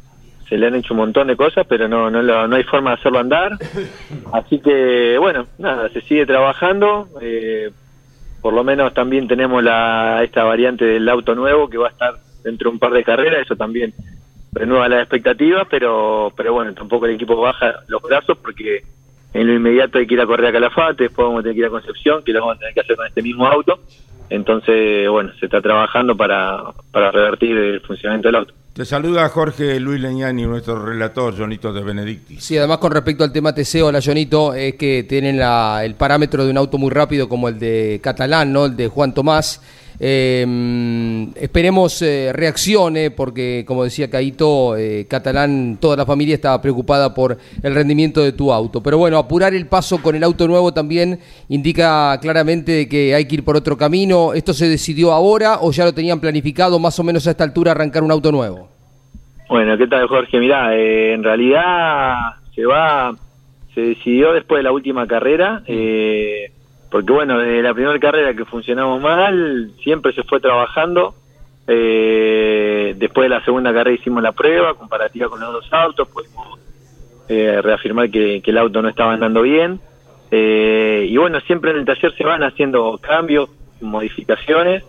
se 0.53 0.59
le 0.59 0.67
han 0.67 0.75
hecho 0.75 0.93
un 0.93 0.99
montón 0.99 1.25
de 1.27 1.35
cosas, 1.35 1.65
pero 1.67 1.87
no, 1.87 2.11
no, 2.11 2.21
lo- 2.21 2.47
no 2.47 2.55
hay 2.55 2.63
forma 2.63 2.91
de 2.91 2.97
hacerlo 2.97 3.17
andar. 3.17 3.53
Así 4.33 4.59
que, 4.59 5.17
bueno, 5.17 5.47
nada, 5.57 5.89
se 5.89 6.01
sigue 6.01 6.27
trabajando. 6.27 7.07
eh, 7.21 7.71
por 8.39 8.53
lo 8.53 8.63
menos 8.63 8.93
también 8.93 9.27
tenemos 9.27 9.63
la, 9.63 10.21
esta 10.23 10.43
variante 10.43 10.85
del 10.85 11.09
auto 11.09 11.33
nuevo 11.33 11.69
que 11.69 11.77
va 11.79 11.87
a 11.87 11.91
estar 11.91 12.13
dentro 12.43 12.69
de 12.69 12.73
un 12.73 12.79
par 12.79 12.91
de 12.91 13.03
carreras, 13.03 13.41
eso 13.45 13.55
también 13.55 13.93
renueva 14.51 14.87
las 14.89 14.99
expectativas, 14.99 15.65
pero, 15.71 16.31
pero 16.35 16.53
bueno, 16.53 16.73
tampoco 16.73 17.05
el 17.07 17.15
equipo 17.15 17.35
baja 17.39 17.73
los 17.87 18.01
brazos 18.03 18.37
porque 18.37 18.83
en 19.33 19.47
lo 19.47 19.53
inmediato 19.53 19.97
hay 19.97 20.05
que 20.05 20.13
ir 20.13 20.21
a 20.21 20.25
correr 20.27 20.47
a 20.47 20.51
Calafate, 20.51 21.05
después 21.05 21.25
vamos 21.25 21.39
a 21.39 21.43
tener 21.43 21.55
que 21.55 21.61
ir 21.61 21.65
a 21.67 21.69
Concepción, 21.71 22.21
que 22.23 22.33
lo 22.33 22.41
vamos 22.41 22.57
a 22.57 22.59
tener 22.59 22.73
que 22.75 22.81
hacer 22.81 22.95
con 22.97 23.07
este 23.07 23.21
mismo 23.23 23.47
auto. 23.47 23.79
Entonces, 24.29 25.09
bueno, 25.09 25.31
se 25.39 25.45
está 25.45 25.61
trabajando 25.61 26.15
para, 26.15 26.59
para 26.91 27.11
revertir 27.11 27.57
el 27.57 27.81
funcionamiento 27.81 28.27
del 28.27 28.35
auto. 28.35 28.53
Te 28.73 28.85
saluda 28.85 29.29
Jorge 29.29 29.79
Luis 29.79 30.01
Leñani, 30.01 30.43
nuestro 30.43 30.83
relator, 30.83 31.37
Jonito 31.37 31.71
de 31.71 31.83
Benedicti. 31.83 32.39
Sí, 32.41 32.57
además 32.57 32.79
con 32.79 32.91
respecto 32.91 33.23
al 33.23 33.31
tema 33.31 33.53
TC, 33.53 33.83
hola 33.83 33.99
Jonito, 34.03 34.55
es 34.55 34.73
que 34.75 35.03
tienen 35.07 35.37
la- 35.37 35.85
el 35.85 35.93
parámetro 35.93 36.43
de 36.43 36.49
un 36.49 36.57
auto 36.57 36.79
muy 36.79 36.89
rápido 36.89 37.29
como 37.29 37.49
el 37.49 37.59
de 37.59 37.99
Catalán, 38.03 38.51
¿no? 38.51 38.65
El 38.65 38.75
de 38.75 38.87
Juan 38.87 39.13
Tomás. 39.13 39.61
Eh, 39.99 41.27
esperemos 41.35 42.01
eh, 42.01 42.31
reaccione 42.33 43.11
porque, 43.11 43.63
como 43.67 43.83
decía 43.83 44.09
Caito, 44.09 44.75
eh, 44.77 45.05
Catalán, 45.09 45.77
toda 45.79 45.97
la 45.97 46.05
familia 46.05 46.35
estaba 46.35 46.61
preocupada 46.61 47.13
por 47.13 47.37
el 47.61 47.75
rendimiento 47.75 48.21
de 48.21 48.31
tu 48.31 48.51
auto. 48.51 48.81
Pero 48.81 48.97
bueno, 48.97 49.17
apurar 49.17 49.53
el 49.53 49.67
paso 49.67 50.01
con 50.01 50.15
el 50.15 50.23
auto 50.23 50.47
nuevo 50.47 50.73
también 50.73 51.19
indica 51.49 52.17
claramente 52.21 52.87
que 52.87 53.15
hay 53.15 53.27
que 53.27 53.35
ir 53.35 53.43
por 53.43 53.55
otro 53.55 53.77
camino. 53.77 54.33
¿Esto 54.33 54.53
se 54.53 54.67
decidió 54.67 55.11
ahora 55.11 55.59
o 55.61 55.71
ya 55.71 55.85
lo 55.85 55.93
tenían 55.93 56.19
planificado 56.19 56.79
más 56.79 56.99
o 56.99 57.03
menos 57.03 57.27
a 57.27 57.31
esta 57.31 57.43
altura 57.43 57.71
arrancar 57.71 58.03
un 58.03 58.11
auto 58.11 58.31
nuevo? 58.31 58.69
Bueno, 59.49 59.77
¿qué 59.77 59.87
tal 59.87 60.07
Jorge? 60.07 60.39
Mirá, 60.39 60.75
eh, 60.75 61.13
en 61.13 61.23
realidad 61.23 62.15
se 62.55 62.65
va, 62.65 63.13
se 63.73 63.81
decidió 63.81 64.33
después 64.33 64.59
de 64.59 64.63
la 64.63 64.71
última 64.71 65.05
carrera, 65.05 65.61
eh, 65.67 66.51
porque 66.93 67.11
bueno, 67.11 67.39
desde 67.39 67.63
la 67.63 67.73
primera 67.73 67.97
carrera 67.97 68.35
que 68.35 68.45
funcionamos 68.45 69.01
mal, 69.01 69.71
siempre 69.81 70.13
se 70.13 70.21
fue 70.21 70.39
trabajando. 70.39 71.15
Eh, 71.65 72.93
después 72.95 73.25
de 73.25 73.29
la 73.29 73.43
segunda 73.43 73.73
carrera 73.73 73.99
hicimos 73.99 74.21
la 74.21 74.31
prueba 74.31 74.75
comparativa 74.75 75.27
con 75.27 75.39
los 75.39 75.53
dos 75.53 75.73
autos, 75.73 76.07
pudimos 76.09 76.59
eh, 77.27 77.59
reafirmar 77.63 78.11
que, 78.11 78.43
el 78.45 78.57
auto 78.59 78.83
no 78.83 78.89
estaba 78.89 79.13
andando 79.13 79.41
bien. 79.41 79.79
Eh, 80.29 81.07
y 81.09 81.17
bueno, 81.17 81.39
siempre 81.39 81.71
en 81.71 81.77
el 81.77 81.85
taller 81.85 82.13
se 82.15 82.25
van 82.25 82.43
haciendo 82.43 82.99
cambios, 82.99 83.49
modificaciones. 83.81 84.83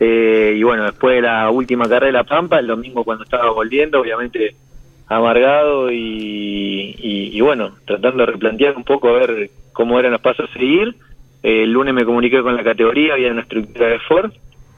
Eh, 0.00 0.54
y 0.56 0.62
bueno, 0.62 0.84
después 0.84 1.16
de 1.16 1.20
la 1.20 1.50
última 1.50 1.84
carrera 1.84 2.06
de 2.06 2.12
La 2.12 2.24
Pampa, 2.24 2.58
el 2.58 2.68
domingo 2.68 3.04
cuando 3.04 3.24
estaba 3.24 3.50
volviendo, 3.50 4.00
obviamente 4.00 4.56
amargado 5.08 5.92
y, 5.92 6.96
y 6.98 7.38
bueno, 7.42 7.76
tratando 7.84 8.24
de 8.24 8.32
replantear 8.32 8.74
un 8.78 8.84
poco 8.84 9.10
a 9.10 9.12
ver 9.12 9.50
cómo 9.74 10.00
eran 10.00 10.12
los 10.12 10.22
pasos 10.22 10.48
a 10.48 10.52
seguir. 10.54 10.96
El 11.44 11.72
lunes 11.72 11.92
me 11.92 12.06
comuniqué 12.06 12.40
con 12.40 12.56
la 12.56 12.64
categoría, 12.64 13.12
había 13.12 13.30
una 13.30 13.42
estructura 13.42 13.88
de 13.88 13.98
Ford, 14.00 14.32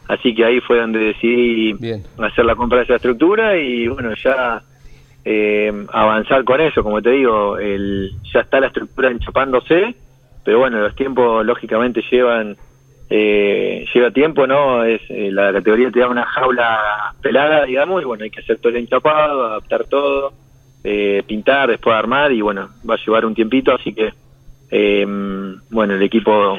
así 0.08 0.34
que 0.34 0.44
ahí 0.44 0.60
fue 0.60 0.80
donde 0.80 0.98
decidí 0.98 1.74
Bien. 1.74 2.02
hacer 2.18 2.44
la 2.44 2.56
compra 2.56 2.78
de 2.78 2.84
esa 2.84 2.96
estructura 2.96 3.56
y 3.56 3.86
bueno, 3.86 4.12
ya 4.16 4.62
eh, 5.24 5.72
avanzar 5.92 6.42
con 6.42 6.60
eso, 6.60 6.82
como 6.82 7.00
te 7.00 7.10
digo, 7.10 7.56
el, 7.56 8.10
ya 8.34 8.40
está 8.40 8.58
la 8.58 8.66
estructura 8.66 9.12
enchapándose, 9.12 9.94
pero 10.44 10.58
bueno, 10.58 10.80
los 10.80 10.96
tiempos 10.96 11.46
lógicamente 11.46 12.02
llevan 12.10 12.56
eh, 13.10 13.86
lleva 13.94 14.10
tiempo, 14.10 14.48
¿no? 14.48 14.82
Es 14.82 15.00
eh, 15.08 15.30
la 15.30 15.52
categoría 15.52 15.92
te 15.92 16.00
da 16.00 16.08
una 16.08 16.26
jaula 16.26 17.14
pelada, 17.22 17.64
digamos, 17.64 18.02
y 18.02 18.04
bueno, 18.04 18.24
hay 18.24 18.30
que 18.30 18.40
hacer 18.40 18.58
todo 18.58 18.70
el 18.70 18.78
enchapado, 18.78 19.46
adaptar 19.46 19.84
todo, 19.84 20.32
eh, 20.82 21.22
pintar, 21.28 21.70
después 21.70 21.94
armar 21.94 22.32
y 22.32 22.40
bueno, 22.40 22.70
va 22.88 22.94
a 22.94 23.04
llevar 23.04 23.24
un 23.24 23.36
tiempito, 23.36 23.72
así 23.72 23.94
que 23.94 24.12
eh, 24.70 25.04
bueno, 25.70 25.94
el 25.94 26.02
equipo 26.02 26.58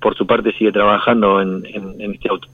por 0.00 0.16
su 0.16 0.26
parte 0.26 0.52
sigue 0.52 0.72
trabajando 0.72 1.40
en, 1.40 1.64
en- 1.66 2.00
en 2.00 2.12
este 2.14 2.28
auto. 2.28 2.48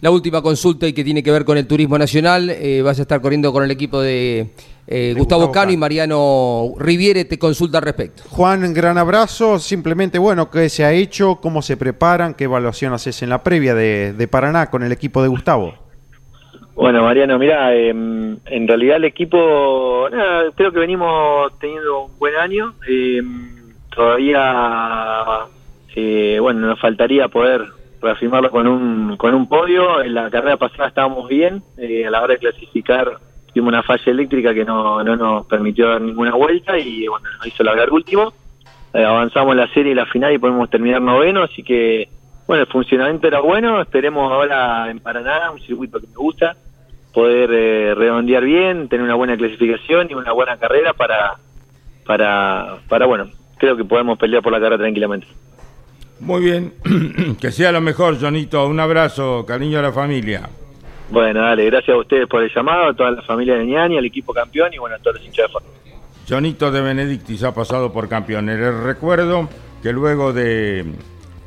La 0.00 0.10
última 0.12 0.40
consulta 0.42 0.86
y 0.86 0.92
que 0.92 1.02
tiene 1.02 1.24
que 1.24 1.32
ver 1.32 1.44
con 1.44 1.58
el 1.58 1.66
turismo 1.66 1.98
nacional, 1.98 2.50
eh, 2.50 2.82
vas 2.82 2.98
a 3.00 3.02
estar 3.02 3.20
corriendo 3.20 3.52
con 3.52 3.64
el 3.64 3.70
equipo 3.72 4.00
de 4.00 4.50
eh, 4.86 5.12
Gustavo, 5.16 5.46
Gustavo 5.46 5.52
Cano 5.52 5.72
y. 5.72 5.76
Mariano 5.76 6.72
Riviere, 6.78 7.24
te 7.24 7.36
consulta 7.36 7.78
al 7.78 7.84
respecto. 7.84 8.22
Juan, 8.28 8.72
gran 8.72 8.96
abrazo. 8.96 9.58
Simplemente, 9.58 10.18
bueno, 10.20 10.50
¿qué 10.52 10.68
se 10.68 10.84
ha 10.84 10.92
hecho? 10.92 11.36
¿Cómo 11.42 11.62
se 11.62 11.76
preparan? 11.76 12.34
¿Qué 12.34 12.44
evaluación 12.44 12.92
haces 12.92 13.20
en 13.22 13.30
la 13.30 13.42
previa 13.42 13.74
de, 13.74 14.12
de 14.12 14.28
Paraná 14.28 14.70
con 14.70 14.84
el 14.84 14.92
equipo 14.92 15.20
de 15.20 15.28
Gustavo? 15.28 15.74
Bueno, 16.76 17.02
Mariano, 17.02 17.36
mira, 17.40 17.74
en 17.74 18.38
realidad 18.68 18.98
el 18.98 19.04
equipo, 19.06 20.06
nada, 20.12 20.44
creo 20.54 20.70
que 20.70 20.78
venimos 20.78 21.50
teniendo 21.58 22.04
un 22.04 22.18
buen 22.20 22.36
año. 22.36 22.72
eh, 22.88 23.20
todavía, 23.98 25.24
eh, 25.96 26.38
bueno, 26.40 26.68
nos 26.68 26.78
faltaría 26.78 27.26
poder 27.26 27.64
reafirmarlo 28.00 28.48
con 28.48 28.68
un, 28.68 29.16
con 29.16 29.34
un 29.34 29.48
podio. 29.48 30.02
En 30.02 30.14
la 30.14 30.30
carrera 30.30 30.56
pasada 30.56 30.86
estábamos 30.86 31.28
bien. 31.28 31.64
eh, 31.76 32.06
a 32.06 32.10
la 32.10 32.22
hora 32.22 32.34
de 32.34 32.38
clasificar 32.38 33.18
tuvimos 33.48 33.72
una 33.72 33.82
falla 33.82 34.12
eléctrica 34.12 34.54
que 34.54 34.64
no, 34.64 35.02
no 35.02 35.16
nos 35.16 35.46
permitió 35.46 35.88
dar 35.88 36.00
ninguna 36.00 36.32
vuelta 36.32 36.78
y 36.78 37.08
bueno, 37.08 37.26
nos 37.38 37.46
hizo 37.48 37.64
largar 37.64 37.90
último. 37.90 38.32
Eh, 38.94 39.04
avanzamos 39.04 39.56
la 39.56 39.66
serie 39.74 39.90
y 39.90 39.96
la 39.96 40.06
final 40.06 40.32
y 40.32 40.38
podemos 40.38 40.70
terminar 40.70 41.02
noveno, 41.02 41.42
así 41.42 41.64
que 41.64 42.08
bueno, 42.46 42.62
el 42.62 42.68
funcionamiento 42.68 43.26
era 43.26 43.40
bueno, 43.40 43.80
esperemos 43.80 44.30
ahora 44.30 44.88
en 44.90 45.00
Paraná, 45.00 45.50
un 45.50 45.60
circuito 45.60 45.98
que 45.98 46.06
me 46.06 46.14
gusta, 46.14 46.56
poder 47.12 47.50
eh, 47.52 47.94
redondear 47.96 48.44
bien, 48.44 48.88
tener 48.88 49.04
una 49.04 49.16
buena 49.16 49.36
clasificación 49.36 50.06
y 50.08 50.14
una 50.14 50.30
buena 50.30 50.56
carrera 50.56 50.92
para, 50.92 51.34
para, 52.06 52.78
para 52.88 53.06
bueno, 53.06 53.28
creo 53.58 53.76
que 53.76 53.84
podemos 53.84 54.18
pelear 54.18 54.42
por 54.42 54.52
la 54.52 54.58
carrera 54.58 54.78
tranquilamente. 54.78 55.26
Muy 56.20 56.42
bien, 56.42 56.72
que 57.40 57.52
sea 57.52 57.72
lo 57.72 57.80
mejor, 57.80 58.20
Jonito. 58.20 58.66
Un 58.66 58.80
abrazo, 58.80 59.44
cariño 59.46 59.78
a 59.78 59.82
la 59.82 59.92
familia. 59.92 60.48
Bueno, 61.10 61.40
dale, 61.40 61.64
gracias 61.66 61.94
a 61.94 61.98
ustedes 61.98 62.26
por 62.26 62.42
el 62.42 62.50
llamado, 62.54 62.88
a 62.88 62.94
toda 62.94 63.12
la 63.12 63.22
familia 63.22 63.54
de 63.54 63.64
Ñani, 63.64 63.96
al 63.96 64.04
equipo 64.04 64.34
campeón 64.34 64.74
y 64.74 64.78
bueno, 64.78 64.96
a 64.96 64.98
todos 64.98 65.16
los 65.16 65.24
hinchas 65.24 65.46
de 65.46 65.52
Ford. 65.52 65.64
Jonito 66.28 66.70
de 66.70 66.80
Benedictis 66.82 67.42
ha 67.44 67.54
pasado 67.54 67.92
por 67.92 68.08
campeones. 68.08 68.58
Les 68.58 68.74
recuerdo 68.74 69.48
que 69.82 69.92
luego 69.92 70.32
de 70.32 70.84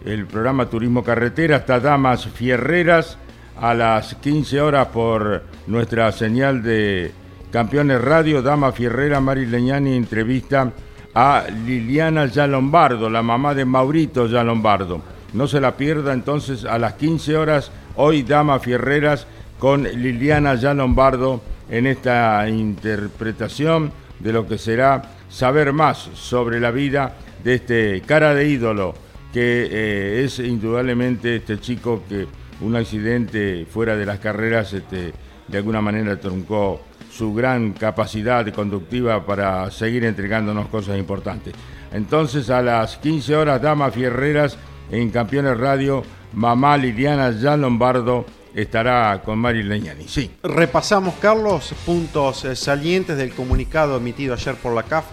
el 0.06 0.26
programa 0.26 0.68
Turismo 0.68 1.04
Carretera 1.04 1.58
está 1.58 1.80
Damas 1.80 2.28
Fierreras 2.28 3.20
a 3.60 3.76
las 3.76 4.16
15 4.16 4.62
horas 4.62 4.88
por 4.88 5.44
nuestra 5.68 6.12
señal 6.12 6.64
de 6.64 7.12
Campeones 7.52 8.02
Radio. 8.02 8.42
Dama 8.42 8.72
Fierrera, 8.72 9.20
Mari 9.20 9.46
Leñani 9.46 9.96
entrevista 9.96 10.72
a 11.14 11.46
Liliana 11.66 12.26
Yalombardo, 12.26 13.10
la 13.10 13.22
mamá 13.22 13.54
de 13.54 13.66
Maurito 13.66 14.28
Yalombardo. 14.28 15.02
No 15.34 15.48
se 15.48 15.60
la 15.60 15.78
pierda 15.78 16.14
entonces 16.14 16.66
a 16.66 16.78
las 16.78 16.94
15 16.94 17.38
horas 17.38 17.72
hoy 17.96 18.24
Dama 18.24 18.60
Fierreras 18.60 19.28
con 19.60 19.84
Liliana 19.84 20.56
Yalombardo 20.56 21.42
en 21.70 21.88
esta 21.88 22.48
interpretación 22.50 23.92
de 24.20 24.34
lo 24.34 24.48
que 24.48 24.58
será 24.58 25.04
saber 25.30 25.74
más 25.74 26.10
sobre 26.14 26.60
la 26.60 26.72
vida 26.72 27.16
de 27.44 27.56
este 27.56 28.02
cara 28.02 28.34
de 28.36 28.48
ídolo 28.50 28.94
que 29.34 29.68
eh, 29.72 30.24
es 30.26 30.40
indudablemente 30.40 31.38
este 31.38 31.60
chico 31.60 32.04
que 32.08 32.28
un 32.60 32.76
accidente 32.76 33.66
fuera 33.66 33.96
de 33.96 34.06
las 34.06 34.20
carreras 34.20 34.74
este, 34.74 35.14
de 35.48 35.58
alguna 35.58 35.82
manera 35.82 36.20
truncó 36.20 36.82
su 37.12 37.34
gran 37.34 37.74
capacidad 37.74 38.48
conductiva 38.54 39.26
para 39.26 39.70
seguir 39.72 40.06
entregándonos 40.06 40.68
cosas 40.68 40.98
importantes. 40.98 41.54
Entonces 41.92 42.50
a 42.50 42.62
las 42.62 42.98
15 42.98 43.36
horas, 43.36 43.62
Damas 43.62 43.94
Fierreras 43.94 44.58
en 44.92 45.10
Campeones 45.10 45.58
Radio, 45.58 46.04
mamá 46.34 46.78
Liliana 46.78 47.36
Jan 47.40 47.62
Lombardo 47.62 48.26
estará 48.56 49.22
con 49.24 49.40
Mari 49.40 49.64
Leñani. 49.64 50.08
Sí. 50.08 50.32
Repasamos, 50.44 51.16
Carlos, 51.16 51.74
puntos 51.86 52.46
eh, 52.46 52.56
salientes 52.56 53.18
del 53.18 53.34
comunicado 53.34 53.98
emitido 53.98 54.34
ayer 54.34 54.56
por 54.56 54.74
la 54.74 54.84
CAF 54.84 55.06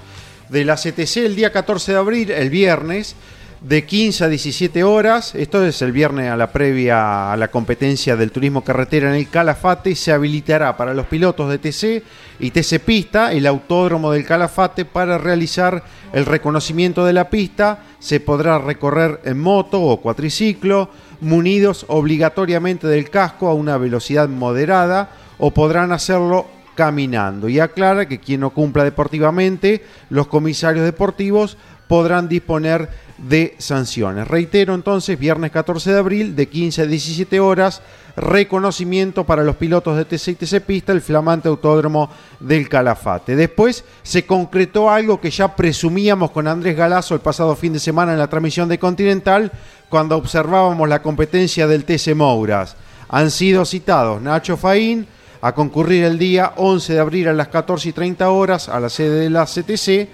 de 0.49 0.65
la 0.65 0.77
CTC 0.77 1.19
el 1.19 1.37
día 1.37 1.53
14 1.53 1.93
de 1.93 1.99
abril, 1.99 2.31
el 2.31 2.51
viernes, 2.51 3.17
de 3.61 3.85
15 3.85 4.25
a 4.25 4.29
17 4.29 4.85
horas. 4.85 5.35
Esto 5.35 5.65
es 5.65 5.83
el 5.83 5.93
viernes 5.93 6.31
a 6.31 6.37
la 6.37 6.53
previa 6.53 7.33
a 7.33 7.37
la 7.37 7.49
competencia 7.49 8.17
del 8.17 8.31
turismo 8.31 8.63
carretera 8.63 9.09
en 9.09 9.17
el 9.17 9.29
Calafate. 9.29 9.95
Se 9.95 10.13
habilitará 10.13 10.77
para 10.77 10.95
los 10.95 11.07
pilotos 11.07 11.51
de 11.51 11.59
TC 11.59 12.05
y 12.39 12.51
TC 12.51 12.81
Pista 12.81 13.33
el 13.33 13.47
autódromo 13.47 14.13
del 14.13 14.25
Calafate 14.25 14.85
para 14.85 15.19
realizar 15.19 15.83
el 16.13 16.27
reconocimiento 16.27 17.05
de 17.05 17.13
la 17.13 17.31
pista. 17.31 17.85
Se 17.99 18.21
podrá 18.21 18.59
recorrer 18.59 19.21
en 19.25 19.41
moto 19.41 19.83
o 19.83 20.01
cuatriciclo, 20.01 20.91
munidos 21.21 21.85
obligatoriamente 21.89 22.87
del 22.87 23.11
casco 23.11 23.49
a 23.49 23.55
una 23.55 23.77
velocidad 23.77 24.29
moderada 24.29 25.11
o 25.39 25.51
podrán 25.51 25.91
hacerlo 25.93 26.47
caminando. 26.77 27.49
Y 27.49 27.59
aclara 27.59 28.07
que 28.07 28.21
quien 28.21 28.41
no 28.41 28.51
cumpla 28.51 28.85
deportivamente, 28.85 29.85
los 30.11 30.29
comisarios 30.29 30.85
deportivos 30.85 31.57
podrán 31.89 32.29
disponer 32.29 32.89
de 33.19 33.55
sanciones. 33.59 34.27
Reitero 34.27 34.75
entonces, 34.75 35.19
viernes 35.19 35.51
14 35.51 35.93
de 35.93 35.99
abril, 35.99 36.37
de 36.37 36.49
15 36.49 36.83
a 36.83 36.87
17 36.87 37.41
horas, 37.41 37.83
reconocimiento 38.17 39.25
para 39.25 39.45
los 39.45 39.57
pilotos 39.57 39.97
de 39.97 40.05
TC 40.05 40.29
y 40.29 40.35
TC 40.35 40.61
Pista, 40.61 40.93
el 40.93 41.01
flamante 41.01 41.49
autódromo 41.49 42.11
del 42.41 42.69
Calafate. 42.69 43.37
Después 43.37 43.85
se 44.03 44.25
concretó 44.25 44.91
algo 44.91 45.21
que 45.21 45.31
ya 45.31 45.55
presumíamos 45.55 46.31
con 46.31 46.49
Andrés 46.49 46.77
Galazo 46.77 47.15
el 47.15 47.21
pasado 47.21 47.55
fin 47.57 47.73
de 47.73 47.79
semana 47.79 48.13
en 48.13 48.19
la 48.19 48.29
transmisión 48.29 48.69
de 48.69 48.79
Continental, 48.79 49.53
cuando 49.89 50.17
observábamos 50.17 50.89
la 50.89 51.03
competencia 51.03 51.67
del 51.67 51.85
TC 51.85 52.15
Mouras. 52.15 52.77
Han 53.09 53.31
sido 53.31 53.65
citados 53.65 54.21
Nacho 54.21 54.57
Faín, 54.57 55.07
a 55.41 55.55
concurrir 55.55 56.05
el 56.05 56.19
día 56.19 56.53
11 56.57 56.95
de 56.95 56.99
abril 56.99 57.29
a 57.29 57.33
las 57.33 57.49
14 57.49 57.89
y 57.89 57.93
30 57.93 58.29
horas 58.31 58.69
a 58.69 58.81
la 58.81 58.89
sede 58.89 59.21
de 59.21 59.31
la 59.31 59.45
CTC 59.45 60.09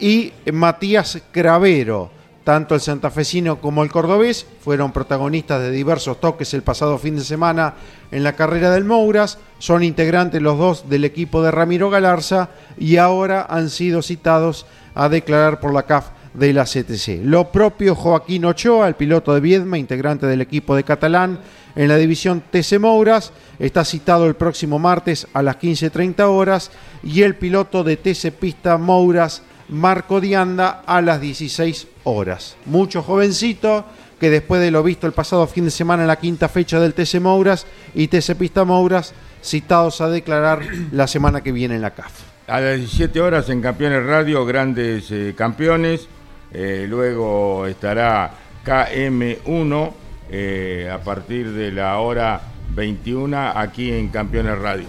y 0.00 0.32
Matías 0.52 1.18
Cravero. 1.30 2.17
Tanto 2.48 2.74
el 2.74 2.80
santafesino 2.80 3.60
como 3.60 3.82
el 3.82 3.90
cordobés 3.90 4.46
fueron 4.64 4.90
protagonistas 4.90 5.60
de 5.60 5.70
diversos 5.70 6.18
toques 6.18 6.54
el 6.54 6.62
pasado 6.62 6.96
fin 6.96 7.14
de 7.14 7.22
semana 7.22 7.74
en 8.10 8.24
la 8.24 8.36
carrera 8.36 8.70
del 8.70 8.86
Mouras. 8.86 9.36
Son 9.58 9.82
integrantes 9.82 10.40
los 10.40 10.56
dos 10.56 10.88
del 10.88 11.04
equipo 11.04 11.42
de 11.42 11.50
Ramiro 11.50 11.90
Galarza 11.90 12.48
y 12.78 12.96
ahora 12.96 13.46
han 13.50 13.68
sido 13.68 14.00
citados 14.00 14.64
a 14.94 15.10
declarar 15.10 15.60
por 15.60 15.74
la 15.74 15.82
CAF 15.82 16.06
de 16.32 16.54
la 16.54 16.64
CTC. 16.64 17.20
Lo 17.22 17.52
propio 17.52 17.94
Joaquín 17.94 18.46
Ochoa, 18.46 18.88
el 18.88 18.94
piloto 18.94 19.34
de 19.34 19.40
Viedma, 19.40 19.76
integrante 19.76 20.24
del 20.24 20.40
equipo 20.40 20.74
de 20.74 20.84
Catalán 20.84 21.40
en 21.76 21.88
la 21.88 21.98
división 21.98 22.42
TC 22.50 22.78
Mouras, 22.80 23.30
está 23.58 23.84
citado 23.84 24.26
el 24.26 24.36
próximo 24.36 24.78
martes 24.78 25.26
a 25.34 25.42
las 25.42 25.58
15.30 25.58 26.22
horas 26.22 26.70
y 27.02 27.20
el 27.24 27.36
piloto 27.36 27.84
de 27.84 27.98
TC 27.98 28.32
Pista 28.32 28.78
Mouras, 28.78 29.42
Marco 29.68 30.20
Dianda, 30.20 30.82
a 30.86 31.00
las 31.00 31.20
16 31.20 31.86
horas. 32.04 32.56
Mucho 32.66 33.02
jovencito 33.02 33.84
que 34.18 34.30
después 34.30 34.60
de 34.60 34.70
lo 34.70 34.82
visto 34.82 35.06
el 35.06 35.12
pasado 35.12 35.46
fin 35.46 35.64
de 35.64 35.70
semana 35.70 36.02
en 36.02 36.08
la 36.08 36.18
quinta 36.18 36.48
fecha 36.48 36.80
del 36.80 36.94
TC 36.94 37.20
Mouras 37.20 37.66
y 37.94 38.08
TC 38.08 38.34
Pista 38.36 38.64
Mouras, 38.64 39.14
citados 39.42 40.00
a 40.00 40.08
declarar 40.08 40.60
la 40.92 41.06
semana 41.06 41.40
que 41.40 41.52
viene 41.52 41.76
en 41.76 41.82
la 41.82 41.90
CAF. 41.90 42.12
A 42.48 42.60
las 42.60 42.78
17 42.78 43.20
horas 43.20 43.48
en 43.50 43.60
Campeones 43.60 44.04
Radio, 44.04 44.44
grandes 44.44 45.10
eh, 45.10 45.34
campeones. 45.36 46.08
Eh, 46.52 46.86
luego 46.88 47.66
estará 47.66 48.32
KM1 48.64 49.92
eh, 50.30 50.90
a 50.90 50.98
partir 50.98 51.52
de 51.52 51.70
la 51.72 51.98
hora 51.98 52.40
21 52.74 53.52
aquí 53.54 53.92
en 53.92 54.08
Campeones 54.08 54.58
Radio. 54.58 54.86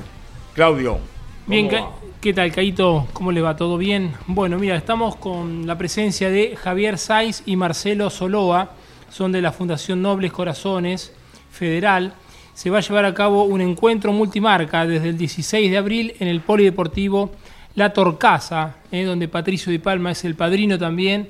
Claudio. 0.54 0.94
¿cómo 0.94 1.04
Bien, 1.48 1.68
va? 1.68 1.99
¿Qué 2.22 2.34
tal, 2.34 2.52
Caito? 2.52 3.08
¿Cómo 3.14 3.32
le 3.32 3.40
va? 3.40 3.56
¿Todo 3.56 3.78
bien? 3.78 4.12
Bueno, 4.28 4.60
mira, 4.60 4.76
estamos 4.76 5.16
con 5.16 5.66
la 5.66 5.78
presencia 5.78 6.30
de 6.30 6.58
Javier 6.58 6.98
Saiz 6.98 7.44
y 7.46 7.56
Marcelo 7.56 8.10
Soloa, 8.10 8.72
son 9.10 9.32
de 9.32 9.42
la 9.42 9.54
Fundación 9.54 10.02
Nobles 10.02 10.34
Corazones 10.34 11.14
Federal. 11.50 12.14
se 12.54 12.70
va 12.70 12.80
a 12.80 12.82
llevar 12.82 13.06
a 13.06 13.14
cabo 13.14 13.44
un 13.44 13.62
encuentro 13.62 14.12
multimarca 14.12 14.86
desde 14.86 15.10
el 15.10 15.18
16 15.18 15.72
de 15.72 15.78
abril 15.78 16.14
en 16.20 16.28
el 16.28 16.42
Polideportivo 16.42 17.32
La 17.76 17.94
Torcasa, 17.94 18.76
eh, 18.92 19.06
donde 19.06 19.30
Patricio 19.30 19.72
Di 19.72 19.80
Palma 19.80 20.12
es 20.12 20.26
el 20.26 20.36
padrino 20.36 20.78
también 20.78 21.30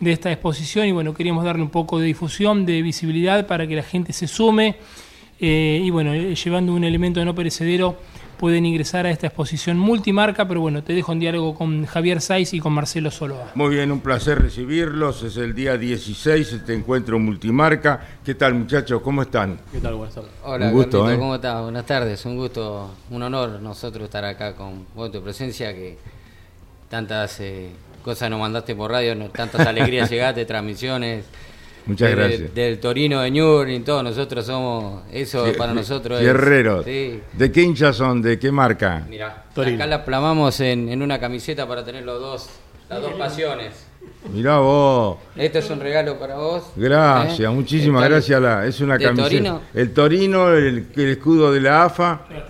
de 0.00 0.12
esta 0.12 0.30
exposición 0.30 0.86
y 0.86 0.92
bueno, 0.92 1.14
queríamos 1.14 1.44
darle 1.44 1.62
un 1.62 1.70
poco 1.70 1.98
de 1.98 2.06
difusión, 2.06 2.66
de 2.66 2.82
visibilidad 2.82 3.46
para 3.46 3.66
que 3.66 3.76
la 3.76 3.82
gente 3.82 4.12
se 4.12 4.28
sume 4.28 4.76
eh, 5.40 5.80
y 5.82 5.88
bueno, 5.88 6.12
eh, 6.12 6.34
llevando 6.34 6.74
un 6.74 6.84
elemento 6.84 7.24
no 7.24 7.34
perecedero 7.34 7.96
pueden 8.36 8.66
ingresar 8.66 9.06
a 9.06 9.10
esta 9.10 9.26
exposición 9.26 9.78
multimarca, 9.78 10.46
pero 10.46 10.60
bueno, 10.60 10.82
te 10.82 10.92
dejo 10.92 11.12
en 11.12 11.20
diálogo 11.20 11.54
con 11.54 11.86
Javier 11.86 12.20
Saiz 12.20 12.52
y 12.54 12.60
con 12.60 12.72
Marcelo 12.72 13.10
Soloa. 13.10 13.52
Muy 13.54 13.74
bien, 13.74 13.90
un 13.90 14.00
placer 14.00 14.40
recibirlos. 14.40 15.22
Es 15.22 15.36
el 15.36 15.54
día 15.54 15.76
16, 15.76 16.52
este 16.52 16.74
encuentro 16.74 17.18
multimarca. 17.18 18.00
¿Qué 18.24 18.34
tal, 18.34 18.54
muchachos? 18.54 19.00
¿Cómo 19.02 19.22
están? 19.22 19.58
¿Qué 19.72 19.80
tal? 19.80 19.94
Buenas 19.94 20.14
tardes. 20.14 20.30
Hola, 20.44 20.66
Un 20.66 20.72
gusto, 20.72 20.98
Carlito, 21.00 21.12
¿eh? 21.12 21.18
¿cómo 21.18 21.34
estás? 21.34 21.62
Buenas 21.62 21.86
tardes, 21.86 22.24
un 22.26 22.36
gusto, 22.36 22.90
un 23.10 23.22
honor 23.22 23.60
nosotros 23.60 24.04
estar 24.04 24.24
acá 24.24 24.54
con 24.54 24.86
vos, 24.94 25.10
tu 25.10 25.22
presencia, 25.22 25.74
que 25.74 25.98
tantas 26.88 27.40
eh, 27.40 27.70
cosas 28.02 28.30
nos 28.30 28.40
mandaste 28.40 28.74
por 28.74 28.90
radio, 28.90 29.16
tantas 29.30 29.66
alegrías 29.66 30.10
llegaste, 30.10 30.44
transmisiones. 30.44 31.24
Muchas 31.86 32.08
de- 32.10 32.14
gracias. 32.16 32.54
Del 32.54 32.78
Torino 32.80 33.20
de 33.20 33.30
Ñurri, 33.30 33.80
todos 33.80 34.02
nosotros 34.02 34.44
somos, 34.44 35.02
eso 35.12 35.46
para 35.56 35.72
nosotros 35.72 36.20
Guerreros. 36.20 36.86
es... 36.86 37.12
Sí. 37.14 37.20
¿De 37.32 37.52
qué 37.52 37.62
hinchas 37.62 37.96
son? 37.96 38.20
¿De 38.22 38.38
qué 38.38 38.50
marca? 38.50 39.04
Mirá, 39.08 39.44
Torino. 39.54 39.76
acá 39.76 39.86
la 39.86 40.04
plamamos 40.04 40.58
en, 40.60 40.88
en 40.88 41.00
una 41.02 41.18
camiseta 41.20 41.66
para 41.68 41.84
tener 41.84 42.04
los 42.04 42.20
dos, 42.20 42.50
las 42.90 43.00
dos 43.00 43.12
pasiones. 43.12 43.86
Mirá 44.32 44.58
vos. 44.58 45.18
Este 45.36 45.60
es 45.60 45.70
un 45.70 45.80
regalo 45.80 46.18
para 46.18 46.36
vos. 46.36 46.64
Gracias, 46.76 47.40
¿eh? 47.40 47.48
muchísimas 47.48 48.02
Está- 48.02 48.14
gracias. 48.14 48.40
La, 48.42 48.66
es 48.66 48.80
una 48.80 48.98
¿De 48.98 49.04
camiseta. 49.04 49.28
Torino? 49.28 49.60
El 49.74 49.92
Torino, 49.94 50.48
el, 50.52 50.86
el 50.96 51.08
escudo 51.10 51.52
de 51.52 51.60
la 51.60 51.84
AFA. 51.84 52.22
De 52.28 52.40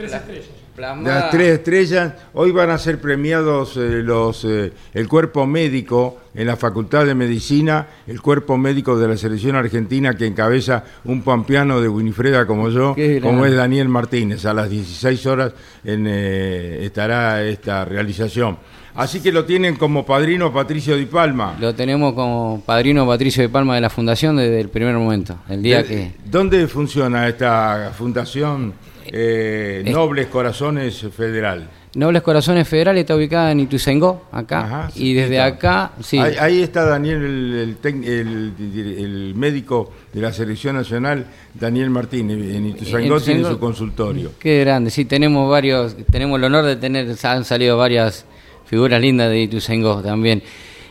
Plasmada- 0.77 1.21
las 1.21 1.31
tres 1.31 1.55
estrellas, 1.59 2.13
hoy 2.35 2.51
van 2.53 2.71
a 2.71 2.79
ser 2.79 3.01
premiados 3.01 3.77
eh, 3.77 4.03
los 4.03 4.45
eh, 4.45 4.73
el 4.95 5.09
cuerpo 5.09 5.47
médico 5.47 6.19
en 6.35 6.47
la 6.47 6.57
Facultad 6.57 7.07
de 7.07 7.15
Medicina, 7.15 7.87
el 8.07 8.21
cuerpo 8.21 8.59
médico 8.59 8.99
de 8.99 9.09
la 9.09 9.17
selección 9.17 9.57
argentina 9.57 10.15
que 10.15 10.27
encabeza 10.27 10.85
un 11.07 11.23
pampeano 11.23 11.81
de 11.81 11.89
Winifreda 11.89 12.47
como 12.47 12.69
yo, 12.69 12.95
como 13.23 13.47
es 13.47 13.55
Daniel 13.57 13.89
Martínez. 13.89 14.45
A 14.45 14.53
las 14.53 14.69
16 14.69 15.25
horas 15.27 15.53
en, 15.83 16.05
eh, 16.07 16.85
estará 16.85 17.43
esta 17.43 17.85
realización. 17.87 18.59
Así 18.95 19.21
que 19.21 19.31
lo 19.31 19.45
tienen 19.45 19.77
como 19.77 20.07
padrino 20.07 20.53
Patricio 20.53 20.97
Di 20.97 21.05
Palma. 21.05 21.57
Lo 21.61 21.75
tenemos 21.75 22.15
como 22.15 22.63
padrino 22.65 23.07
Patricio 23.07 23.43
de 23.43 23.49
Palma 23.51 23.75
de 23.75 23.83
la 23.83 23.91
Fundación 23.91 24.37
desde 24.37 24.59
el 24.61 24.71
primer 24.71 24.95
momento, 24.95 25.37
el 25.51 25.63
día 25.63 25.83
que... 25.87 26.13
¿Dónde 26.25 26.67
funciona 26.67 27.29
esta 27.29 27.93
fundación 27.97 28.73
eh, 29.13 29.83
Es- 29.85 29.93
Nobles 29.93 30.27
Corazones 30.29 31.05
Federal? 31.17 31.69
Nobles 31.95 32.21
Corazones 32.23 32.69
Federal 32.69 32.99
está 32.99 33.17
ubicada 33.17 33.53
en 33.53 33.61
Ituzaingó, 33.61 34.25
acá, 34.31 34.61
Ajá, 34.65 34.91
y 34.97 35.15
desde 35.15 35.41
acá, 35.41 35.93
sí, 36.03 36.19
Ahí, 36.19 36.35
ahí 36.39 36.63
está 36.63 36.85
Daniel, 36.85 37.23
el, 37.25 37.55
el 37.55 37.81
tec- 37.81 38.05
el- 38.07 38.53
el 38.99 39.35
médico 39.35 39.91
de 40.13 40.21
la 40.21 40.31
selección 40.33 40.77
nacional, 40.77 41.25
Daniel 41.55 41.89
Martínez. 41.89 42.37
En 42.55 42.67
Ituzaingó 42.67 43.17
En 43.17 43.23
tiene 43.25 43.45
su 43.49 43.59
consultorio. 43.59 44.33
qué 44.39 44.61
grande, 44.61 44.91
sí, 44.91 45.07
tenemos 45.07 45.49
varios, 45.51 45.97
tenemos 46.11 46.39
el 46.39 46.45
honor 46.45 46.67
de 46.67 46.77
tener, 46.77 47.09
han 47.23 47.45
salido 47.47 47.79
varias 47.79 48.27
figuras 48.67 49.01
lindas 49.01 49.31
de 49.31 49.41
Ituzaingó 49.43 50.03
también. 50.03 50.43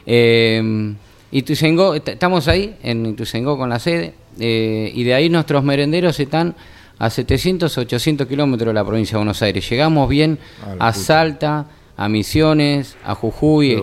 Eh, 0.07 0.93
Ituzaingó, 1.31 1.93
estamos 1.95 2.47
ahí, 2.47 2.75
en 2.81 3.05
Ituzaingó 3.05 3.57
con 3.57 3.69
la 3.69 3.77
sede, 3.77 4.13
eh, 4.39 4.91
y 4.93 5.03
de 5.03 5.13
ahí 5.13 5.29
nuestros 5.29 5.63
merenderos 5.63 6.19
están 6.19 6.55
a 6.97 7.09
700, 7.09 7.77
800 7.77 8.27
kilómetros 8.27 8.67
de 8.67 8.73
la 8.73 8.85
provincia 8.85 9.13
de 9.13 9.19
Buenos 9.19 9.41
Aires. 9.41 9.69
Llegamos 9.69 10.09
bien 10.09 10.39
a. 10.79 10.93
Salta, 10.93 11.67
a 11.97 12.09
Misiones, 12.09 12.97
a 13.03 13.15
Jujuy. 13.15 13.81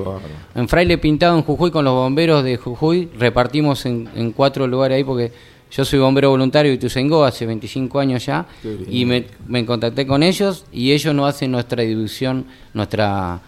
En 0.54 0.68
Fraile 0.68 0.98
Pintado, 0.98 1.36
en 1.36 1.42
Jujuy, 1.42 1.70
con 1.70 1.84
los 1.84 1.94
bomberos 1.94 2.44
de 2.44 2.56
Jujuy, 2.56 3.08
repartimos 3.18 3.86
en, 3.86 4.08
en 4.14 4.32
cuatro 4.32 4.66
lugares 4.66 4.96
ahí 4.96 5.04
porque 5.04 5.32
yo 5.70 5.84
soy 5.86 5.98
bombero 5.98 6.28
voluntario 6.28 6.70
de 6.70 6.76
Ituzaingó 6.76 7.24
hace 7.24 7.46
25 7.46 7.98
años 7.98 8.26
ya 8.26 8.46
y 8.88 9.06
me, 9.06 9.24
me 9.46 9.64
contacté 9.64 10.06
con 10.06 10.22
ellos 10.22 10.66
y 10.70 10.92
ellos 10.92 11.14
nos 11.14 11.30
hacen 11.30 11.50
nuestra 11.50 11.82
distribución, 11.82 12.44
nuestra 12.74 13.40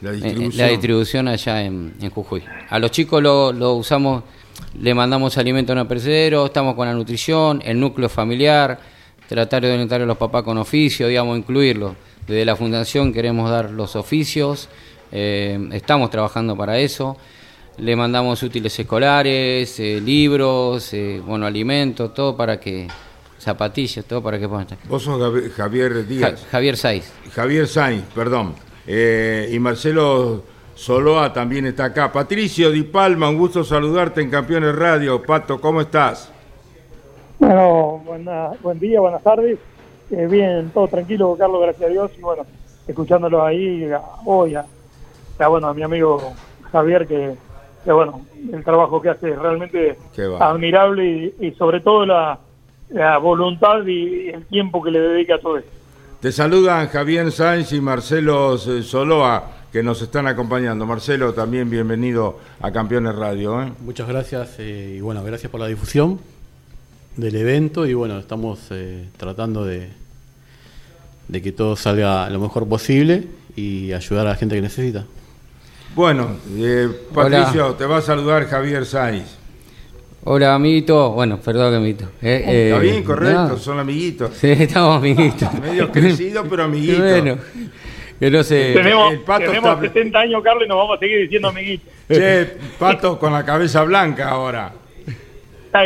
La 0.00 0.10
eh, 0.10 0.14
distribución. 0.14 0.56
la 0.56 0.66
distribución 0.66 1.28
allá 1.28 1.62
en, 1.62 1.94
en 2.00 2.10
Jujuy. 2.10 2.42
A 2.68 2.80
los 2.80 2.90
chicos 2.90 3.22
lo, 3.22 3.52
lo 3.52 3.74
usamos, 3.74 4.24
le 4.80 4.92
mandamos 4.92 5.38
alimento 5.38 5.72
no 5.72 5.86
perecedero, 5.86 6.46
estamos 6.46 6.74
con 6.74 6.88
la 6.88 6.94
nutrición, 6.94 7.62
el 7.64 7.78
núcleo 7.78 8.08
familiar, 8.08 8.80
tratar 9.28 9.62
de 9.62 9.72
orientar 9.72 10.00
a 10.00 10.06
los 10.06 10.16
papás 10.16 10.42
con 10.42 10.58
oficio, 10.58 11.06
digamos, 11.06 11.38
incluirlo. 11.38 11.94
Desde 12.26 12.44
la 12.44 12.56
fundación 12.56 13.12
queremos 13.12 13.50
dar 13.50 13.70
los 13.70 13.94
oficios, 13.96 14.68
eh, 15.12 15.58
estamos 15.72 16.10
trabajando 16.10 16.56
para 16.56 16.78
eso. 16.78 17.16
Le 17.78 17.94
mandamos 17.94 18.42
útiles 18.42 18.76
escolares, 18.78 19.78
eh, 19.78 20.00
libros, 20.04 20.92
eh, 20.94 21.22
bueno, 21.24 21.46
alimentos, 21.46 22.12
todo 22.12 22.36
para 22.36 22.58
que, 22.58 22.88
zapatillas, 23.38 24.04
todo 24.04 24.20
para 24.22 24.38
que 24.38 24.48
puedan 24.48 24.62
estar. 24.64 24.78
Vos 24.88 25.02
sos 25.04 25.20
Javier 25.56 25.92
Ja- 25.94 26.02
Díaz. 26.02 26.46
Javier 26.50 26.76
Saiz. 26.76 27.12
Javier 27.32 27.68
Sainz, 27.68 28.02
perdón. 28.14 28.54
Y 28.86 29.58
Marcelo 29.58 30.42
Soloa 30.74 31.32
también 31.32 31.66
está 31.66 31.84
acá. 31.86 32.10
Patricio 32.10 32.70
Di 32.72 32.82
Palma, 32.82 33.28
un 33.28 33.36
gusto 33.38 33.62
saludarte 33.62 34.22
en 34.22 34.30
Campeones 34.30 34.74
Radio. 34.74 35.22
Pato, 35.22 35.60
¿cómo 35.60 35.80
estás? 35.82 36.30
Bueno, 37.38 38.02
buena- 38.04 38.50
buen 38.62 38.78
día, 38.78 39.00
buenas 39.00 39.22
tardes. 39.22 39.58
Eh, 40.10 40.26
bien, 40.26 40.70
todo 40.72 40.88
tranquilo, 40.88 41.36
Carlos, 41.38 41.60
gracias 41.62 41.88
a 41.88 41.92
Dios. 41.92 42.10
Y 42.18 42.20
bueno, 42.20 42.44
escuchándolo 42.86 43.44
ahí 43.44 43.84
a- 43.92 44.00
hoy, 44.24 44.54
a, 44.54 44.64
a, 45.38 45.48
bueno, 45.48 45.68
a 45.68 45.74
mi 45.74 45.82
amigo 45.82 46.20
Javier, 46.72 47.06
que, 47.06 47.34
que, 47.84 47.92
bueno, 47.92 48.22
el 48.52 48.64
trabajo 48.64 49.00
que 49.00 49.10
hace 49.10 49.30
es 49.30 49.38
realmente 49.38 49.96
admirable 50.40 51.34
y, 51.38 51.46
y 51.46 51.50
sobre 51.52 51.80
todo 51.80 52.04
la, 52.06 52.38
la 52.90 53.18
voluntad 53.18 53.84
y 53.86 54.28
el 54.30 54.44
tiempo 54.46 54.82
que 54.82 54.90
le 54.90 55.00
dedica 55.00 55.36
a 55.36 55.40
todo 55.40 55.58
esto. 55.58 55.70
Te 56.20 56.32
saludan 56.32 56.88
Javier 56.88 57.30
Sáenz 57.30 57.72
y 57.72 57.80
Marcelo 57.80 58.56
eh, 58.56 58.82
Soloa, 58.82 59.44
que 59.70 59.84
nos 59.84 60.02
están 60.02 60.26
acompañando. 60.26 60.84
Marcelo, 60.86 61.32
también 61.34 61.70
bienvenido 61.70 62.38
a 62.60 62.72
Campeones 62.72 63.14
Radio. 63.14 63.62
¿eh? 63.62 63.72
Muchas 63.82 64.08
gracias 64.08 64.56
eh, 64.58 64.94
y 64.96 65.00
bueno, 65.00 65.22
gracias 65.22 65.52
por 65.52 65.60
la 65.60 65.66
difusión 65.68 66.18
del 67.18 67.34
evento 67.36 67.84
y 67.84 67.94
bueno, 67.94 68.18
estamos 68.18 68.60
eh, 68.70 69.04
tratando 69.16 69.64
de, 69.64 69.88
de 71.26 71.42
que 71.42 71.50
todo 71.52 71.74
salga 71.76 72.30
lo 72.30 72.38
mejor 72.38 72.68
posible 72.68 73.24
y 73.56 73.92
ayudar 73.92 74.26
a 74.26 74.30
la 74.30 74.36
gente 74.36 74.54
que 74.54 74.62
necesita. 74.62 75.04
Bueno, 75.96 76.36
eh, 76.56 76.88
Hola. 77.14 77.38
Patricio, 77.40 77.74
te 77.74 77.84
va 77.86 77.96
a 77.98 78.02
saludar 78.02 78.46
Javier 78.46 78.86
Sáenz. 78.86 79.36
Hola, 80.24 80.54
amiguito. 80.54 81.10
Bueno, 81.12 81.40
perdón, 81.40 81.74
amiguito. 81.74 82.04
Eh, 82.22 82.44
eh, 82.46 82.66
Está 82.68 82.78
bien, 82.80 83.02
correcto, 83.02 83.48
no. 83.48 83.56
son 83.58 83.78
amiguitos. 83.80 84.34
Sí, 84.36 84.50
estamos 84.50 84.96
amiguitos. 84.98 85.52
Medio 85.60 85.90
crecido, 85.90 86.44
pero 86.48 86.64
amiguito. 86.64 87.02
Bueno, 87.02 87.38
que 88.20 88.30
no 88.30 88.42
sé. 88.44 88.72
tenemos 88.74 89.12
el 89.12 89.20
pato 89.20 89.46
tenemos 89.46 89.70
está- 89.70 89.80
70 89.92 90.18
años, 90.20 90.42
Carlos, 90.44 90.62
y 90.66 90.68
nos 90.68 90.76
vamos 90.78 90.96
a 90.96 91.00
seguir 91.00 91.20
diciendo 91.22 91.48
amiguitos. 91.48 91.88
Che, 92.08 92.46
Pato 92.78 93.18
con 93.18 93.32
la 93.32 93.44
cabeza 93.44 93.82
blanca 93.82 94.28
ahora. 94.28 94.72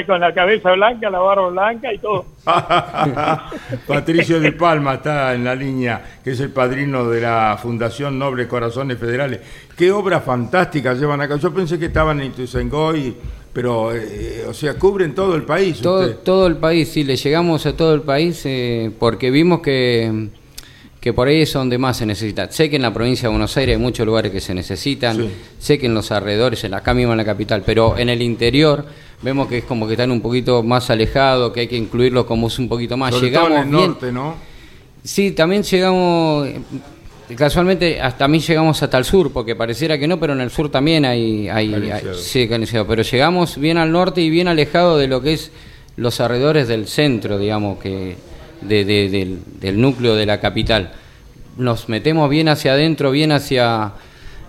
Con 0.06 0.20
la 0.20 0.32
cabeza 0.32 0.72
blanca, 0.72 1.10
la 1.10 1.18
barba 1.18 1.48
blanca 1.50 1.92
y 1.92 1.98
todo. 1.98 2.24
Patricio 3.86 4.40
Di 4.40 4.50
Palma 4.52 4.94
está 4.94 5.34
en 5.34 5.44
la 5.44 5.54
línea, 5.54 6.02
que 6.22 6.30
es 6.32 6.40
el 6.40 6.50
padrino 6.50 7.08
de 7.08 7.20
la 7.20 7.58
Fundación 7.60 8.18
Noble 8.18 8.46
Corazones 8.48 8.98
Federales. 8.98 9.40
Qué 9.76 9.90
obras 9.90 10.22
fantásticas 10.24 10.98
llevan 10.98 11.20
acá. 11.20 11.36
Yo 11.36 11.52
pensé 11.52 11.78
que 11.78 11.86
estaban 11.86 12.20
en 12.20 12.26
Ituzaingó, 12.28 12.94
y- 12.96 13.16
pero, 13.52 13.94
eh, 13.94 14.44
o 14.48 14.54
sea, 14.54 14.74
cubren 14.74 15.14
todo 15.14 15.34
el 15.34 15.42
país. 15.42 15.80
Todo, 15.80 16.00
usted. 16.02 16.16
todo 16.24 16.46
el 16.46 16.56
país, 16.56 16.88
sí, 16.88 17.04
le 17.04 17.16
llegamos 17.16 17.66
a 17.66 17.76
todo 17.76 17.94
el 17.94 18.00
país 18.02 18.40
eh, 18.46 18.90
porque 18.98 19.30
vimos 19.30 19.60
que, 19.60 20.28
que 21.00 21.12
por 21.12 21.28
ahí 21.28 21.42
es 21.42 21.52
donde 21.52 21.76
más 21.76 21.98
se 21.98 22.06
necesita. 22.06 22.50
Sé 22.50 22.70
que 22.70 22.76
en 22.76 22.82
la 22.82 22.94
provincia 22.94 23.28
de 23.28 23.32
Buenos 23.32 23.54
Aires 23.58 23.76
hay 23.76 23.82
muchos 23.82 24.06
lugares 24.06 24.32
que 24.32 24.40
se 24.40 24.54
necesitan, 24.54 25.16
Sí. 25.16 25.30
sé 25.58 25.78
que 25.78 25.84
en 25.86 25.94
los 25.94 26.10
alrededores, 26.12 26.64
en 26.64 26.72
acá 26.72 26.94
mismo 26.94 27.12
en 27.12 27.18
la 27.18 27.24
capital, 27.26 27.62
pero 27.66 27.98
en 27.98 28.08
el 28.08 28.22
interior 28.22 28.86
vemos 29.22 29.46
que 29.48 29.58
es 29.58 29.64
como 29.64 29.86
que 29.86 29.92
están 29.94 30.10
un 30.10 30.20
poquito 30.20 30.62
más 30.62 30.90
alejados, 30.90 31.52
que 31.52 31.60
hay 31.60 31.68
que 31.68 31.76
incluirlos 31.76 32.24
como 32.26 32.48
es 32.48 32.58
un 32.58 32.68
poquito 32.68 32.96
más. 32.96 33.14
Sobre 33.14 33.28
llegamos 33.28 33.48
todo 33.50 33.58
en 33.58 33.64
el 33.68 33.74
bien, 33.76 33.86
norte, 33.90 34.12
¿no? 34.12 34.34
Sí, 35.04 35.32
también 35.32 35.62
llegamos, 35.62 36.46
eh, 36.48 36.60
casualmente 37.36 38.00
hasta 38.00 38.28
mí 38.28 38.40
llegamos 38.40 38.82
hasta 38.82 38.98
el 38.98 39.04
sur, 39.04 39.32
porque 39.32 39.56
pareciera 39.56 39.98
que 39.98 40.06
no, 40.06 40.18
pero 40.20 40.32
en 40.32 40.40
el 40.40 40.50
sur 40.50 40.70
también 40.70 41.04
hay, 41.04 41.48
hay, 41.48 41.72
hay- 41.74 42.02
sí, 42.14 42.48
pero 42.86 43.02
llegamos 43.02 43.58
bien 43.58 43.78
al 43.78 43.90
norte 43.90 44.20
y 44.20 44.30
bien 44.30 44.48
alejado 44.48 44.98
de 44.98 45.08
lo 45.08 45.20
que 45.22 45.32
es 45.34 45.50
los 45.96 46.20
alrededores 46.20 46.68
del 46.68 46.86
centro, 46.86 47.38
digamos, 47.38 47.78
que 47.78 48.16
de- 48.60 48.84
de- 48.84 49.08
del, 49.08 49.38
del 49.60 49.80
núcleo 49.80 50.14
de 50.14 50.26
la 50.26 50.40
capital. 50.40 50.92
Nos 51.56 51.88
metemos 51.88 52.30
bien 52.30 52.48
hacia 52.48 52.72
adentro, 52.72 53.10
bien 53.10 53.32
hacia... 53.32 53.92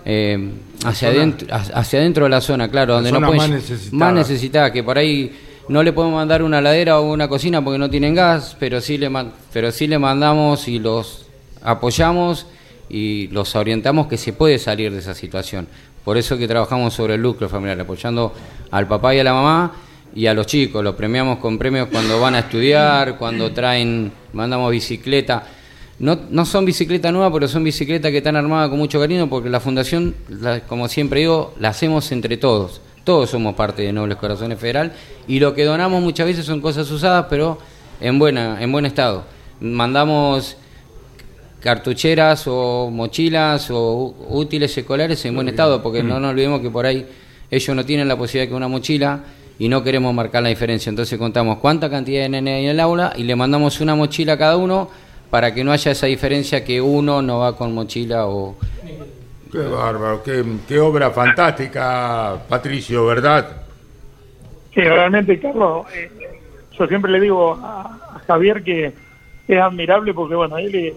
eh, 0.04 0.50
hacia 0.84 1.08
adentro 1.08 1.48
hacia 1.50 1.98
adentro 1.98 2.24
de 2.24 2.30
la 2.30 2.40
zona 2.40 2.68
claro 2.68 2.94
La 2.94 2.94
donde 2.96 3.12
no 3.12 3.26
pueden 3.26 3.36
más 3.36 3.50
necesitada. 3.50 3.96
más 3.96 4.14
necesitada 4.14 4.72
que 4.72 4.82
por 4.82 4.98
ahí 4.98 5.32
no 5.68 5.82
le 5.82 5.92
podemos 5.92 6.16
mandar 6.16 6.42
una 6.42 6.60
ladera 6.60 7.00
o 7.00 7.12
una 7.12 7.28
cocina 7.28 7.64
porque 7.64 7.78
no 7.78 7.88
tienen 7.88 8.14
gas, 8.14 8.56
pero 8.60 8.80
sí 8.80 8.98
le, 8.98 9.10
pero 9.52 9.72
sí 9.72 9.86
le 9.86 9.98
mandamos 9.98 10.68
y 10.68 10.78
los 10.78 11.26
apoyamos 11.62 12.46
y 12.90 13.28
los 13.28 13.56
orientamos 13.56 14.06
que 14.06 14.18
se 14.18 14.32
puede 14.34 14.58
salir 14.58 14.92
de 14.92 14.98
esa 14.98 15.14
situación. 15.14 15.66
Por 16.04 16.18
eso 16.18 16.36
que 16.36 16.46
trabajamos 16.46 16.92
sobre 16.92 17.14
el 17.14 17.22
núcleo 17.22 17.48
familiar, 17.48 17.80
apoyando 17.80 18.34
al 18.70 18.86
papá 18.86 19.14
y 19.14 19.20
a 19.20 19.24
la 19.24 19.32
mamá 19.32 19.72
y 20.14 20.26
a 20.26 20.34
los 20.34 20.46
chicos. 20.46 20.84
Los 20.84 20.94
premiamos 20.94 21.38
con 21.38 21.56
premios 21.56 21.88
cuando 21.88 22.20
van 22.20 22.34
a 22.34 22.40
estudiar, 22.40 23.16
cuando 23.16 23.50
traen, 23.52 24.12
mandamos 24.34 24.70
bicicleta. 24.70 25.44
No, 25.98 26.18
no 26.30 26.44
son 26.44 26.64
bicicletas 26.64 27.12
nuevas, 27.12 27.30
pero 27.32 27.46
son 27.46 27.62
bicicletas 27.62 28.10
que 28.10 28.18
están 28.18 28.34
armadas 28.36 28.68
con 28.68 28.78
mucho 28.78 28.98
cariño 28.98 29.28
porque 29.28 29.48
la 29.48 29.60
fundación, 29.60 30.14
la- 30.28 30.60
como 30.60 30.88
siempre 30.88 31.20
digo, 31.20 31.54
la 31.60 31.68
hacemos 31.68 32.10
entre 32.12 32.36
todos. 32.36 32.80
Todos 33.04 33.30
somos 33.30 33.54
parte 33.54 33.82
de 33.82 33.92
Nobles 33.92 34.16
Corazones 34.16 34.58
Federal 34.58 34.92
y 35.28 35.38
lo 35.38 35.54
que 35.54 35.64
donamos 35.64 36.02
muchas 36.02 36.26
veces 36.26 36.46
son 36.46 36.60
cosas 36.60 36.90
usadas, 36.90 37.26
pero 37.30 37.58
en, 38.00 38.18
buena, 38.18 38.60
en 38.62 38.72
buen 38.72 38.86
estado. 38.86 39.24
Mandamos 39.60 40.56
cartucheras 41.60 42.44
o 42.46 42.90
mochilas 42.90 43.68
o 43.70 44.14
útiles 44.30 44.76
escolares 44.76 45.24
en 45.24 45.34
buen 45.34 45.48
estado, 45.48 45.82
porque 45.82 46.02
no 46.02 46.20
nos 46.20 46.30
olvidemos 46.32 46.60
que 46.60 46.70
por 46.70 46.86
ahí 46.86 47.06
ellos 47.50 47.76
no 47.76 47.84
tienen 47.84 48.08
la 48.08 48.16
posibilidad 48.18 48.48
que 48.50 48.54
una 48.56 48.68
mochila 48.68 49.20
y 49.58 49.68
no 49.68 49.82
queremos 49.84 50.12
marcar 50.12 50.42
la 50.42 50.48
diferencia. 50.48 50.90
Entonces 50.90 51.18
contamos 51.18 51.58
cuánta 51.58 51.88
cantidad 51.88 52.22
de 52.22 52.28
nene 52.28 52.54
hay 52.54 52.64
en 52.64 52.70
el 52.70 52.80
aula 52.80 53.12
y 53.16 53.22
le 53.22 53.36
mandamos 53.36 53.80
una 53.80 53.94
mochila 53.94 54.34
a 54.34 54.38
cada 54.38 54.56
uno 54.56 54.90
para 55.34 55.52
que 55.52 55.64
no 55.64 55.72
haya 55.72 55.90
esa 55.90 56.06
diferencia 56.06 56.64
que 56.64 56.80
uno 56.80 57.20
no 57.20 57.40
va 57.40 57.56
con 57.56 57.74
mochila 57.74 58.26
o... 58.28 58.56
Qué 59.50 59.58
bárbaro, 59.58 60.22
qué, 60.22 60.44
qué 60.68 60.78
obra 60.78 61.10
fantástica, 61.10 62.36
Patricio, 62.48 63.04
¿verdad? 63.04 63.44
Sí, 64.72 64.80
realmente, 64.82 65.40
Carlos, 65.40 65.86
eh, 65.92 66.08
yo 66.78 66.86
siempre 66.86 67.10
le 67.10 67.18
digo 67.18 67.54
a, 67.60 67.80
a 68.14 68.18
Javier 68.28 68.62
que 68.62 68.92
es 69.48 69.60
admirable 69.60 70.14
porque, 70.14 70.36
bueno, 70.36 70.56
él 70.56 70.72
eh, 70.72 70.94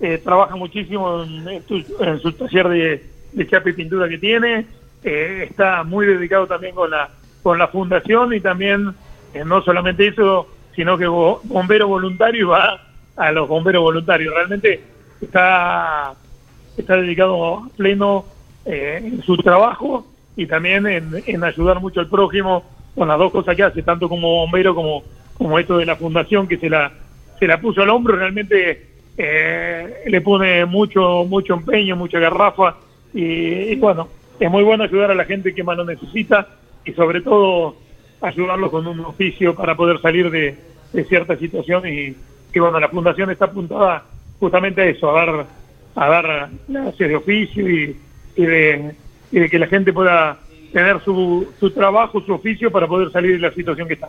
eh, 0.00 0.18
trabaja 0.18 0.56
muchísimo 0.56 1.22
en, 1.22 1.46
en 1.46 1.62
tu- 1.62 1.84
en 2.00 2.18
su 2.20 2.32
taller 2.32 2.68
de, 2.68 3.06
de 3.34 3.46
chapa 3.48 3.70
y 3.70 3.74
pintura 3.74 4.08
que 4.08 4.18
tiene, 4.18 4.66
eh, 5.04 5.46
está 5.48 5.84
muy 5.84 6.06
dedicado 6.06 6.48
también 6.48 6.74
con 6.74 6.90
la, 6.90 7.08
con 7.40 7.56
la 7.56 7.68
fundación 7.68 8.34
y 8.34 8.40
también, 8.40 8.92
eh, 9.32 9.44
no 9.44 9.62
solamente 9.62 10.08
eso, 10.08 10.48
sino 10.74 10.98
que 10.98 11.06
bo- 11.06 11.40
bombero 11.44 11.86
voluntario 11.86 12.40
y 12.40 12.48
va 12.48 12.80
a 13.16 13.32
los 13.32 13.48
bomberos 13.48 13.82
voluntarios. 13.82 14.34
Realmente 14.34 14.80
está, 15.20 16.14
está 16.76 16.96
dedicado 16.96 17.56
a 17.56 17.68
pleno 17.76 18.24
eh, 18.64 19.00
en 19.02 19.22
su 19.22 19.36
trabajo 19.38 20.06
y 20.36 20.46
también 20.46 20.86
en, 20.86 21.22
en 21.26 21.44
ayudar 21.44 21.80
mucho 21.80 22.00
al 22.00 22.08
prójimo 22.08 22.64
con 22.94 23.08
las 23.08 23.18
dos 23.18 23.30
cosas 23.30 23.54
que 23.54 23.62
hace, 23.62 23.82
tanto 23.82 24.08
como 24.08 24.28
bombero 24.28 24.74
como, 24.74 25.02
como 25.36 25.58
esto 25.58 25.78
de 25.78 25.86
la 25.86 25.96
fundación 25.96 26.48
que 26.48 26.56
se 26.56 26.70
la, 26.70 26.90
se 27.38 27.46
la 27.46 27.60
puso 27.60 27.82
al 27.82 27.90
hombro, 27.90 28.16
realmente 28.16 28.86
eh, 29.18 30.02
le 30.06 30.20
pone 30.22 30.64
mucho, 30.64 31.24
mucho 31.24 31.54
empeño, 31.54 31.94
mucha 31.94 32.18
garrafa 32.18 32.76
y, 33.12 33.74
bueno, 33.76 34.08
es 34.40 34.50
muy 34.50 34.62
bueno 34.62 34.84
ayudar 34.84 35.10
a 35.10 35.14
la 35.14 35.24
gente 35.24 35.54
que 35.54 35.62
más 35.62 35.76
lo 35.76 35.84
necesita 35.84 36.48
y 36.84 36.92
sobre 36.92 37.20
todo 37.20 37.76
ayudarlos 38.20 38.70
con 38.70 38.86
un 38.86 39.00
oficio 39.00 39.54
para 39.54 39.76
poder 39.76 40.00
salir 40.00 40.30
de, 40.30 40.58
de 40.92 41.04
cierta 41.04 41.36
situación 41.36 41.86
y, 41.86 42.16
y 42.56 42.58
bueno, 42.58 42.80
la 42.80 42.88
fundación 42.88 43.30
está 43.30 43.44
apuntada 43.44 44.02
justamente 44.40 44.80
a 44.80 44.86
eso, 44.86 45.14
a 45.14 45.26
dar, 45.26 45.46
a 45.94 46.08
dar 46.08 46.50
clases 46.66 47.08
de 47.08 47.14
oficio 47.14 47.68
y, 47.68 47.94
y 48.34 48.46
de, 48.46 48.94
y 49.30 49.40
de 49.40 49.50
que 49.50 49.58
la 49.58 49.66
gente 49.66 49.92
pueda 49.92 50.38
tener 50.72 50.98
su, 51.04 51.46
su 51.60 51.70
trabajo, 51.72 52.22
su 52.22 52.32
oficio 52.32 52.70
para 52.70 52.86
poder 52.86 53.12
salir 53.12 53.32
de 53.32 53.46
la 53.46 53.52
situación 53.52 53.86
que 53.86 53.92
está. 53.92 54.08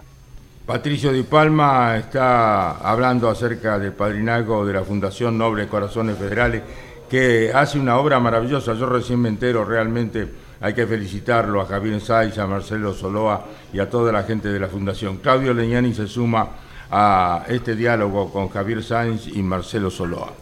Patricio 0.66 1.12
Di 1.12 1.24
Palma 1.24 1.98
está 1.98 2.78
hablando 2.78 3.30
acerca 3.30 3.78
del 3.80 3.92
padrinazgo 3.92 4.66
de 4.66 4.76
la 4.76 4.84
Fundación 4.86 5.38
Nobles 5.38 5.68
Corazones 5.68 6.18
Federales, 6.18 6.62
que 7.10 7.52
hace 7.54 7.78
una 7.78 7.98
obra 7.98 8.18
maravillosa. 8.22 8.76
Yo 8.76 8.86
recién 8.86 9.20
me 9.22 9.28
entero, 9.28 9.66
realmente 9.66 10.26
hay 10.62 10.74
que 10.74 10.88
felicitarlo 10.88 11.60
a 11.60 11.66
Javier 11.66 12.00
Sáiz, 12.00 12.38
a 12.38 12.48
Marcelo 12.48 12.94
Soloa 12.94 13.46
y 13.74 13.80
a 13.80 13.90
toda 13.90 14.14
la 14.14 14.24
gente 14.24 14.48
de 14.48 14.60
la 14.62 14.70
Fundación. 14.70 15.18
Claudio 15.18 15.54
Leñani 15.54 15.94
se 15.94 16.08
suma 16.08 16.48
a 16.92 17.46
este 17.50 17.76
diálogo 17.76 18.32
con 18.32 18.50
Javier 18.50 18.84
Sáenz 18.84 19.28
y 19.28 19.42
Marcelo 19.44 19.90
Soloa. 19.90 20.34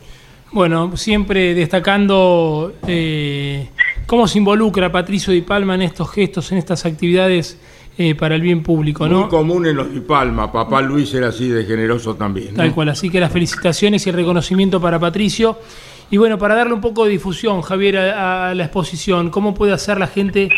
Bueno, 0.51 0.95
siempre 0.95 1.53
destacando 1.53 2.73
eh, 2.87 3.69
cómo 4.05 4.27
se 4.27 4.37
involucra 4.37 4.91
Patricio 4.91 5.33
Di 5.33 5.41
Palma 5.41 5.75
en 5.75 5.81
estos 5.81 6.09
gestos, 6.11 6.51
en 6.51 6.59
estas 6.59 6.85
actividades 6.85 7.59
eh, 7.97 8.15
para 8.15 8.35
el 8.35 8.41
bien 8.41 8.61
público, 8.63 9.05
Muy 9.05 9.13
¿no? 9.13 9.29
común 9.29 9.65
en 9.65 9.75
los 9.75 9.91
Di 9.93 10.01
Palma, 10.01 10.51
papá 10.51 10.81
Luis 10.81 11.13
era 11.13 11.29
así 11.29 11.49
de 11.49 11.65
generoso 11.65 12.15
también. 12.15 12.51
¿no? 12.51 12.57
Tal 12.57 12.73
cual, 12.73 12.89
así 12.89 13.09
que 13.09 13.19
las 13.19 13.31
felicitaciones 13.31 14.05
y 14.05 14.09
el 14.09 14.15
reconocimiento 14.15 14.79
para 14.79 14.99
Patricio. 14.99 15.57
Y 16.11 16.17
bueno, 16.17 16.37
para 16.37 16.55
darle 16.55 16.73
un 16.73 16.81
poco 16.81 17.05
de 17.05 17.11
difusión, 17.11 17.61
Javier, 17.61 17.97
a, 17.97 18.49
a 18.49 18.53
la 18.53 18.65
exposición, 18.65 19.31
¿cómo 19.31 19.55
puede 19.55 19.73
hacer 19.73 19.97
la 19.97 20.07
gente 20.07 20.49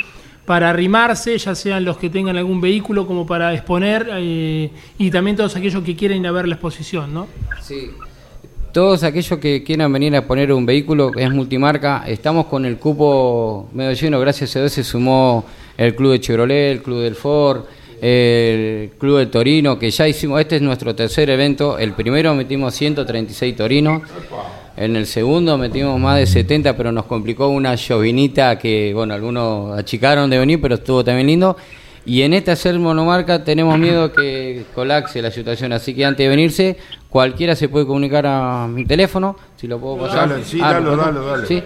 para 0.47 0.69
arrimarse, 0.69 1.37
ya 1.37 1.53
sean 1.55 1.83
los 1.83 1.97
que 1.97 2.09
tengan 2.09 2.37
algún 2.37 2.61
vehículo 2.61 3.05
como 3.05 3.27
para 3.27 3.53
exponer, 3.53 4.07
eh, 4.13 4.71
y 4.97 5.11
también 5.11 5.35
todos 5.35 5.53
aquellos 5.57 5.83
que 5.83 5.93
quieren 5.93 6.21
ir 6.21 6.27
a 6.27 6.31
ver 6.31 6.47
la 6.47 6.55
exposición, 6.55 7.13
¿no? 7.13 7.27
Sí. 7.61 7.91
Todos 8.71 9.03
aquellos 9.03 9.39
que 9.39 9.61
quieran 9.65 9.91
venir 9.91 10.15
a 10.15 10.25
poner 10.25 10.53
un 10.53 10.65
vehículo 10.65 11.11
es 11.17 11.29
multimarca, 11.31 12.05
estamos 12.07 12.45
con 12.45 12.65
el 12.65 12.77
cupo 12.77 13.67
medio 13.73 13.91
lleno, 13.91 14.21
gracias 14.21 14.55
a 14.55 14.59
Dios 14.59 14.71
se 14.71 14.85
sumó 14.85 15.43
el 15.75 15.93
Club 15.93 16.13
de 16.13 16.21
Chevrolet, 16.21 16.71
el 16.71 16.81
Club 16.81 17.01
del 17.01 17.15
Ford, 17.15 17.63
el 18.01 18.91
Club 18.97 19.17
del 19.17 19.29
Torino, 19.29 19.77
que 19.77 19.91
ya 19.91 20.07
hicimos, 20.07 20.39
este 20.39 20.55
es 20.55 20.61
nuestro 20.61 20.95
tercer 20.95 21.29
evento, 21.29 21.77
el 21.77 21.91
primero 21.91 22.33
metimos 22.33 22.73
136 22.73 23.53
torinos, 23.53 24.01
en 24.77 24.95
el 24.95 25.05
segundo 25.07 25.57
metimos 25.57 25.99
más 25.99 26.17
de 26.19 26.25
70, 26.27 26.77
pero 26.77 26.91
nos 26.91 27.05
complicó 27.05 27.47
una 27.49 27.75
llovinita 27.75 28.57
que, 28.59 28.91
bueno, 28.93 29.13
algunos 29.13 29.77
achicaron 29.77 30.29
de 30.29 30.37
venir, 30.37 30.61
pero 30.61 30.75
estuvo 30.75 31.03
también 31.03 31.27
lindo. 31.27 31.57
Y 32.05 32.21
en 32.21 32.33
esta 32.33 32.55
ser 32.55 32.79
monomarca 32.79 33.43
tenemos 33.43 33.77
miedo 33.77 34.13
que 34.13 34.63
colapse 34.73 35.21
la 35.21 35.29
situación, 35.29 35.73
así 35.73 35.93
que 35.93 36.05
antes 36.05 36.23
de 36.23 36.29
venirse, 36.29 36.77
cualquiera 37.09 37.53
se 37.55 37.67
puede 37.67 37.85
comunicar 37.85 38.25
a 38.25 38.65
mi 38.67 38.85
teléfono, 38.85 39.35
si 39.57 39.67
lo 39.67 39.77
puedo 39.79 39.97
pasar. 39.97 40.29
Dale, 40.29 40.43
sí, 40.45 40.59
Ah, 40.61 40.73
dalo, 40.73 40.95
¿lo 40.95 41.03
dalo, 41.03 41.19
paso? 41.21 41.31
dale. 41.31 41.47
Sí. 41.47 41.63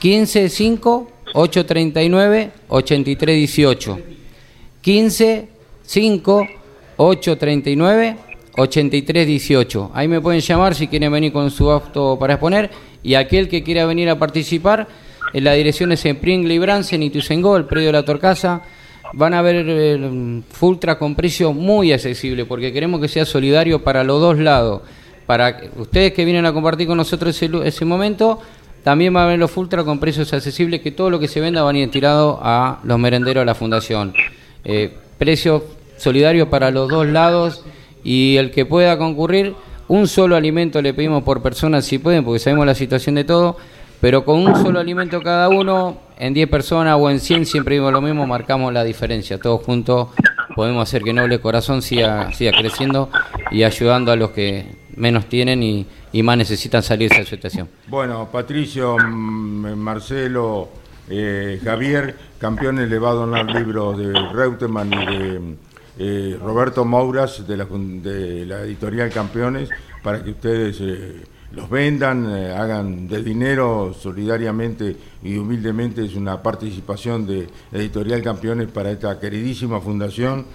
15 0.00 0.48
5 0.50 1.10
839 1.34 2.50
83 2.68 3.36
18. 3.36 3.98
15 4.82 5.48
5 5.82 6.46
839 6.98 8.16
83 8.58 9.26
18. 9.26 9.92
Ahí 9.94 10.08
me 10.08 10.20
pueden 10.20 10.40
llamar 10.40 10.74
si 10.74 10.88
quieren 10.88 11.12
venir 11.12 11.32
con 11.32 11.50
su 11.50 11.70
auto 11.70 12.18
para 12.18 12.34
exponer. 12.34 12.70
Y 13.02 13.14
aquel 13.14 13.48
que 13.48 13.62
quiera 13.62 13.86
venir 13.86 14.10
a 14.10 14.18
participar, 14.18 14.88
en 15.32 15.44
la 15.44 15.52
dirección 15.52 15.92
es 15.92 16.04
en 16.04 16.16
Pringle 16.16 16.54
y 16.54 16.58
Bransen 16.58 17.02
y 17.02 17.10
Tusengó, 17.10 17.56
el 17.56 17.64
predio 17.64 17.86
de 17.88 17.92
la 17.92 18.04
Torcasa. 18.04 18.62
Van 19.12 19.32
a 19.32 19.40
ver 19.42 19.56
el 19.56 20.42
Fultra 20.50 20.98
con 20.98 21.14
precio 21.14 21.52
muy 21.52 21.92
accesible 21.92 22.44
porque 22.44 22.72
queremos 22.72 23.00
que 23.00 23.08
sea 23.08 23.24
solidario 23.24 23.82
para 23.82 24.02
los 24.02 24.20
dos 24.20 24.38
lados. 24.38 24.82
Para 25.24 25.60
ustedes 25.76 26.12
que 26.12 26.24
vienen 26.24 26.44
a 26.44 26.52
compartir 26.52 26.86
con 26.86 26.96
nosotros 26.96 27.40
ese, 27.42 27.84
momento, 27.84 28.40
también 28.82 29.14
va 29.14 29.22
a 29.22 29.24
haber 29.24 29.38
los 29.38 29.50
Fultra 29.50 29.84
con 29.84 30.00
precios 30.00 30.32
accesibles 30.32 30.80
que 30.80 30.90
todo 30.90 31.10
lo 31.10 31.20
que 31.20 31.28
se 31.28 31.40
venda 31.40 31.62
va 31.62 31.70
a 31.70 31.76
ir 31.76 31.90
tirado 31.90 32.40
a 32.42 32.80
los 32.82 32.98
merenderos 32.98 33.42
de 33.42 33.46
la 33.46 33.54
Fundación. 33.54 34.14
Eh, 34.64 34.92
precio 35.16 35.64
solidario 35.96 36.50
para 36.50 36.70
los 36.70 36.88
dos 36.88 37.06
lados 37.06 37.64
y 38.04 38.36
el 38.36 38.50
que 38.50 38.66
pueda 38.66 38.98
concurrir, 38.98 39.54
un 39.88 40.06
solo 40.06 40.36
alimento 40.36 40.82
le 40.82 40.92
pedimos 40.94 41.22
por 41.22 41.42
persona 41.42 41.82
si 41.82 41.98
pueden, 41.98 42.24
porque 42.24 42.38
sabemos 42.38 42.66
la 42.66 42.74
situación 42.74 43.14
de 43.14 43.24
todo, 43.24 43.56
pero 44.00 44.24
con 44.24 44.46
un 44.46 44.54
solo 44.56 44.78
alimento 44.78 45.20
cada 45.22 45.48
uno, 45.48 45.98
en 46.18 46.34
10 46.34 46.48
personas 46.48 46.96
o 46.98 47.10
en 47.10 47.20
100, 47.20 47.46
siempre 47.46 47.74
digo 47.76 47.90
lo 47.90 48.00
mismo, 48.00 48.26
marcamos 48.26 48.72
la 48.72 48.84
diferencia. 48.84 49.38
Todos 49.38 49.62
juntos 49.64 50.08
podemos 50.54 50.82
hacer 50.82 51.02
que 51.02 51.12
Noble 51.12 51.40
Corazón 51.40 51.82
siga, 51.82 52.32
siga 52.32 52.52
creciendo 52.52 53.10
y 53.50 53.62
ayudando 53.62 54.12
a 54.12 54.16
los 54.16 54.30
que 54.30 54.76
menos 54.96 55.26
tienen 55.26 55.62
y, 55.62 55.86
y 56.12 56.22
más 56.22 56.36
necesitan 56.36 56.82
salir 56.82 57.10
de 57.10 57.16
esa 57.16 57.30
situación. 57.30 57.68
Bueno, 57.88 58.28
Patricio, 58.30 58.96
mm, 58.98 59.74
Marcelo, 59.74 60.68
eh, 61.10 61.60
Javier, 61.62 62.14
campeón 62.38 62.78
elevado 62.78 63.24
en 63.24 63.30
los 63.30 63.54
libros 63.54 63.98
de 63.98 64.12
Reutemann 64.32 64.92
y 64.92 65.06
de 65.06 65.40
eh, 66.00 66.38
Roberto 66.40 66.84
Mouras 66.84 67.44
de 67.46 67.56
la, 67.56 68.60
editorial 68.62 69.10
Campeones 69.10 69.68
para 70.00 70.22
que 70.22 70.30
ustedes 70.30 70.78
eh, 70.80 71.24
los 71.50 71.68
vendan, 71.68 72.30
eh, 72.30 72.52
hagan 72.52 73.08
de 73.08 73.20
dinero 73.22 73.92
solidariamente 73.98 74.96
y 75.24 75.36
humildemente. 75.36 76.04
Es 76.04 76.14
una 76.14 76.40
participación 76.40 77.26
de 77.26 77.48
Editorial 77.72 78.22
Campeones 78.22 78.68
para 78.70 78.92
esta 78.92 79.18
queridísima 79.18 79.80
fundación, 79.80 80.46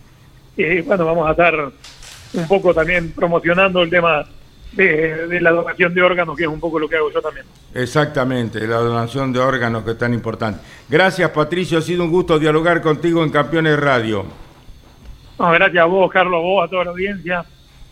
Y 0.56 0.80
bueno, 0.80 1.04
vamos 1.04 1.28
a 1.28 1.32
estar 1.32 1.54
un 2.32 2.48
poco 2.48 2.72
también 2.72 3.12
promocionando 3.12 3.82
el 3.82 3.90
tema 3.90 4.24
de, 4.72 5.26
de 5.26 5.40
la 5.42 5.50
donación 5.50 5.92
de 5.92 6.00
órganos, 6.00 6.34
que 6.34 6.44
es 6.44 6.48
un 6.48 6.58
poco 6.58 6.78
lo 6.78 6.88
que 6.88 6.96
hago 6.96 7.12
yo 7.12 7.20
también. 7.20 7.44
Exactamente, 7.74 8.66
la 8.66 8.78
donación 8.78 9.34
de 9.34 9.40
órganos 9.40 9.84
que 9.84 9.90
es 9.90 9.98
tan 9.98 10.14
importante. 10.14 10.60
Gracias 10.88 11.28
Patricio, 11.32 11.76
ha 11.76 11.82
sido 11.82 12.02
un 12.02 12.10
gusto 12.10 12.38
dialogar 12.38 12.80
contigo 12.80 13.22
en 13.22 13.28
Campeones 13.28 13.78
Radio. 13.78 14.24
No, 15.38 15.50
gracias 15.50 15.82
a 15.82 15.86
vos, 15.86 16.10
Carlos, 16.10 16.38
a 16.38 16.42
vos, 16.42 16.64
a 16.64 16.70
toda 16.70 16.84
la 16.84 16.90
audiencia. 16.92 17.44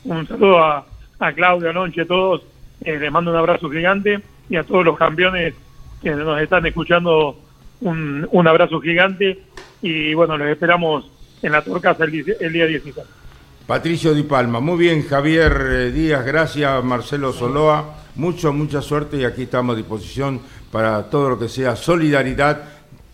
Un 0.04 0.26
saludo 0.26 0.64
a, 0.64 0.86
a 1.18 1.32
Claudio, 1.32 1.70
a 1.70 1.72
Lonche, 1.72 2.02
a 2.02 2.06
todos. 2.06 2.42
Eh, 2.80 2.98
les 2.98 3.10
mando 3.10 3.30
un 3.30 3.36
abrazo 3.36 3.70
gigante 3.70 4.20
y 4.48 4.56
a 4.56 4.64
todos 4.64 4.84
los 4.84 4.96
campeones 4.96 5.54
que 6.02 6.10
nos 6.10 6.40
están 6.40 6.64
escuchando 6.66 7.36
un, 7.80 8.28
un 8.30 8.48
abrazo 8.48 8.80
gigante. 8.80 9.42
Y 9.82 10.14
bueno, 10.14 10.36
los 10.36 10.48
esperamos 10.48 11.10
en 11.42 11.52
la 11.52 11.62
Torcasa 11.62 12.04
el, 12.04 12.36
el 12.40 12.52
día 12.52 12.66
16. 12.66 13.06
Patricio 13.66 14.14
Di 14.14 14.22
Palma, 14.22 14.60
muy 14.60 14.78
bien, 14.78 15.06
Javier 15.06 15.52
eh, 15.70 15.90
Díaz, 15.90 16.24
gracias, 16.24 16.82
Marcelo 16.82 17.34
Soloa, 17.34 17.96
mucho, 18.14 18.50
mucha 18.50 18.80
suerte 18.80 19.18
y 19.18 19.24
aquí 19.24 19.42
estamos 19.42 19.74
a 19.74 19.76
disposición 19.76 20.40
para 20.72 21.10
todo 21.10 21.28
lo 21.28 21.38
que 21.38 21.50
sea 21.50 21.76
solidaridad 21.76 22.62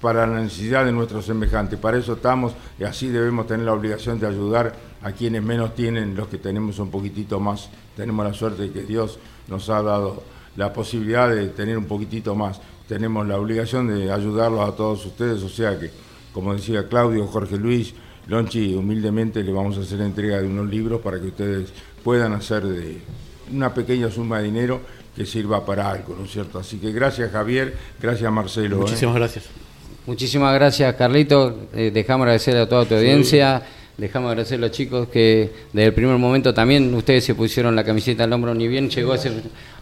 para 0.04 0.26
la 0.26 0.38
necesidad 0.42 0.84
de 0.84 0.92
nuestros 0.92 1.24
semejantes. 1.24 1.78
Para 1.78 1.96
eso 1.96 2.12
estamos 2.12 2.52
y 2.78 2.84
así 2.84 3.08
debemos 3.08 3.46
tener 3.46 3.64
la 3.64 3.72
obligación 3.72 4.20
de 4.20 4.26
ayudar 4.26 4.74
a 5.00 5.12
quienes 5.12 5.42
menos 5.42 5.74
tienen, 5.74 6.14
los 6.14 6.28
que 6.28 6.36
tenemos 6.36 6.78
un 6.78 6.90
poquitito 6.90 7.40
más. 7.40 7.70
Tenemos 7.96 8.26
la 8.26 8.34
suerte 8.34 8.64
de 8.64 8.70
que 8.70 8.82
Dios 8.82 9.18
nos 9.48 9.70
ha 9.70 9.80
dado 9.80 10.22
la 10.56 10.74
posibilidad 10.74 11.30
de 11.30 11.48
tener 11.48 11.78
un 11.78 11.86
poquitito 11.86 12.34
más. 12.34 12.60
Tenemos 12.86 13.26
la 13.26 13.38
obligación 13.38 13.88
de 13.88 14.12
ayudarlos 14.12 14.68
a 14.68 14.76
todos 14.76 15.06
ustedes, 15.06 15.42
o 15.42 15.48
sea 15.48 15.78
que, 15.78 15.90
como 16.34 16.52
decía 16.52 16.86
Claudio, 16.86 17.26
Jorge 17.26 17.56
Luis, 17.56 17.94
Lonchi, 18.26 18.74
humildemente 18.74 19.42
le 19.42 19.54
vamos 19.54 19.78
a 19.78 19.80
hacer 19.80 20.02
entrega 20.02 20.36
de 20.36 20.46
unos 20.46 20.68
libros 20.68 21.00
para 21.00 21.18
que 21.18 21.28
ustedes 21.28 21.72
puedan 22.04 22.34
hacer 22.34 22.62
de 22.62 23.00
una 23.50 23.72
pequeña 23.72 24.10
suma 24.10 24.40
de 24.40 24.44
dinero 24.44 24.82
que 25.16 25.24
sirva 25.24 25.64
para 25.64 25.90
algo, 25.90 26.14
¿no 26.14 26.26
es 26.26 26.30
cierto? 26.30 26.58
Así 26.58 26.76
que 26.76 26.92
gracias 26.92 27.32
Javier, 27.32 27.74
gracias 28.02 28.30
Marcelo. 28.30 28.76
¿eh? 28.76 28.80
Muchísimas 28.80 29.14
gracias. 29.14 29.44
Muchísimas 30.06 30.52
gracias, 30.54 30.94
Carlito. 30.96 31.68
Eh, 31.74 31.90
dejamos 31.92 32.24
agradecer 32.24 32.56
a 32.56 32.68
toda 32.68 32.84
tu 32.84 32.94
audiencia. 32.94 33.62
Dejamos 33.96 34.30
agradecer 34.30 34.58
a 34.58 34.62
los 34.62 34.70
chicos 34.72 35.08
que 35.08 35.50
desde 35.72 35.86
el 35.86 35.94
primer 35.94 36.16
momento 36.18 36.52
también 36.52 36.92
ustedes 36.94 37.24
se 37.24 37.34
pusieron 37.34 37.74
la 37.76 37.84
camiseta 37.84 38.24
al 38.24 38.32
hombro. 38.32 38.54
Ni 38.54 38.68
bien 38.68 38.90
llegó 38.90 39.14
ese 39.14 39.32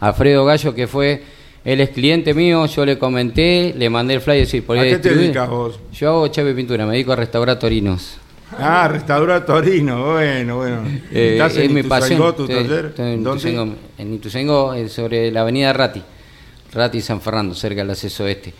Alfredo 0.00 0.44
Gallo, 0.44 0.74
que 0.74 0.86
fue, 0.86 1.22
él 1.64 1.80
es 1.80 1.90
cliente 1.90 2.34
mío, 2.34 2.66
yo 2.66 2.84
le 2.84 2.98
comenté, 2.98 3.74
le 3.76 3.88
mandé 3.90 4.14
el 4.14 4.20
flyer. 4.20 4.40
Decir, 4.44 4.64
¿A 4.68 4.82
qué 4.82 4.98
te 4.98 5.14
dedicas 5.14 5.48
vos? 5.48 5.80
Yo 5.92 6.10
hago 6.10 6.28
chave 6.28 6.54
pintura, 6.54 6.84
me 6.86 6.92
dedico 6.92 7.12
a 7.12 7.16
restaurar 7.16 7.58
torinos. 7.58 8.18
Ah, 8.58 8.86
restaurar 8.86 9.46
Torino, 9.46 10.12
bueno, 10.12 10.56
bueno. 10.58 10.82
Eh, 11.10 11.30
¿Estás 11.32 11.52
es 11.56 11.64
en 11.64 11.72
mi 11.72 11.80
Ituzaingó, 11.80 11.88
pasión. 12.26 12.36
tu 12.36 12.42
Estoy- 12.52 12.64
taller? 12.68 12.84
estoy 12.90 13.12
en. 13.14 13.20
Ituzaingó, 13.22 13.68
en 13.96 14.14
Ituzaingó, 14.14 14.74
eh, 14.74 14.88
sobre 14.90 15.30
la 15.32 15.40
avenida 15.40 15.72
Rati. 15.72 16.02
Rati 16.74 17.00
San 17.00 17.22
Fernando, 17.22 17.54
cerca 17.54 17.80
del 17.80 17.90
acceso 17.90 18.26
este. 18.26 18.52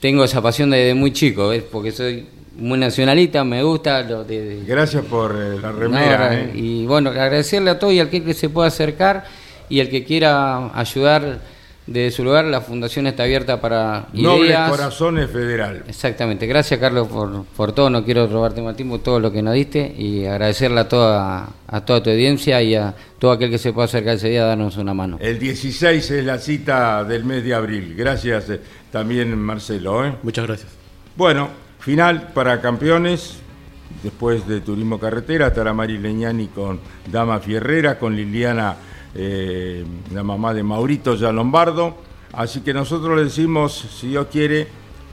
Tengo 0.00 0.24
esa 0.24 0.42
pasión 0.42 0.70
desde 0.70 0.94
muy 0.94 1.12
chico, 1.12 1.48
¿ves? 1.48 1.62
porque 1.70 1.92
soy 1.92 2.26
muy 2.58 2.78
nacionalista, 2.78 3.44
me 3.44 3.62
gusta 3.62 4.02
lo 4.02 4.24
de... 4.24 4.40
de- 4.60 4.64
Gracias 4.64 5.04
por 5.04 5.32
eh, 5.38 5.58
la 5.60 5.72
remera. 5.72 6.34
¿eh? 6.34 6.52
Y 6.54 6.86
bueno, 6.86 7.10
agradecerle 7.10 7.70
a 7.70 7.78
todos 7.78 7.92
y 7.92 8.00
al 8.00 8.08
que 8.08 8.32
se 8.34 8.48
pueda 8.48 8.68
acercar 8.68 9.24
y 9.68 9.80
el 9.80 9.90
que 9.90 10.04
quiera 10.04 10.70
ayudar 10.78 11.40
de 11.86 12.10
su 12.10 12.24
lugar, 12.24 12.46
la 12.46 12.60
fundación 12.62 13.06
está 13.06 13.22
abierta 13.22 13.60
para 13.60 14.08
Nobles 14.12 14.46
ideas. 14.48 14.70
Corazones 14.70 15.30
Federal. 15.30 15.84
Exactamente, 15.86 16.44
gracias 16.46 16.80
Carlos 16.80 17.06
por, 17.06 17.44
por 17.56 17.72
todo, 17.72 17.90
no 17.90 18.04
quiero 18.04 18.26
robarte 18.26 18.60
más 18.60 18.74
tiempo, 18.74 18.98
todo 18.98 19.20
lo 19.20 19.30
que 19.30 19.40
nos 19.40 19.54
diste 19.54 19.94
y 19.96 20.24
agradecerle 20.24 20.80
a 20.80 20.88
toda, 20.88 21.48
a 21.68 21.80
toda 21.84 22.02
tu 22.02 22.10
audiencia 22.10 22.60
y 22.60 22.74
a 22.74 22.92
todo 23.20 23.30
aquel 23.30 23.50
que 23.50 23.58
se 23.58 23.72
pueda 23.72 23.84
acercar 23.84 24.16
ese 24.16 24.30
día 24.30 24.42
a 24.42 24.46
darnos 24.46 24.76
una 24.78 24.94
mano. 24.94 25.18
El 25.20 25.38
16 25.38 26.10
es 26.10 26.24
la 26.24 26.38
cita 26.38 27.04
del 27.04 27.22
mes 27.24 27.44
de 27.44 27.54
abril. 27.54 27.94
Gracias 27.96 28.50
eh, 28.50 28.60
también 28.96 29.38
Marcelo. 29.38 30.06
¿eh? 30.06 30.14
Muchas 30.22 30.46
gracias. 30.46 30.72
Bueno, 31.16 31.50
final 31.80 32.32
para 32.32 32.62
campeones. 32.62 33.40
Después 34.02 34.48
de 34.48 34.62
Turismo 34.62 34.98
Carretera 34.98 35.48
estará 35.48 35.74
Mari 35.74 35.98
Leñani 35.98 36.48
con 36.48 36.80
Dama 37.12 37.38
Fierrera, 37.38 37.98
con 37.98 38.16
Liliana, 38.16 38.74
eh, 39.14 39.84
la 40.14 40.22
mamá 40.22 40.54
de 40.54 40.62
Maurito 40.62 41.14
ya 41.14 41.30
Lombardo. 41.30 41.94
Así 42.32 42.62
que 42.62 42.72
nosotros 42.72 43.18
le 43.18 43.24
decimos, 43.24 43.86
si 44.00 44.08
Dios 44.08 44.28
quiere, 44.32 44.66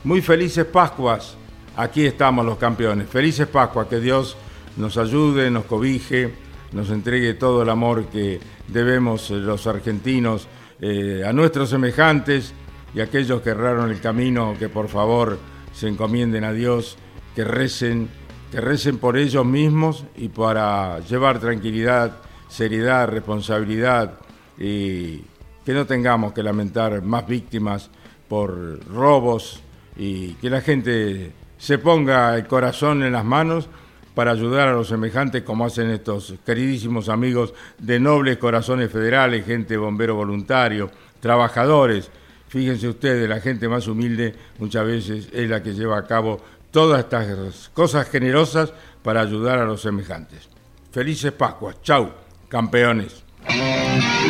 muy 0.05 0.21
felices 0.21 0.63
Pascuas. 0.63 1.35
Aquí 1.75 2.05
estamos 2.05 2.45
los 2.45 2.57
campeones. 2.57 3.09
Felices 3.09 3.47
Pascuas, 3.47 3.87
que 3.87 3.99
Dios 3.99 4.37
nos 4.77 4.97
ayude, 4.97 5.51
nos 5.51 5.65
cobije, 5.65 6.33
nos 6.71 6.89
entregue 6.89 7.33
todo 7.33 7.63
el 7.63 7.69
amor 7.69 8.05
que 8.05 8.39
debemos 8.69 9.29
eh, 9.29 9.35
los 9.35 9.67
argentinos 9.67 10.47
eh, 10.79 11.23
a 11.27 11.33
nuestros 11.33 11.69
semejantes 11.69 12.53
y 12.93 13.01
aquellos 13.01 13.41
que 13.41 13.51
erraron 13.51 13.89
el 13.89 13.99
camino, 13.99 14.55
que 14.57 14.69
por 14.69 14.87
favor 14.87 15.39
se 15.73 15.87
encomienden 15.87 16.43
a 16.43 16.53
Dios, 16.53 16.97
que 17.35 17.43
recen, 17.43 18.09
que 18.51 18.61
recen 18.61 18.97
por 18.97 19.17
ellos 19.17 19.45
mismos 19.45 20.05
y 20.15 20.29
para 20.29 20.99
llevar 20.99 21.39
tranquilidad, 21.39 22.17
seriedad, 22.47 23.07
responsabilidad 23.07 24.19
y 24.59 25.21
que 25.65 25.73
no 25.73 25.85
tengamos 25.85 26.33
que 26.33 26.43
lamentar 26.43 27.01
más 27.01 27.25
víctimas 27.25 27.89
por 28.27 28.85
robos 28.87 29.61
y 29.95 30.33
que 30.33 30.49
la 30.49 30.61
gente 30.61 31.31
se 31.57 31.77
ponga 31.77 32.35
el 32.35 32.45
corazón 32.45 33.03
en 33.03 33.13
las 33.13 33.25
manos 33.25 33.69
para 34.13 34.31
ayudar 34.31 34.67
a 34.67 34.73
los 34.73 34.89
semejantes 34.89 35.41
como 35.43 35.65
hacen 35.65 35.89
estos 35.89 36.35
queridísimos 36.45 37.09
amigos 37.09 37.53
de 37.79 37.99
Nobles 37.99 38.37
Corazones 38.37 38.91
Federales, 38.91 39.45
gente 39.45 39.75
bombero 39.77 40.15
voluntario, 40.15 40.91
trabajadores. 41.19 42.11
Fíjense 42.53 42.87
ustedes, 42.87 43.27
la 43.27 43.41
gente 43.41 43.67
más 43.67 43.87
humilde 43.87 44.35
muchas 44.59 44.85
veces 44.85 45.27
es 45.33 45.49
la 45.49 45.63
que 45.63 45.73
lleva 45.73 45.97
a 45.97 46.05
cabo 46.05 46.39
todas 46.69 46.99
estas 46.99 47.71
cosas 47.73 48.07
generosas 48.07 48.71
para 49.01 49.21
ayudar 49.21 49.57
a 49.57 49.65
los 49.65 49.81
semejantes. 49.81 50.49
Felices 50.91 51.31
Pascuas, 51.31 51.81
chau, 51.81 52.11
campeones. 52.49 53.23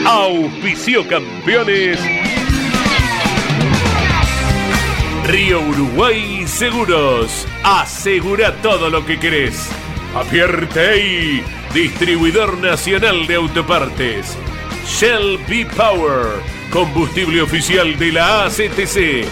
Auspicio 0.07 1.05
campeones. 1.05 1.99
Río 5.27 5.59
Uruguay 5.59 6.47
Seguros. 6.47 7.45
Asegura 7.65 8.55
todo 8.61 8.89
lo 8.89 9.05
que 9.05 9.19
querés. 9.19 9.69
Apierte 10.15 11.43
distribuidor 11.73 12.57
nacional 12.59 13.27
de 13.27 13.35
autopartes. 13.35 14.37
Shell 14.85 15.39
B 15.45 15.67
Power, 15.75 16.41
combustible 16.73 17.39
oficial 17.39 17.97
de 17.99 18.11
la 18.11 18.45
ACTC. 18.45 19.27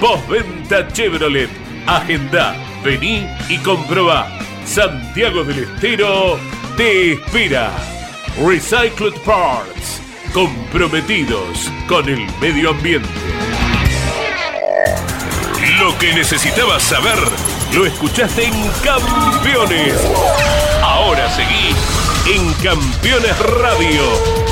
Postventa 0.00 0.86
Chevrolet. 0.92 1.50
Agenda, 1.86 2.54
vení 2.84 3.26
y 3.48 3.58
comprobá. 3.58 4.30
Santiago 4.64 5.42
del 5.42 5.64
Estero 5.64 6.38
te 6.76 7.14
espera. 7.14 7.72
Recycled 8.46 9.14
Parts, 9.24 10.00
comprometidos 10.32 11.68
con 11.88 12.08
el 12.08 12.24
medio 12.40 12.70
ambiente. 12.70 13.08
Lo 15.80 15.98
que 15.98 16.14
necesitabas 16.14 16.84
saber, 16.84 17.18
lo 17.74 17.84
escuchaste 17.84 18.44
en 18.44 18.54
Campeones. 18.84 19.94
Ahora 20.80 21.28
seguí 21.34 21.74
en 22.32 22.52
Campeones 22.54 23.36
Radio, 23.38 24.51